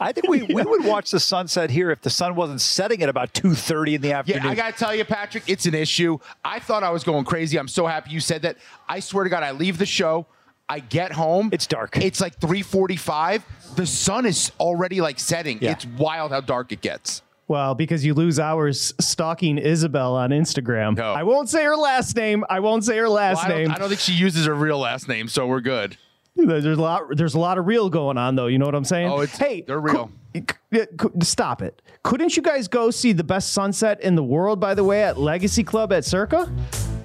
I 0.00 0.12
think 0.12 0.28
we, 0.28 0.42
we 0.54 0.62
would 0.62 0.84
watch 0.84 1.10
the 1.10 1.20
sunset 1.20 1.70
here 1.70 1.90
if 1.90 2.00
the 2.00 2.10
sun 2.10 2.34
wasn't 2.34 2.60
setting 2.60 3.02
at 3.02 3.08
about 3.08 3.34
2.30 3.34 3.94
in 3.96 4.00
the 4.00 4.12
afternoon. 4.12 4.44
Yeah, 4.44 4.50
I 4.50 4.54
got 4.54 4.72
to 4.72 4.78
tell 4.78 4.94
you, 4.94 5.04
Patrick, 5.04 5.44
it's 5.46 5.66
an 5.66 5.74
issue. 5.74 6.18
I 6.44 6.60
thought 6.60 6.82
I 6.82 6.90
was 6.90 7.04
going 7.04 7.24
crazy. 7.24 7.58
I'm 7.58 7.68
so 7.68 7.86
happy 7.86 8.10
you 8.10 8.20
said 8.20 8.42
that. 8.42 8.56
I 8.88 9.00
swear 9.00 9.24
to 9.24 9.30
God, 9.30 9.42
I 9.42 9.50
leave 9.50 9.78
the 9.78 9.86
show. 9.86 10.26
I 10.68 10.80
get 10.80 11.12
home. 11.12 11.48
It's 11.52 11.66
dark. 11.66 11.96
It's 11.96 12.20
like 12.20 12.38
3:45. 12.40 13.42
The 13.78 13.86
sun 13.86 14.26
is 14.26 14.50
already 14.58 15.00
like 15.00 15.20
setting. 15.20 15.58
Yeah. 15.60 15.70
It's 15.70 15.86
wild 15.86 16.32
how 16.32 16.40
dark 16.40 16.72
it 16.72 16.80
gets. 16.80 17.22
Well, 17.46 17.76
because 17.76 18.04
you 18.04 18.12
lose 18.12 18.40
hours 18.40 18.92
stalking 19.00 19.56
Isabel 19.56 20.16
on 20.16 20.30
Instagram. 20.30 20.96
No. 20.96 21.12
I 21.12 21.22
won't 21.22 21.48
say 21.48 21.62
her 21.62 21.76
last 21.76 22.16
name. 22.16 22.44
I 22.50 22.58
won't 22.58 22.82
say 22.84 22.96
her 22.96 23.04
Well, 23.04 23.12
last 23.12 23.44
I, 23.44 23.48
don't, 23.48 23.58
name. 23.58 23.70
I 23.70 23.78
don't 23.78 23.88
think 23.88 24.00
she 24.00 24.14
uses 24.14 24.46
her 24.46 24.54
real 24.54 24.80
last 24.80 25.06
name, 25.08 25.28
so 25.28 25.46
we're 25.46 25.60
good. 25.60 25.96
There's 26.34 26.64
a 26.66 26.74
lot. 26.82 27.16
There's 27.16 27.34
a 27.34 27.38
lot 27.38 27.56
of 27.56 27.68
real 27.68 27.88
going 27.88 28.18
on, 28.18 28.34
though. 28.34 28.48
You 28.48 28.58
know 28.58 28.66
what 28.66 28.74
I'm 28.74 28.84
saying? 28.84 29.10
Oh, 29.12 29.20
it's- 29.22 29.38
hey, 29.38 29.60
they're 29.64 29.78
real. 29.80 30.10
cou- 30.34 30.42
c- 30.74 30.86
cou- 30.96 31.12
stop 31.22 31.62
it. 31.62 31.80
Couldn't 32.02 32.36
you 32.36 32.42
guys 32.42 32.66
go 32.66 32.90
see 32.90 33.12
the 33.12 33.22
best 33.24 33.52
sunset 33.52 34.00
in 34.00 34.16
the 34.16 34.24
world? 34.24 34.58
By 34.58 34.74
the 34.74 34.82
way, 34.82 35.04
at 35.04 35.20
Legacy 35.20 35.62
Club 35.62 35.92
at 35.92 36.04
Circa. 36.04 36.52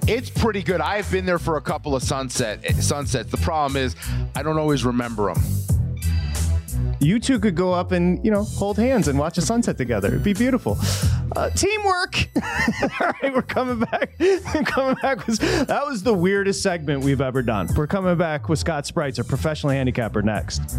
It's 0.08 0.28
pretty 0.28 0.64
good. 0.64 0.80
I've 0.80 1.08
been 1.12 1.24
there 1.24 1.38
for 1.38 1.56
a 1.56 1.60
couple 1.62 1.94
of 1.94 2.02
sunset 2.02 2.58
eh, 2.64 2.72
sunsets. 2.80 3.30
The 3.30 3.36
problem 3.38 3.80
is 3.80 3.94
I 4.34 4.42
don't 4.42 4.58
always 4.58 4.84
remember 4.84 5.32
them. 5.32 5.42
You 7.04 7.20
two 7.20 7.38
could 7.38 7.54
go 7.54 7.72
up 7.72 7.92
and 7.92 8.24
you 8.24 8.30
know 8.30 8.44
hold 8.44 8.78
hands 8.78 9.08
and 9.08 9.18
watch 9.18 9.36
a 9.36 9.42
sunset 9.42 9.76
together. 9.76 10.08
It'd 10.08 10.24
be 10.24 10.32
beautiful. 10.32 10.78
Uh, 11.36 11.50
teamwork. 11.50 12.28
All 13.00 13.12
right, 13.22 13.34
we're 13.34 13.42
coming 13.42 13.80
back. 13.80 14.14
We're 14.18 14.40
coming 14.64 14.96
back. 15.02 15.24
That 15.26 15.82
was 15.86 16.02
the 16.02 16.14
weirdest 16.14 16.62
segment 16.62 17.04
we've 17.04 17.20
ever 17.20 17.42
done. 17.42 17.68
We're 17.76 17.86
coming 17.86 18.16
back 18.16 18.48
with 18.48 18.58
Scott 18.58 18.86
Sprites, 18.86 19.18
our 19.18 19.24
professional 19.24 19.72
handicapper, 19.72 20.22
next. 20.22 20.78